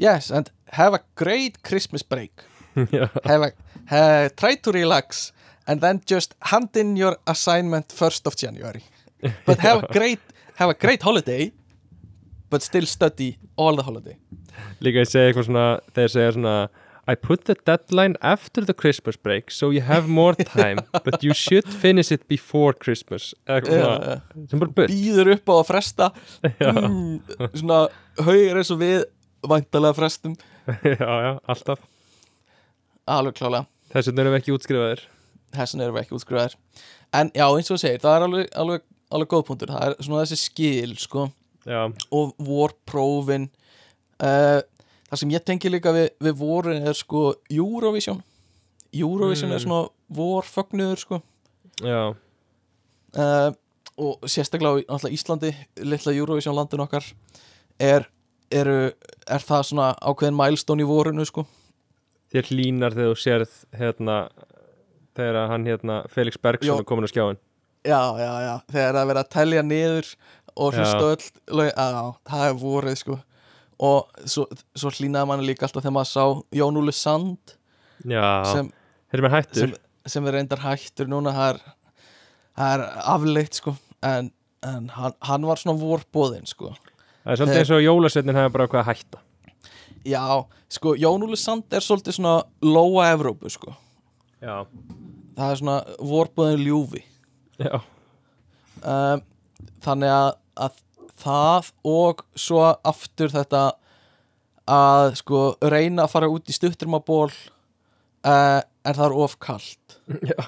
[0.01, 2.45] yes, and have a great Christmas break.
[3.27, 3.51] Have a,
[3.91, 5.33] have, try to relax
[5.67, 8.81] and then just hand in your assignment 1st of January.
[9.45, 10.21] But have a great
[10.55, 11.51] have a great holiday
[12.51, 14.17] but still study all the holiday.
[14.83, 15.65] Líka ég segja eitthvað svona
[15.95, 16.55] þeir segja svona
[17.09, 21.33] I put the deadline after the Christmas break so you have more time but you
[21.33, 23.31] should finish it before Christmas.
[23.49, 26.11] Eitthvað svona, býður upp á að fresta.
[26.45, 27.19] Mm,
[27.57, 27.81] svona
[28.21, 29.03] haugur eins og við
[29.41, 30.37] væntalega frestum.
[30.85, 31.79] Já, já, alltaf.
[33.09, 35.03] Alveg klálega þess vegna erum við ekki útskrifaðir.
[35.51, 36.57] Þessan erum við ekki útskrifaðir.
[37.19, 39.95] En já eins og þú segir, það er alveg, alveg, alveg góð punktur, það er
[40.07, 41.25] svona þessi skil sko,
[41.65, 41.81] já,
[42.11, 43.49] og vorprófin
[44.21, 44.59] uh,
[45.11, 48.21] það sem ég tengi líka við, við vorin er sko Eurovision.
[48.93, 49.55] Eurovision Mm.
[49.55, 49.81] er svona
[50.11, 51.21] vorfögnuður sko.
[51.81, 52.15] Já,
[53.17, 53.51] uh,
[53.97, 57.05] og sérstaklega á Íslandi litla Eurovision landin okkar
[57.79, 58.07] er,
[58.51, 58.91] eru,
[59.27, 61.45] er það svona ákveðin milestone í vorinu sko.
[62.31, 64.17] Þér hlínar þegar þú sérð hérna
[65.17, 66.79] þegar hann hérna Felix Bergson Jó.
[66.79, 67.39] er komin á skjáin
[67.83, 70.11] já, já, já, þegar það er verið að telja niður
[70.55, 73.17] og hlusta öll já, það er vorið sko.
[73.81, 74.45] Og svo,
[74.77, 77.55] svo hlýnaði manni líka alltaf þegar maður sá Jón Úli Sand
[78.03, 78.69] sem,
[79.09, 79.25] þeir
[79.57, 79.73] sem,
[80.05, 81.33] sem er reyndar hættur núna.
[81.33, 81.61] Það er,
[82.67, 83.75] er afleitt sko.
[84.05, 84.29] En,
[84.65, 86.75] en hann, hann var svona vorbóðinn sko.
[87.21, 89.23] Það er svolítið eins og jólasveitin hefur bara hvað að hætta.
[90.07, 90.23] Já,
[90.73, 93.75] sko Jón Úli Sand er svolítið svona lóa Evrópu sko.
[94.41, 94.65] Já,
[95.37, 97.03] það er svona vorbóðinn ljúfi.
[97.61, 97.77] Já,
[98.81, 99.21] um,
[99.85, 100.79] þannig að, að
[101.21, 103.63] það og svo aftur þetta
[104.71, 109.97] að sko reyna að fara út í stutturmaból uh, en það er of kalt.
[110.31, 110.39] Já,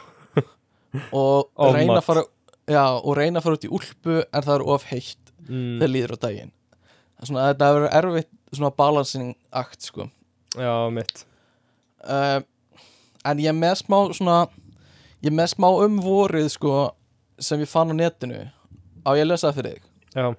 [1.11, 2.25] og Of reyna að fara
[2.69, 5.91] já, og reyna að fara út í úlpu en það er of heitt mm, þegar
[5.91, 6.53] líður á daginn.
[7.23, 10.07] Svona, þetta er erfitt svona balancing akt sko.
[10.59, 11.23] Já, mitt.
[12.03, 12.43] Uh,
[13.25, 14.37] en ég með smá svona
[15.23, 16.91] ég með smá um vorið sko
[17.41, 18.45] sem ég fann á netinu.
[19.03, 20.35] Á ég að lesa það fyrir þig já,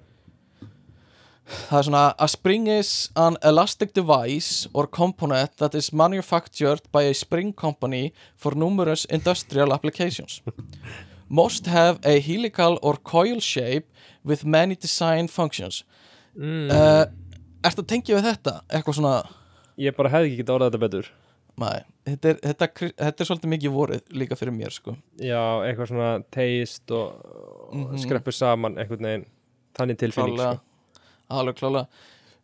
[1.45, 7.03] Það er svona A spring is an elastic device or component that is manufactured by
[7.05, 10.41] a spring company for numerous industrial applications.
[11.29, 13.85] Most have a helical or coil shape
[14.23, 15.83] with many design functions.
[16.35, 17.05] mm, Uh,
[17.65, 18.55] Ertu að tengja við þetta?
[18.69, 19.13] Eitthvað svona
[19.77, 21.07] ég bara hefði ekki getað orðað þetta betur
[21.57, 21.79] Nei,
[22.09, 22.67] þetta er, þetta,
[22.99, 27.21] þetta er svolítið mikið vorið líka fyrir mér sko já, eitthvað svona teist og,
[27.71, 28.01] og Mhm.
[28.03, 29.25] skreppur saman einhvern veginn
[29.77, 30.99] þannig tilfinning sko.
[31.35, 31.87] alveg klálega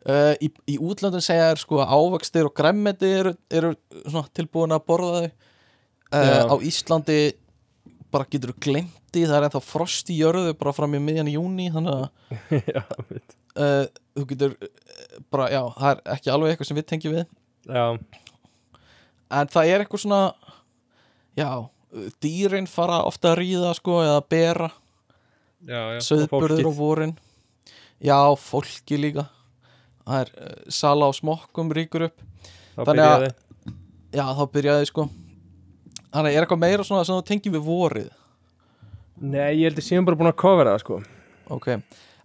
[0.08, 3.72] uh, í, í útlöndum segja er sko að ávextir og græmmeti eru, eru
[4.02, 5.30] svona tilbúin að borða þau.
[6.12, 7.20] Uh, á Íslandi
[8.12, 11.36] bara getur þú glemti það er ennþá frost í jörðu bara fram í miðjan í
[11.38, 12.82] júni þannig að já,
[13.56, 13.86] uh,
[14.18, 14.56] þú getur
[15.32, 17.30] bara, já, það er ekki alveg eitthvað sem við tengjum við.
[17.72, 17.86] Já,
[19.38, 20.22] en það er eitthvað svona
[21.38, 21.48] já,
[22.20, 24.68] dýrin fara ofta að ríða sko eða bera
[25.68, 26.68] og söðburður fólkið.
[26.68, 27.14] á vorin.
[28.02, 29.26] Já, fólki líka.
[30.02, 32.24] Það er uh, sala á smokkum ríkur upp.
[32.74, 33.74] Þá þannig að- byrjaði.
[34.18, 35.08] já, þá byrjaði sko.
[36.12, 38.08] Þannig að er eitthvað meira svona sem þú tengir við vorið?
[39.22, 40.98] Nei, ég heldur síðan bara búin að covera það sko.
[41.52, 41.68] Ok,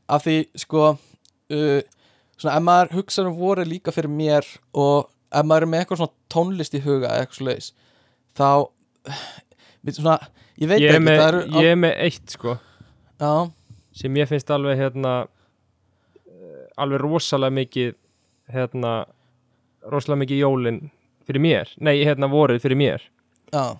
[0.08, 1.82] af því sko uh,
[2.38, 4.48] svona ef maður hugsa um vorið líka fyrir mér
[4.78, 7.70] og ef maður er með eitthvað svona tónlist í huga eða eitthvað svoleiðis
[8.38, 8.50] þá
[9.88, 10.16] við svona,
[10.62, 12.56] ég veit ég er, ekki með, eru ég er með eitt sko
[13.22, 13.34] já,
[13.98, 15.14] sem ég finnst alveg hérna
[16.26, 17.96] eh, alveg rosalega mikið
[18.54, 18.94] hérna
[19.88, 20.80] rosalega mikið jólin
[21.28, 21.72] fyrir mér.
[21.84, 23.04] Nei, hérna vorið fyrir mér.
[23.52, 23.78] Já,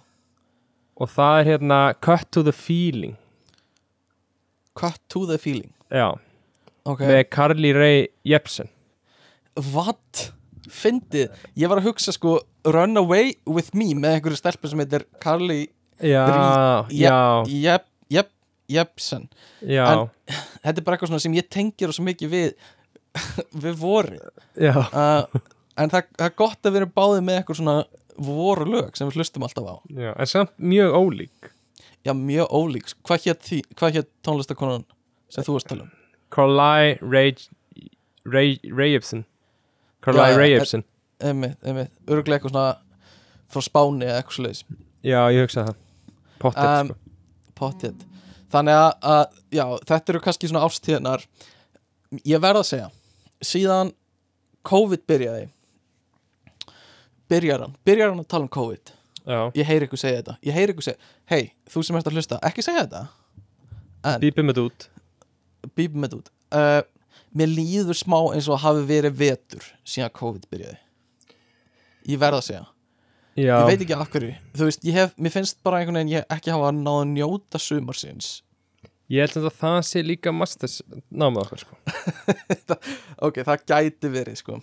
[0.98, 3.18] og það er hérna Cut to the Feeling.
[4.78, 5.72] Cut to the feeling.
[5.90, 6.12] Já,
[6.86, 8.70] ok, með Carly Rae Jepsen.
[9.74, 10.32] What?
[10.68, 15.06] Fyndið, ég var að hugsa sko Run Away With Me með einhverju stelpu sem heitir
[15.24, 15.70] Carly
[16.04, 16.26] já,
[16.92, 17.86] já, Jep, Jep,
[18.72, 19.28] Jepsen.
[19.62, 20.10] En-
[20.64, 22.50] þetta er bara eitthvað sem ég tengir svo mikið við
[23.64, 24.18] við voru
[24.94, 25.24] uh,
[25.78, 27.78] en það, það er gott að við erum báðið með eitthvað svona
[28.28, 29.76] voru lög sem við hlustum alltaf á.
[29.94, 31.50] Já, en samt mjög ólík.
[32.06, 33.50] Já, mjög ólík, hvað hétt
[33.98, 34.86] hétt tónlistakonan
[35.34, 35.94] sem þú varst að tala um?
[36.34, 36.98] Carly
[38.74, 39.24] Rae Jepsen.
[40.04, 40.84] Carly Rae en- Jepsen.
[41.22, 42.68] örgulega eitthvað svona
[43.50, 44.64] frá Spáni eða eitthvað svoleiðis.
[45.08, 45.76] Já, ég hugsa það.
[46.38, 46.98] Pottet, Um, sko.
[47.58, 48.06] Pottið
[48.54, 51.24] Þannig að, að, já, þetta eru kannski svona ástíðnar
[52.24, 52.90] Ég verð að segja
[53.44, 53.92] Síðan
[54.68, 55.48] COVID byrjaði
[57.28, 57.74] Byrjar hann.
[57.84, 58.94] Byrjar hann að tala um COVID?
[59.28, 60.38] Já, Ég heyri ykkur segja þetta.
[60.48, 63.02] Ég heyri ykkur segja Hei, þú sem ert að hlusta Ekki segja þetta.
[64.08, 64.88] En bípum þetta út.
[65.76, 66.32] Bípum þetta út.
[66.56, 66.80] Uh,
[67.36, 70.80] Mér líður smá eins og hafi verið vetur Síðan COVID byrjaði.
[72.08, 72.64] Ég verð að segja
[73.38, 74.34] Já, Ég veit ekki af hverju.
[74.58, 77.62] Þú veist, ég hef, mér finnst bara einhvern veginn Ég ekki hafa náð að njóta
[77.62, 78.30] sumarsins.
[79.14, 80.80] Ég held að það sé líka masters
[81.14, 81.78] námið okkar, sko.
[83.28, 84.58] Ok, það gæti verið sko.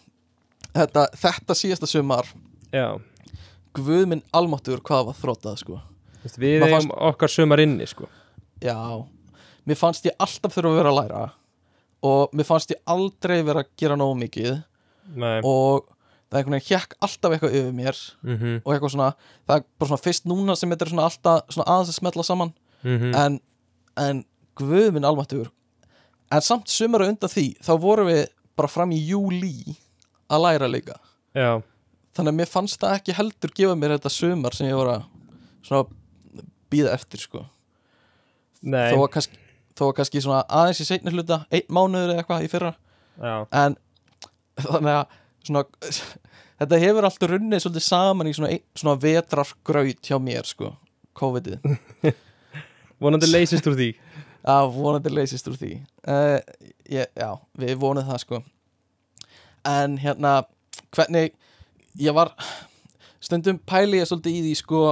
[0.75, 2.29] Þetta, þetta síðasta sumar.
[2.75, 2.99] Já,
[3.75, 5.79] Guð minn almáttugur hvað var þrótað sko.
[6.21, 8.07] Þú veist, við Maður eigum okkar sumar inni, sko.
[8.63, 8.77] Já.
[9.67, 11.23] Mér fannst ég alltaf þurfa að vera að læra.
[12.05, 14.53] Og mér fannst ég aldrei vera að gera nógu mikið.
[15.21, 15.89] Nei, Og
[16.35, 19.11] það einhvern veginn hjekk alltaf eitthvað yfir mér mhm, Og eitthvað svona
[19.47, 22.27] Það er bara svona fyrst núna sem þetta er svona alltaf Svona aðeins að smetla
[22.27, 22.55] saman.
[22.83, 23.15] Mhm.
[23.23, 23.39] En,
[24.05, 24.25] en
[24.59, 25.53] Guð minn almáttugur
[26.35, 28.27] En samt sumar undan því Þá vorum við
[28.59, 29.77] bara fram í júlí
[30.33, 30.97] Að læra líka.
[31.37, 31.61] Já,
[32.15, 35.07] þannig að mér fannst það ekki heldur gefa mér þetta sumar sem ég var að
[35.67, 37.43] svona býða eftir sko.
[38.63, 38.93] Nei.
[38.93, 39.41] Þó að kannski,
[39.77, 42.73] þó að kannski svona aðeins í seinni hluta einn mánuður eða eitthvað í fyrra.
[43.19, 43.35] Já,
[43.65, 43.77] en
[44.63, 45.65] þannig að svona
[46.63, 50.73] þetta hefur alltaf runnið svolítið saman í svona, svona vetrargraut hjá mér sko
[51.19, 51.63] COVID-ið.
[53.03, 53.91] Vonandi leysist úr því.
[54.55, 55.73] Að vonandi leysist úr því.
[56.05, 56.39] Uh,
[56.91, 58.41] ég, já, við vonum það sko.
[59.65, 60.43] En hérna
[60.95, 61.33] hvernig
[62.01, 62.35] ég var
[63.25, 64.83] stundum pæli ég svolítið í því sko,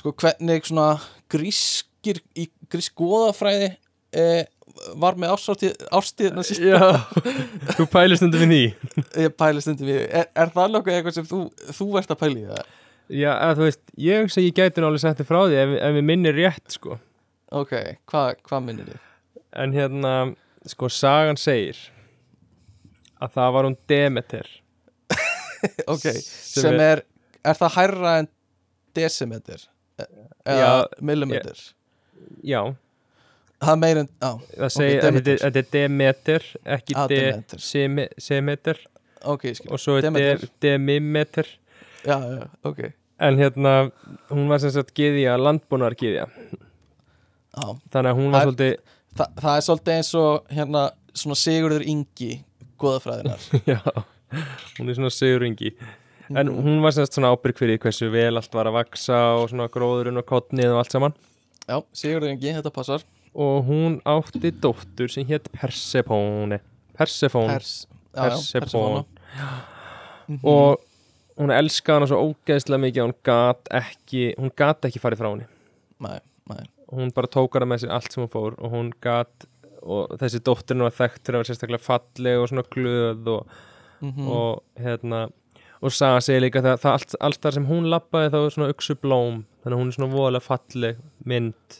[0.00, 0.88] sko hvernig svona
[1.30, 3.68] grískir í grísk goðafræði
[4.16, 4.48] eh,
[5.02, 6.80] var með ástíðina síst Já,
[7.76, 8.60] þú pælist undir við því
[9.24, 11.40] ég pæli stundum í því er, er það nokkuð eitthvað sem þú,
[11.78, 12.70] þú ert að pæli það?
[13.10, 16.04] Já, að þú veist, ég hugsa ég gæti sagt þér frá því ef, ef við
[16.06, 16.98] minnir rétt, sko.
[17.50, 17.72] Ok,
[18.10, 19.00] hvað hva minnir þið?
[19.64, 20.12] En hérna,
[20.70, 21.78] sko, sagan segir
[23.20, 24.46] að það var hún Demeter.
[25.92, 27.02] Ok, Sem sem, er,
[27.44, 28.28] er það hærra en
[28.96, 29.66] decimeter
[30.00, 30.06] E-
[30.48, 31.58] eða Já, millimeter?
[32.46, 32.62] Já,
[33.60, 36.46] það meira en, já, það segir að þetta er- er Demeter
[36.76, 37.18] ekki de,
[38.28, 38.80] Demeter.
[39.24, 39.70] ok, skil.
[39.74, 40.46] Og svo er.
[40.64, 41.46] Demimeter
[42.06, 42.80] já, já, ok.
[43.20, 43.90] En hérna,
[44.30, 47.64] hún var sem sagt gyðja, landbúnar gyðja já.
[47.92, 48.76] Þannig að hún var svolítið
[49.18, 50.82] Þa, það er svolítið eins og hérna
[51.18, 52.28] svona Sigurður Ingi
[52.78, 53.40] goðafræðinar
[53.74, 53.80] Já,
[54.78, 55.72] hún er svona seguringi
[56.30, 59.66] En hún var semst svona ábyrg fyrir hversu vel allt var að vaksa og svona
[59.74, 61.16] gróðurinn og kottnið og allt saman.
[61.66, 63.02] Já, Sigurður Ingi, þetta passar
[63.34, 66.60] og hún átti dóttur sem hétt Persefone
[66.98, 69.04] Persefone Pers, já, Persefone
[70.30, 70.40] Mhm.
[70.46, 70.78] og
[71.40, 75.46] hún elskaði hana svo ógeðslega mikið hún gat ekki hún gat ekki farið frá henni.
[76.00, 76.18] Nei,
[76.50, 79.46] nei, hún bara tók hana með sér allt sem hún fór og hún gat
[79.82, 83.46] og þessi dótturinn var þekkt fyrir að vera sérstaklega falleg og svona glöð og,
[84.02, 85.22] mm og hérna
[85.82, 88.70] og Saga segir líka það, það allt, allt þar sem hún lappaði þá er svona
[88.74, 91.78] uksu blóm þannig að hún er svona voðalega falleg mynd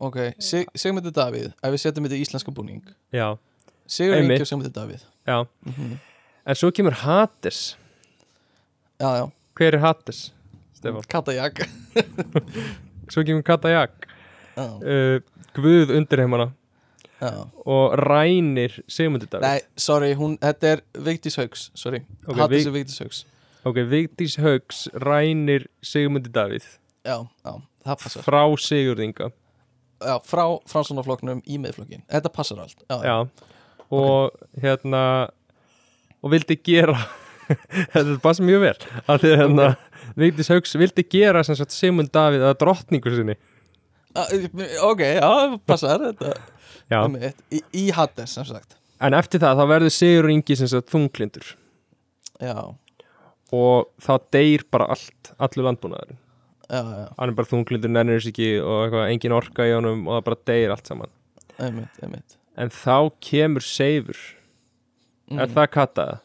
[0.00, 2.82] ok Sig, Sigmundur Davíð, ef við setjum þetta í íslenska búning.
[3.14, 3.36] Já,
[4.16, 4.36] Einmitt.
[4.36, 5.04] Ingi og Sigmundur Davíð.
[5.26, 5.38] Já.
[5.66, 5.98] Mhm.
[6.46, 7.76] en svo kemur Hades.
[9.00, 10.32] Já, já, hver er?
[10.76, 11.68] Stefán, Katajak.
[13.10, 13.90] Svo kemur Katajak.
[14.56, 15.20] Uh,
[15.54, 16.52] Guð undir heimana
[17.20, 17.46] já.
[17.66, 19.42] Og rænir Sigmundur Davíð.
[19.42, 22.02] Nei, sorry, hún, þetta er Vigdís Haugs, sorry.
[22.26, 23.24] Ok, Hattis er Vigdís Haugs
[23.66, 26.66] ok, Vigdís Haugs rænir Sigmundur Davíð.
[27.04, 27.52] Já, já,
[27.86, 28.22] það passar.
[28.26, 29.30] Frá Sigurðinga
[29.96, 32.82] Já, frá fransunarflokknum í miðflokkin Þetta passar allt.
[32.84, 33.14] Já, já,
[33.96, 35.02] og hérna
[36.20, 36.96] og vildi gera
[37.94, 38.74] þetta passa mjög vel.
[39.06, 39.68] Að því hérna
[40.18, 43.36] Vigdís Haugs vildi gera sem sagt Sigmund Davíð að drottningu sinni.
[44.16, 44.28] Ah,
[44.88, 45.30] Ok, já,
[45.68, 46.34] passar þetta.
[46.90, 47.00] Já,
[47.52, 48.76] í, í Hades, sem sagt.
[49.02, 51.50] En eftir það þá verður Sigur Ingi sem sagt þunglindur.
[52.40, 52.56] Já,
[53.54, 56.20] og þá deyr bara allt, allur landbúnaðurinn
[56.70, 60.24] hann er bara þunglindur, nennir þess ekki og eitthvað, engin orka í honum og það
[60.30, 61.12] bara deyr allt saman.
[61.56, 62.38] Einmitt, einmitt.
[62.56, 64.18] En þá kemur Seifur.
[65.26, 65.40] Mm.
[65.42, 66.18] er það kattaða?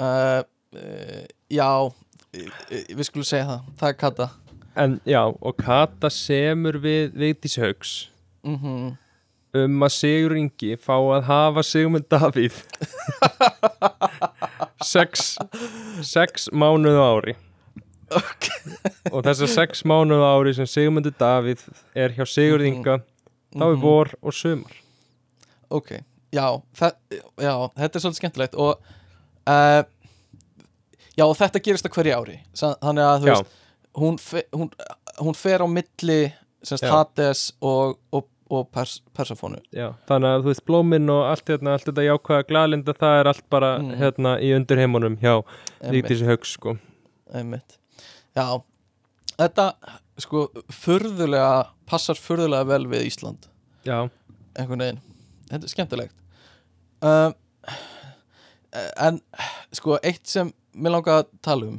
[0.00, 0.42] uh,
[0.74, 3.68] uh, Já, uh, við skulum segja það.
[3.78, 4.30] Það er Kata
[4.80, 7.94] En já, og Kata semur við Vigdís Haugs
[8.46, 8.96] mm
[9.50, 12.60] um að Sigur Ingi fá að hafa Sigmund Davíð.
[14.92, 15.34] Sex,
[16.06, 17.34] sex mánuðu ári
[19.12, 21.62] og þessar sex mánuðu ári sem Sigmundur Davíð
[21.94, 22.98] er hjá Sigur Inga
[23.54, 23.80] þá er Mhm.
[23.82, 24.72] vor og sumar.
[25.70, 25.90] Ok,
[26.32, 26.46] já,
[27.38, 28.78] já þetta er svolítið skemmtilegt og
[29.46, 29.82] uh,
[31.16, 32.36] já, og þetta gerist á hverju ári.
[32.54, 33.56] Þannig að veist
[33.94, 34.70] hún, fe, hún,
[35.18, 36.20] hún fer á milli
[36.62, 36.84] semst.
[36.84, 39.58] Hades og, og, og pers, Persafónu.
[39.74, 43.30] Já, þannig að þú veist blóminn og allt, hérna, allt þetta jákvæða glalinda það er
[43.32, 43.96] allt bara Mhm.
[44.02, 45.42] hérna í undirheimunum hjá
[45.90, 46.76] Vigdísi Haugs sko.
[47.34, 47.78] Einmitt
[48.36, 48.46] Já,
[49.36, 49.66] þetta
[50.20, 53.48] sko furðulega, passar furðulega vel við Ísland.
[53.86, 54.08] Já,
[54.54, 55.00] einhvern veginn,
[55.50, 56.16] þetta er skemmtilegt.
[57.00, 57.36] Um,
[59.00, 59.20] en
[59.74, 61.78] sko eitt sem mér langar að tala um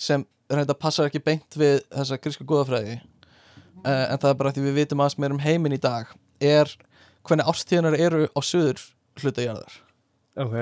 [0.00, 4.66] sem reynda passar ekki beint við þessa grísku góðafræði uh, en það er bara því
[4.66, 6.10] við vitum aðeins meir um heiminn í dag
[6.42, 6.70] er
[7.24, 8.82] hvernig ástíðunar eru á söður
[9.20, 9.80] hlutajarðar
[10.40, 10.56] ok.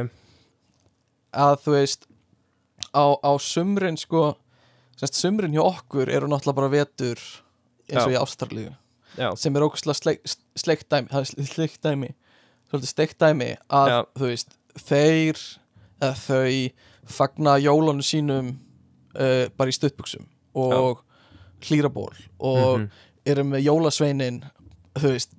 [1.32, 2.08] Að þú veist
[2.92, 4.34] á, á sumrin sko
[5.00, 7.18] semst sumrin hjá okkur eru náttúrulega bara vetur
[7.88, 8.70] eins og í Ástralíu
[9.18, 10.22] já, sem er ógustlega sleik,
[10.56, 12.12] sleikt dæmi það er sleikt dæmi
[12.88, 13.98] steikt dæmi að Já.
[14.16, 14.54] þú veist
[14.88, 15.40] þeir
[16.00, 16.52] eða þau
[17.12, 18.46] fagna jólanu sínum
[19.18, 20.24] uh, bara í stuttbuxum
[20.56, 21.02] og
[21.62, 22.88] hlýraból og Mhm.
[23.26, 24.40] eru með jólasveinin
[24.96, 25.30] þú veist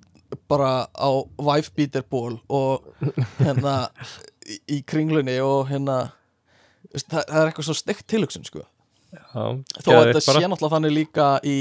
[0.48, 2.86] bara á væfbíterból og
[3.38, 3.88] hérna
[4.46, 6.12] í, í kringlunni og hérna
[6.94, 8.62] það, það er eitthvað svo steikt tilhugsun sko
[9.34, 11.56] þó að þetta sé náttúrulega þannig líka í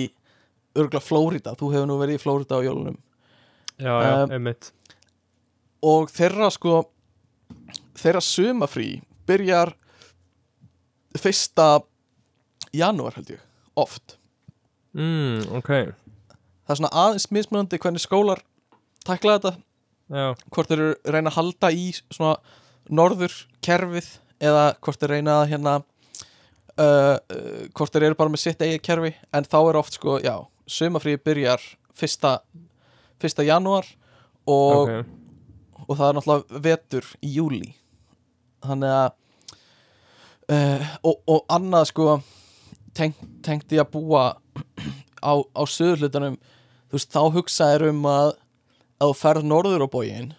[0.75, 2.97] örgulega Flórida, þú hefur nú verið í Flórida á jólunum.
[3.77, 4.71] Já, já, Um, einmitt.
[5.83, 6.85] og þeirra sko
[7.97, 9.73] þeirra sumafrí byrjar
[11.19, 11.81] fyrsta
[12.73, 13.41] janúar held ég,
[13.77, 14.17] oft.
[14.93, 15.69] Mm, ok,
[16.65, 18.41] það er svona aðeins mismunandi hvernig skólar
[19.05, 19.53] takla þetta,
[20.13, 22.35] já, hvort þeir reyna að halda í svona
[22.93, 23.33] norður
[23.65, 24.09] kerfið
[24.43, 25.75] eða hvort þeir reyna að hérna
[26.79, 30.17] uh, uh, hvort þeir eru bara með sitt eigið kerfi en þá er oft sko,
[30.23, 30.35] já,
[30.69, 31.61] sumafrí byrjar
[31.97, 32.37] fyrsta,
[33.21, 33.87] fyrsta janúar
[34.49, 35.11] og ok.
[35.87, 37.73] og það er náttúrulega vetur í júli
[38.63, 39.11] þannig að
[40.53, 42.07] uh, og, og annað sko
[42.95, 44.23] tengt, tengt í að búa
[45.23, 48.33] á, á söðurhlutanum þú veist, þá hugsaðir um að
[49.03, 50.33] að þú ferð norður á bógin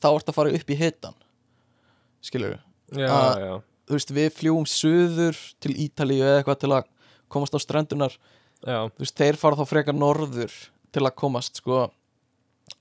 [0.00, 1.16] þá ert að fara upp í hitan
[2.24, 2.58] skilur
[2.96, 3.40] já, að-
[3.86, 6.88] þú veist, við fljúum söður til Ítalíu eða eitthvað til að
[7.32, 8.16] komast á strendunar
[8.64, 10.54] já, þú veist, þeir fara þá frekar norður
[10.94, 11.86] til að komast sko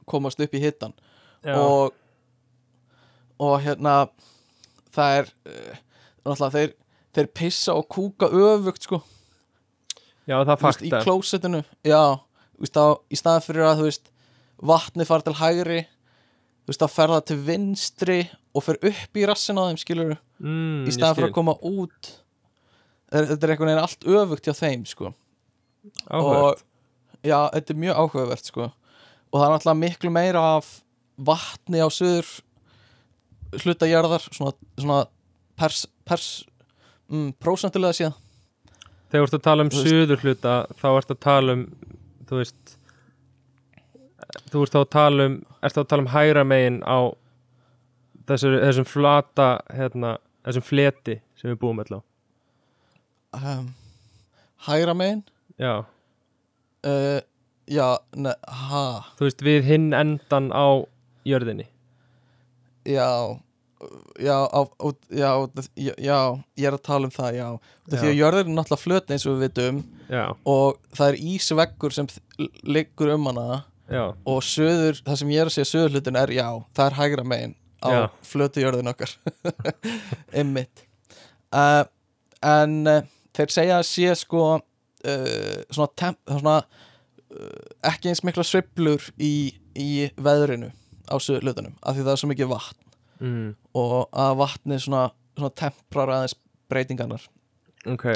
[0.10, 0.94] komast upp í hitan
[1.45, 1.57] já.
[1.57, 1.94] og
[3.41, 4.06] og hérna
[4.95, 5.80] það er uh,
[6.26, 6.76] náttúrulega þeir,
[7.18, 9.02] þeir pissa og kúka öfugt sko,
[10.23, 12.03] já, það veist, í fakta klósettinu já,
[12.56, 14.10] þú veist, á, í staðan fyrir að þú veist,
[14.72, 15.82] vatni fara til hægri
[16.65, 18.19] þú veist, að ferða til vinstri
[18.55, 22.09] og fer upp í rassin á þeim skilur mm, í staðan fyrir að koma út.
[23.13, 25.11] Þetta er einhvern veginn allt öfugt hjá þeim sko.
[26.09, 26.65] Áhugavert.
[27.25, 28.67] Já, þetta er mjög áhugavert sko.
[29.29, 30.71] Og það er náttúrulega miklu meira af
[31.15, 32.27] vatni á söður
[33.61, 34.99] hluta jarðar svona, svona
[35.59, 36.29] pers, pers
[37.11, 38.17] mm, prósentulega síðan.
[39.11, 41.67] Þegar þú ert að tala um suður hluta þá ert að tala um
[42.25, 42.75] þú veist
[44.52, 46.99] þú ert þá að tala um að tala um hægra megin á
[48.30, 52.02] þessum, þessum flata hérna, þessum fleti sem við búum allá
[53.36, 53.70] um,
[54.68, 55.24] hægra megin?
[55.60, 55.86] Já,
[56.88, 57.20] uh,
[57.68, 58.86] já, ne, ha.
[59.20, 60.84] Þú veist við hinn endan á
[61.28, 61.68] jörðinni?
[62.86, 63.36] Já,
[64.22, 65.30] já, á, á, já,
[65.76, 66.20] já, já,
[66.57, 67.40] ég er að tala um það,
[67.90, 71.95] því að jörðin er náttúrulega flöt eins og við vitum Já, og það er ísveggur
[71.95, 72.10] sem
[72.62, 76.34] liggur um hana já, og söður, það sem ég er að segja söður hlutin er
[76.36, 76.48] já,
[76.78, 77.56] það er hægra megin
[77.86, 78.03] á Já.
[78.26, 79.12] flötu jörðin okkar.
[80.38, 80.86] Einmitt.
[81.53, 81.84] Uh,
[82.45, 83.03] en uh,
[83.36, 89.53] þeir segja að sé sko uh, svona, temp, svona uh, ekki eins mikla sveiflur í,
[89.78, 90.72] í veðrinu
[91.06, 92.82] á söður hlutunum af því það er svo mikið vatn.
[93.22, 95.06] Mm, og að vatni svona,
[95.38, 96.36] svona temprar aðeins
[96.72, 97.30] breytingarnar.
[97.88, 98.10] Ok.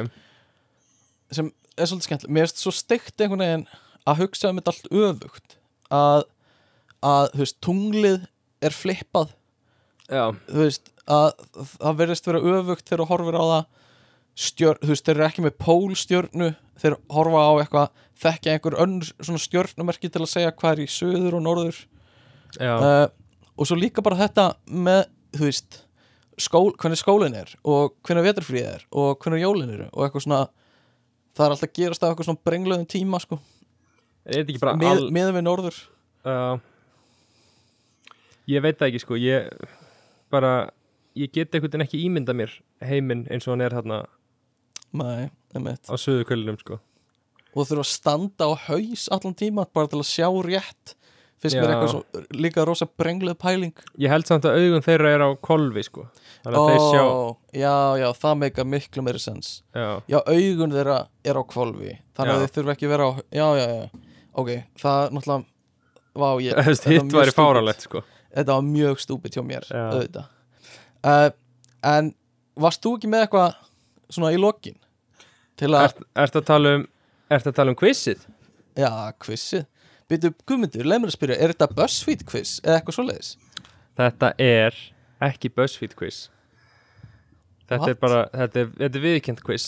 [1.32, 3.70] Sem er svolítið skemmtileg mér finnst svo steikt einhvern veginn
[4.10, 5.59] að hugsa um þetta allt öfugt
[5.94, 6.24] að,
[7.06, 8.24] að veist, tunglið
[8.66, 9.36] er flippað.
[10.10, 11.28] Já, þú veist, að
[11.76, 13.68] það verðist vera öfugt þegar þú horfir á það.
[14.40, 16.50] Stjörn, þú veist, þeir eru ekki með pólstjörnu.
[16.80, 20.92] Þeir horfa á eitthvað þekkja einhver önnur svona stjörnumerki til að segja hvað er í
[20.94, 21.82] söður og norður.
[22.60, 23.06] Uh,
[23.60, 25.04] og svo líka bara þetta með,
[25.36, 25.82] þú veist
[26.40, 30.42] skól, hvernig skólinn er og hvernig veturfríð er og hvernig jólin eru og eitthvað svona
[31.36, 33.40] það er alltaf gerast af eitthvað svona brengluðum tíma sko,
[34.26, 35.80] er þetta ekki bara með, all meðan við norður?
[36.26, 36.58] Uh,
[38.50, 39.18] Ég veit það ekki sko.
[39.22, 39.50] Ég
[40.34, 40.54] bara
[41.18, 42.52] Ég get einhvern veginn ekki ímynda mér
[42.86, 44.04] heiminn eins og hann er hérna
[44.96, 46.78] á söðu kvölinum sko.
[47.58, 50.96] Og þurfa að standa á haus allan tíma bara til að sjá rétt.
[51.40, 53.74] Finnst mér eitthvað svo, líka rosa brengluð pæling.
[54.00, 56.06] Ég held samt að augun þeirra er á kolvi sko.
[56.44, 57.04] Þannig að þeir sjá.
[57.60, 62.36] Já, já, það meika miklu meiri sens Já, já, augun þeirra er á kvolfi þannig
[62.36, 62.44] að Já.
[62.46, 65.48] þeir þurfa ekki að vera á já, já, já, ok, það náttúrulega
[66.20, 66.58] Vá, ég,
[66.90, 70.26] hitt væri fáralegt sko Þetta var mjög stúpid hjá mér auðvitað
[71.06, 71.30] uh,
[71.86, 72.12] En
[72.60, 73.58] varst þú ekki með eitthvað
[74.10, 74.78] svona í lokin
[75.60, 76.88] til að, Ert Ertu að tala um
[77.30, 78.26] Ertu að tala um quizið?
[78.80, 78.90] já,
[79.22, 79.68] quizið
[80.10, 83.28] Býtu, Guðmundur, leið mér að spyrja, er þetta BuzzFeed quiz eða eitthvað svoleiðis?
[84.00, 84.78] Þetta er
[85.30, 86.24] ekki BuzzFeed quiz
[87.70, 87.92] Þetta What?
[87.94, 89.68] er bara Þetta er, þetta er viðkjönd quiz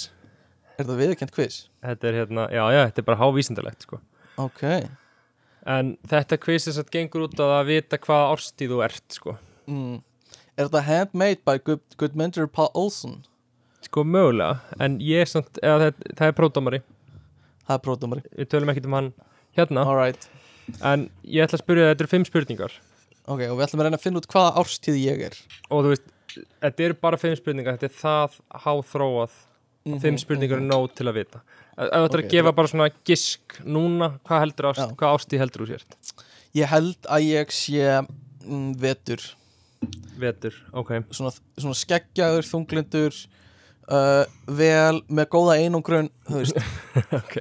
[0.72, 1.58] Er þetta viðurkend quiz?
[1.86, 4.02] Þetta er hérna Já, já, þetta er bara hávísindalegt sko
[4.40, 4.62] Ok,
[5.70, 9.18] En þetta quiz er satt gengur út á það að vita hvaða árstíð þú ert
[9.18, 9.36] sko.
[9.70, 10.00] Mm.
[10.58, 13.20] Er þetta handmade by Good, Goodmundur Paul Olsen?
[13.86, 14.62] Sko mögulega.
[14.82, 16.80] En ég er samt eða, það, það er pródómari
[17.68, 19.12] Það er pródómari Við tölum ekkert um hann
[19.58, 19.86] hérna.
[19.86, 20.26] Alright,
[20.86, 22.76] En ég ætla að spyrja þetta eru fimm spurningar.
[23.28, 25.38] Ok, og við ætlum að reyna að finna út hvaða árstíð ég er.
[25.70, 29.40] Og þú veist Þetta eru bara fimm spurningar Þetta er það háþróað
[29.82, 31.40] Mhm, Fimm spurningar er nóg til að vita.
[31.74, 34.96] Ef þú Ok, að gefa bara svona gisk núna Hvað heldur ást, Já.
[35.00, 35.96] hvað ástíð heldur þú sért?
[36.54, 37.88] Ég held að ég sé
[38.46, 39.24] mm, vetur.
[40.22, 40.92] Vetur, ok.
[41.10, 43.16] Svona, svona skeggjaður, þunglindur
[43.90, 46.62] uh, vel með góða einangrun þú veist,
[47.22, 47.40] Ok.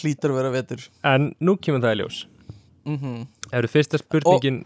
[0.00, 0.86] Hlýtur að vera vetur.
[1.04, 2.22] En nú kemur það í ljós.
[2.88, 4.62] Mm Það eru fyrsta spurningin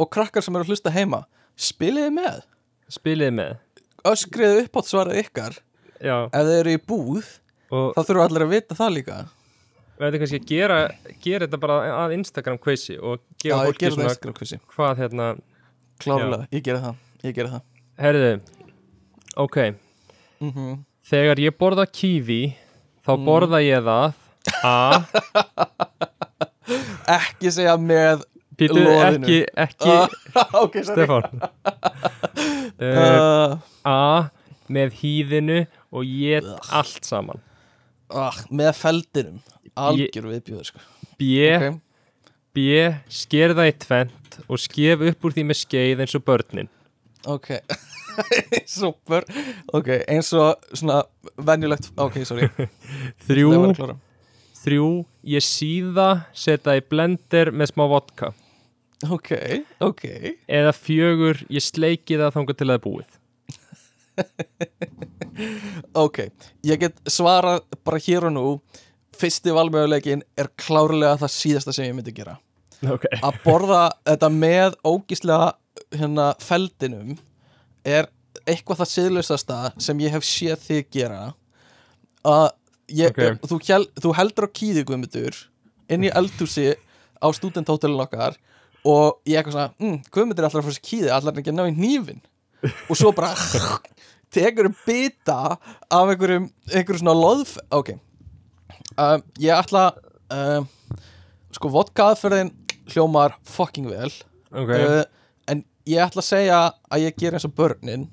[0.00, 1.22] og krakkar sem eru að hlusta heima
[1.54, 2.42] spiliði með,
[2.90, 3.52] Spiliði með?
[4.04, 5.54] Öskriði upp átt svarað ykkar
[6.04, 7.30] Já, ef þeir eru í búð,
[7.72, 9.18] og þá þurfa allir að vita það líka.
[9.94, 10.78] Við ætlum kannski að gera,
[11.22, 15.28] gera þetta bara að Instagram quizi og Já, gefa ég fólki svona hvað hérna
[16.02, 17.62] klárlega, ég gera það ég gera það.
[18.04, 18.32] Herðu,
[19.46, 19.60] ok.
[20.42, 22.42] Mm Þegar ég borða kífi
[23.04, 23.24] þá Mm.
[23.28, 24.14] borða ég það
[24.64, 25.04] A
[27.18, 28.22] ekki segja með
[28.56, 29.26] Býtu Loðinu.
[29.26, 29.94] ekki, ekki
[30.62, 31.04] ok, sorry.
[31.04, 31.24] Stefán.
[32.78, 34.30] Uh, uh, A
[34.72, 35.58] með hýðinu
[35.94, 37.40] og ég allt saman.
[38.12, 39.40] Uh, með feldinum
[39.74, 40.82] algjör viðbjóður sko.
[41.18, 41.80] B, ok,
[42.54, 42.68] B
[43.12, 46.70] sker það í tvent og skef upp úr því með skeið eins og börnin.
[47.30, 47.50] Ok.
[48.76, 49.26] Super,
[49.74, 51.00] ok, eins og svona
[51.34, 52.50] venjulegt, ok, sorry.
[53.26, 53.96] Þrjú, að
[54.64, 54.88] þrjú
[55.34, 58.30] ég síða setja í blender með smá vodka.
[59.12, 59.34] Ok,
[59.84, 60.04] ok.
[60.46, 63.20] Eða fjögur ég sleiki það þangað til það er búið
[66.04, 66.18] ok,
[66.66, 68.46] ég get svarað bara hér og nú.
[69.14, 72.34] Fyrsti valmöguleikin er klárlega það síðasta sem ég myndi gera.
[72.90, 75.52] Ok, að borða þetta með ógíslega
[75.94, 77.14] hérna feldinum
[77.86, 78.08] er
[78.44, 81.22] eitthvað það siðlausasta sem ég hef séð þig gera.
[82.26, 82.48] Að
[82.90, 83.38] ég, Ok.
[83.46, 85.38] þú, hel, þú heldur á kýði Guðmundur
[85.94, 86.74] inn í eldhúsi
[87.22, 88.36] á studenthótelin okkar
[88.84, 91.52] og ég eitthvað svona, mm, Guðmundur er alltaf að fara sér kýði allar hann ekki
[91.54, 92.20] að ná í hnífin
[92.88, 93.34] og svo bara
[94.34, 99.86] tekur um bita af einhverjum, einhverjum svona loðf ok um, ég ætla
[100.34, 100.68] um,
[101.54, 102.52] sko vodka aðferðin
[102.92, 104.10] hljómar fucking vel
[104.54, 105.02] ok uh,
[105.50, 106.60] en ég ætla að segja
[106.90, 108.08] að ég ger eins og börnin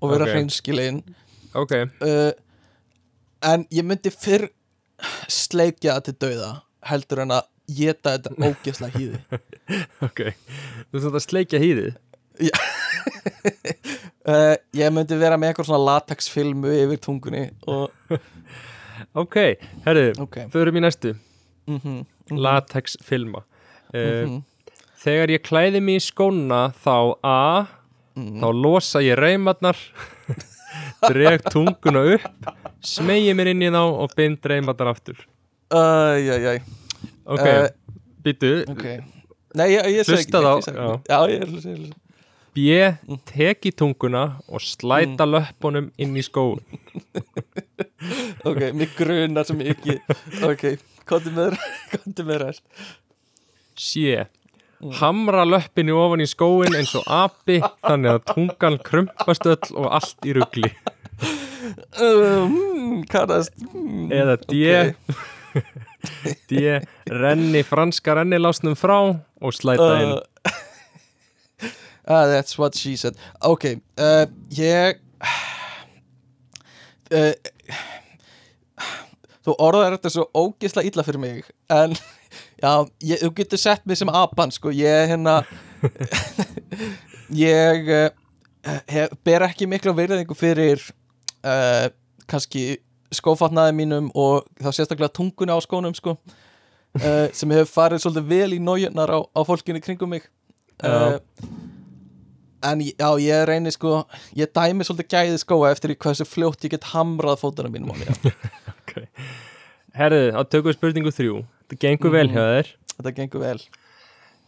[0.00, 0.30] og vera Ok.
[0.30, 0.34] okay.
[0.36, 1.02] hreinskilin
[1.50, 1.72] Ok,
[2.06, 2.32] uh,
[3.42, 4.48] en ég myndi fyrr
[5.30, 6.50] sleikja það til dauða
[6.90, 9.40] heldur en að geta þetta ógeðslega hýði
[10.08, 10.22] ok
[10.90, 11.90] Þú þarf að sleikja hýðið.
[14.28, 17.90] Uh, ég myndi vera með eitthvað svona latexfilmu yfir tungunni og,
[19.20, 19.36] Ok,
[19.86, 20.36] herru, ok.
[20.52, 21.14] förum í næstu.
[21.66, 22.04] Mm -hmm,
[22.38, 23.38] Latex filma
[23.94, 24.42] uh, Mhm.
[25.00, 27.66] Þegar ég klæði mig í skóna þá A
[28.16, 28.40] Mhm.
[28.42, 29.76] þá losa ég reymarnar
[31.08, 32.46] dreg tunguna upp
[32.84, 35.16] smegi mér inn í þá og bind reymarnar aftur.
[35.70, 36.60] Æjæjæj.
[37.26, 37.68] Ok, Eh,
[38.24, 38.84] býtu Ok.
[39.54, 40.72] Nei, ég, ég segi ekki ég ekki.
[40.72, 41.08] neitt.
[41.08, 41.92] Já, ég að segja
[42.54, 42.64] B.
[43.30, 45.32] Teki tunguna og slæta Mm.
[45.34, 46.60] löppunum inn í skóun
[48.48, 49.98] Ok, mig grunar sem ekki
[50.46, 50.64] Ok,
[51.06, 51.56] komdu með
[52.44, 52.62] ræst
[53.80, 54.24] C.
[54.80, 54.92] Mm.
[54.98, 60.26] Hamra löppinu ofan í skóin eins og api þannig að tungan krumpast öll og allt
[60.28, 60.70] í rugli
[62.00, 64.62] um, Kannast mm, eða D.
[65.52, 65.64] ok.
[66.48, 66.80] D.
[67.10, 68.96] Renni franska rennilásnum frá
[69.40, 70.22] og slæta inn uh,
[72.10, 73.14] ah, That's what she said.
[73.40, 74.26] Ok, uh,
[74.58, 75.00] ég
[77.14, 77.34] uh,
[79.40, 81.94] Þú orðar þetta svo ógisla illa fyrir mig En
[82.60, 85.40] Já, ég, þú getur sett mig sem apan sko, ég hérna
[87.40, 88.10] ég uh,
[88.90, 90.82] hef, ber ekki mikla virðingu fyrir
[91.40, 91.88] uh,
[92.28, 92.82] kannski
[93.16, 96.18] skófatnaði mínum og þá sérstaklega tungunni á skónum sko,
[97.00, 100.28] uh, sem hefur farið svolítið vel í nójunar á, á fólkinu kringum mig.
[100.84, 101.16] Uh,
[102.62, 104.04] en já, ég reyni sko
[104.36, 108.34] ég dæmi svolítið gæði skóa eftir hversu fljótt ég get hamrað fótana mínum á mér.
[110.00, 111.40] Herðu, þá tökum við spurningu þrjú.
[111.70, 112.34] Það gengur vel Mhm.
[112.36, 112.68] hjá þér.
[112.96, 113.58] Þetta gengur vel.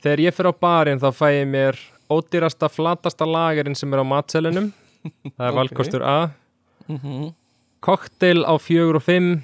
[0.02, 1.78] Þegar ég fer á barinn þá fæ ég mér
[2.10, 4.72] ódýrasta, flatasta lagerinn sem er á matselinum
[5.38, 6.30] Það er valkostur A.
[6.88, 7.34] Mm -hmm.
[7.80, 9.42] Koktel á fjögur og fimm.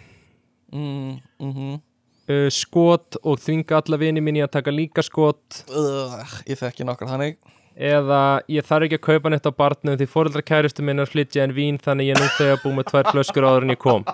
[0.73, 1.81] Mm -hmm.
[2.29, 5.65] uh, Skot og þvinga alla vini mín í að taka líka skot.
[5.69, 7.37] Uh, ég þekki nokkar þannig
[7.79, 11.55] Eða ég þarf ekki að kaupa neitt á barnum því fóreldra kærustu minnar flytja en
[11.55, 14.09] vín þannig ég er nú þegar búið með tvær flöskur áður en ég kom.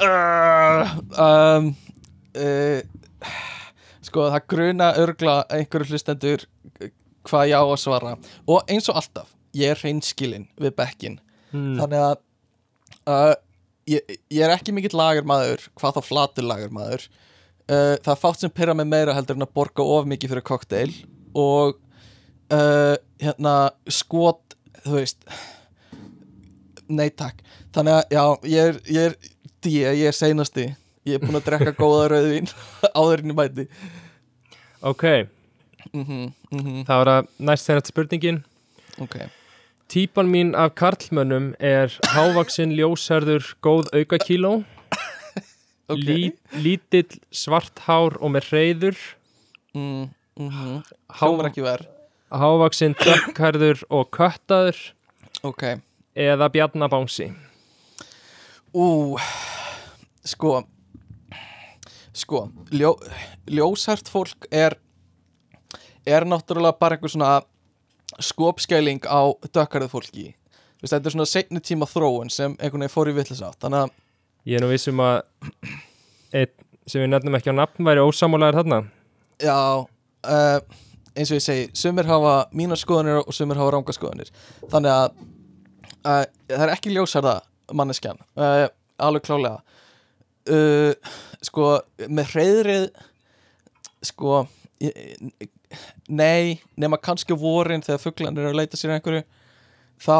[0.00, 1.66] Uh, um,
[2.40, 2.80] uh,
[4.06, 6.46] sko það gruna örgla einhverju hlustendur
[7.28, 8.16] hvað ég á að svara.
[8.48, 11.20] Og eins og alltaf, ég er hreinskilinn við bekkin
[11.52, 11.76] hmm.
[11.82, 12.16] þannig að
[13.10, 13.34] uh,
[13.90, 17.10] ég, ég er ekki mikill lagermaður hvað þá flatur lagermaður
[17.70, 20.46] uh, það er fátt sem pyrra mig meira heldur en að borga of mikið fyrir
[20.46, 20.92] kokteil
[21.38, 21.78] og
[22.52, 23.54] uh, hérna
[23.86, 25.24] skot, þú veist
[26.90, 27.42] nei takk.
[27.74, 29.18] Þannig að já, ég er, ég er
[29.60, 30.70] D, ég er seinasti.
[31.08, 32.48] Ég er búin að drekka góða rauðvín
[32.98, 33.66] áður en ég mæti.
[34.80, 35.04] Ok,
[35.92, 38.42] mm -hmm, það var að næst þeirra spurningin.
[39.00, 39.16] Ok.
[39.90, 44.62] Típan mín af karlmönnum er hávaksinn, ljósherður, góð aukakíló
[45.90, 46.06] Ok.
[46.06, 46.30] Lí,
[46.62, 48.98] lítill, svart hár og með hreyður
[49.74, 50.82] mm, mm -hmm.
[51.08, 51.26] Há,
[52.30, 54.76] Hávaksinn, dökkhærður og köttaður.
[55.42, 55.80] Ok.
[56.14, 57.32] Eða bjarnabánsi
[58.70, 59.18] Ú,
[60.24, 60.62] sko
[62.14, 62.94] sko ljó,
[63.46, 64.76] ljósært fólk er
[66.06, 67.42] er náttúrulega bara einhver svona
[68.20, 70.34] skopskæling á dökkarið fólki.
[70.80, 73.90] Þetta er svona seinni tíma þróun sem einhvern veginn fór í villis átt þannig að
[74.48, 75.18] Ég er nú vissum að
[76.32, 76.52] einn
[76.88, 78.78] sem við nefnum ekki á nafn væri ósamálaðir þarna.
[79.40, 80.58] Já uh,
[81.14, 84.32] eins og ég segi, sumir hafa mínar skoðanir og sumir hafa ranga skoðanir.
[84.72, 85.08] Þannig að
[86.04, 87.36] uh, það er ekki ljósarða
[87.76, 88.66] manneskjan uh,
[89.00, 89.60] alveg klálega
[91.44, 91.66] sko
[92.10, 92.86] með hreyðrið
[94.08, 94.40] sko
[96.08, 99.22] nei, nema kannski vorin þegar fuglan er að leita sér að einhverju
[100.00, 100.16] þá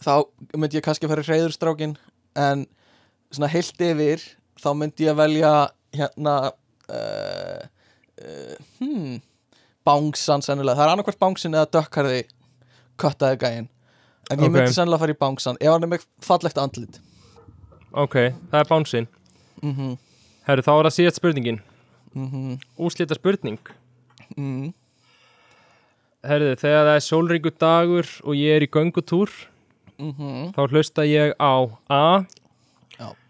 [0.00, 0.14] þá
[0.56, 1.94] myndi ég kannski fara í hreyðurstrákin
[2.38, 2.64] en
[3.30, 4.22] svona heilt yfir
[4.58, 5.52] þá myndi ég velja
[5.94, 6.36] hérna
[6.90, 7.62] uh,
[8.22, 9.18] uh, hmm
[9.88, 12.24] bángsan sennilega, það er annarkvært bángsin eða dökkarði
[13.00, 13.68] köttaði gæin
[14.28, 14.52] en ég Ok.
[14.52, 17.00] myndi sennilega fara í bángsan ef hann er með fallegt andlit
[17.92, 18.16] Ok,
[18.50, 19.08] það er bánsinn
[19.62, 19.96] mm -hmm.
[20.44, 21.60] Herru, þá er það síðast spurningin
[22.14, 23.60] Mm Úslita spurning
[24.36, 24.72] mm
[26.24, 29.30] Herru, þegar það er sólringu dagur og ég er í göngutúr
[29.98, 30.52] -hmm.
[30.52, 31.54] þá hlusta ég á
[31.88, 32.24] A.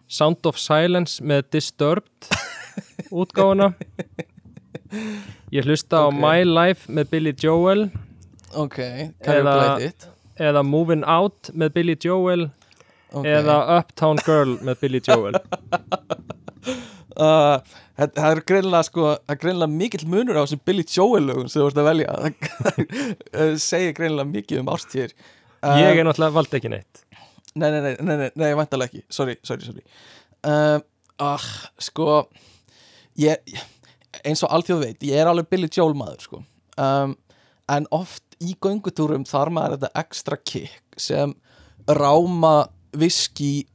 [0.09, 2.29] Sound of Silence með Disturbed
[3.13, 3.75] útgáfuna.
[5.53, 6.15] Ég hlusta Ok.
[6.15, 7.91] á My Life með Billy Joel.
[8.57, 8.77] Ok,
[9.23, 9.93] can you Eða-
[10.39, 12.51] eða Moving Out með Billy Joel.
[13.13, 13.31] Okay.
[13.41, 15.35] eða Uptown Girl með Billy Joel.
[17.19, 17.59] Uh,
[17.99, 21.71] það, er greinlega sko, það greinlega mikill munur á þessum Billy Joel lögum sem þú
[21.73, 22.13] ert að velja.
[23.35, 27.01] Það segir greinlega mikið um ástíðir uh, Ég er náttúrulega valdi ekki neitt
[27.59, 29.05] Nei, nei, nei, nei, nei, vantarlega ekki.
[29.13, 29.85] Sorry, sorry, sorry.
[30.47, 30.85] Um,
[31.25, 31.49] ah,
[31.83, 32.23] Sko
[33.19, 33.43] ég,
[34.27, 36.43] Eins og alltjóð veit, ég er alveg Billy Joel maður sko.
[36.81, 37.15] Um,
[37.71, 41.35] en oft í göngutúrum þar maður þetta ekstra kick sem
[41.89, 42.69] ráma
[42.99, 43.67] viski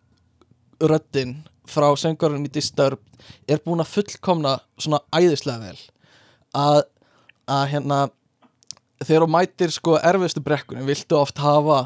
[0.84, 5.80] röddin frá söngurinn í Disturbed er búin að fullkomna svona æðislega vel.
[6.54, 6.82] Að,
[7.50, 8.00] að hérna
[9.04, 11.80] þegar þú mætir sko erfiðstu brekkunum viltu oft hafa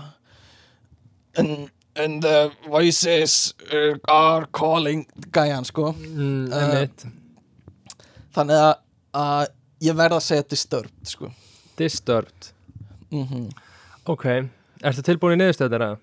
[1.37, 3.53] and, and the voices
[4.07, 5.93] are calling gæjan sko.
[5.93, 6.87] Mm, Uh,
[8.37, 8.75] þannig að,
[9.17, 9.47] að
[9.87, 11.31] ég verð að segja Disturbed sko.
[11.77, 12.51] Disturbed.
[13.11, 13.49] Mm
[14.07, 14.23] Ok,
[14.87, 15.97] ertu tilbúin í niðurstöðara?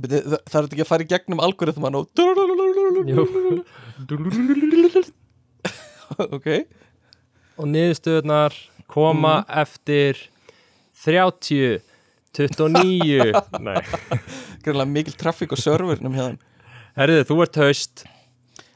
[0.00, 2.04] Beti, það, er ekki að fara í gegnum algoritman og
[6.36, 6.48] ok.
[7.60, 8.56] Og niðurstöðunar
[8.88, 10.16] koma eftir
[11.04, 11.84] 30
[12.36, 13.32] 29
[13.66, 13.80] Nei
[14.66, 16.54] greinlega mikil traffík á servernum hérna
[16.96, 18.06] Herriði, þú ert haust.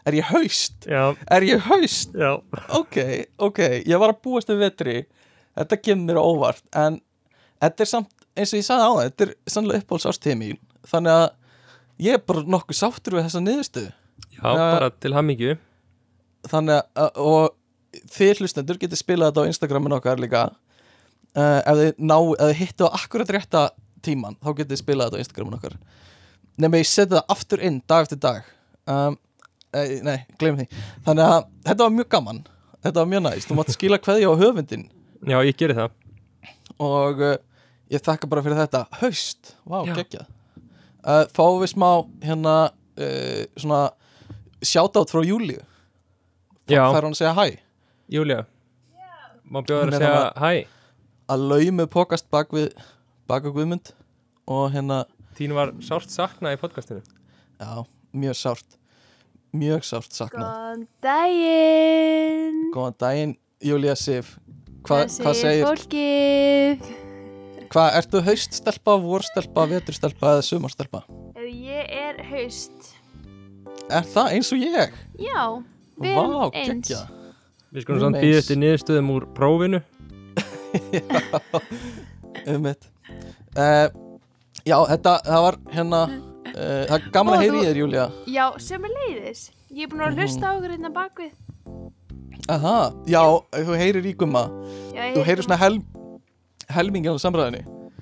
[0.04, 0.84] Er ég haust?
[0.88, 2.12] Já, er ég haust?
[2.12, 2.34] já.
[2.76, 2.98] Ok,
[3.40, 4.96] ok, ég var að búast við vetri.
[5.56, 6.98] Þetta kemur mér óvart en
[7.64, 9.80] þetta er samt, eins og ég sagði á það þetta er sannlega
[10.40, 10.60] mín.
[10.90, 11.26] Þannig að
[12.04, 13.92] ég er bara nokkuð sáttur við þessa niðurstöðu.
[14.36, 15.56] Já, Uh, bara til hammingju
[16.48, 20.46] þannig að, og þið hlustendur getur spilað þetta á Instagramin okkar líka.
[21.36, 23.64] Uh, ef þið þið hittu á akkurat rétta
[24.04, 25.76] tíman, þá getur þið spilað þetta á Instagramin okkar.
[26.60, 28.48] Nema ég setja það aftur inn dag eftir dag.
[28.90, 29.18] Um,
[29.76, 30.66] eh, nei, gleym því.
[31.06, 32.42] Þannig að þetta var mjög gaman.
[32.80, 34.88] Þetta var mjög næst, þú mátt skila kveðja á höfundin
[35.28, 35.96] Já, ég geri það.
[36.80, 37.36] Og uh,
[37.92, 38.86] ég þakka bara fyrir þetta.
[39.02, 39.94] Haust, vá, Já.
[40.00, 40.28] geggjað.
[41.00, 41.90] Uh, fáum við smá
[42.24, 42.54] hérna
[43.00, 43.82] uh, svona
[44.60, 45.60] shoutout frá Júliu
[46.68, 47.46] Já, fær hann að segja hæ
[48.12, 48.42] Júlia
[49.50, 50.52] Má Hún er að segja hæ
[51.30, 52.68] að laumu pokast bak við
[53.30, 53.92] bak við Guðmund
[54.50, 55.02] og hérna,
[55.38, 57.02] Þín var sárt saknað í podcastinu.
[57.60, 57.84] Já,
[58.18, 58.74] mjög sárt.
[59.56, 60.48] Mjög sárt saknað.
[60.50, 62.58] Góðan daginn.
[62.74, 63.34] Góðan daginn,
[63.64, 64.34] Júlia Sif.
[64.82, 66.90] Hva, Hvað hvað segir, fólkið?
[67.70, 71.04] hvað, ertu hauststelpa, vorstelpa, veturstelpa eða sumarstelpa?
[71.36, 72.90] Ef Ég er haust.
[73.90, 74.94] Er það eins og ég?
[75.20, 75.42] Já,
[76.00, 76.88] við Vá, erum eins.
[76.90, 77.00] geggja
[77.70, 78.24] Við skulum Mjög samt eins.
[78.26, 79.80] býða eftir niðurstöðum úr prófinu.
[82.46, 82.86] Um mitt
[83.56, 83.88] uh,
[84.66, 88.06] Já, þetta, það var hérna uh, það er gaman Ó, að heyri í þér, Júlia
[88.28, 90.20] Já, sem er leiðis Ég er búin að Mhm.
[90.20, 91.32] hlusta á okkur hérna bakvið
[92.50, 93.20] Aha, já,
[93.54, 94.40] þú heyrir í gumma.
[94.96, 95.76] Ég þú heyrir svona hel,
[96.74, 97.60] helmingin á samræðinni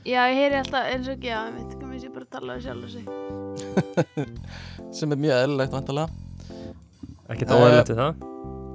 [0.09, 2.55] Já, ég heyri alltaf eins og ekki Já, ég veit, komið sér bara að tala
[2.55, 3.05] um sjálf og sig.
[4.99, 6.09] Sem er mjög eðlilegt vantalega
[7.29, 8.23] Ekkert Eh, óæðilegt við það.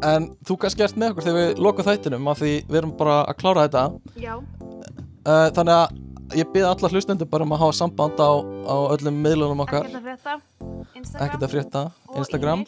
[0.06, 3.16] En þú kannski ert með okkur þegar við lokum þættinum af því við erum bara
[3.32, 3.84] að klára þetta.
[4.20, 5.96] Já, uh, Þannig að
[6.38, 8.32] ég byrði alla hlustendur bara um að hafa samband á,
[8.68, 9.88] á öllum miðlunum okkar.
[9.92, 11.84] Ekkert að frétta.
[12.18, 12.66] Instagram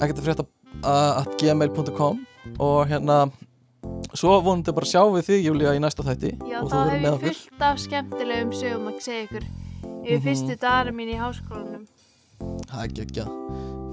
[0.00, 0.44] Ekkert að frétta,
[0.80, 2.20] að at gmail.com
[2.58, 3.22] Og hérna
[4.16, 6.32] Svo vonandi bara sjá við þig Júlía í næsta þætti.
[6.50, 9.44] Já, Og þá þú verður hef með ég fullt af skemmtilegum sögum að segja ykkur.
[10.00, 10.24] Yfir Mhm.
[10.24, 11.84] fyrstu dagar mín í háskólanum.
[12.66, 13.26] Það er ekki ekki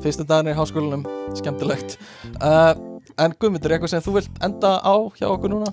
[0.02, 1.04] Fyrstu daginn í háskólanum,
[1.36, 1.98] skemmtilegt.
[2.42, 2.74] Uh,
[3.18, 5.72] En Guðmundur, eitthvað sem þú vilt enda á hjá okkur núna?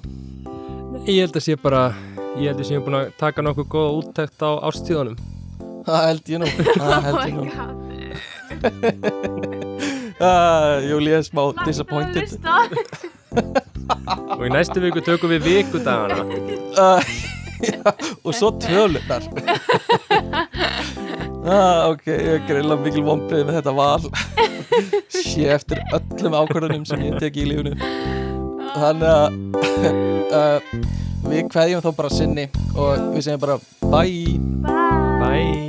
[1.04, 1.92] Ég held að sé bara
[2.34, 5.18] Ég held að sé búin að taka nokkuð góða úttækt á ástíðunum
[5.84, 6.46] Það held ég nú.
[6.72, 7.44] Það held Oh ég nú.
[7.54, 7.70] God.
[10.14, 12.28] Uh, Júlía er smá disappointed.
[14.38, 16.20] Og í næstu viku tökum við vikudagana.
[16.78, 17.00] Uh,
[17.60, 17.82] já,
[18.24, 19.22] Og svo tölunar
[21.44, 24.04] ah, Ok, ég er greila mikil vombrið með þetta val.
[25.12, 27.72] Sé eftir öllum ákvörðunum sem ég tek í lífinu.
[28.74, 29.28] Þannig að
[30.30, 30.58] uh,
[31.28, 33.58] við kveðjum þá bara sinni og við segjum bara
[33.90, 35.64] bye bye, bye.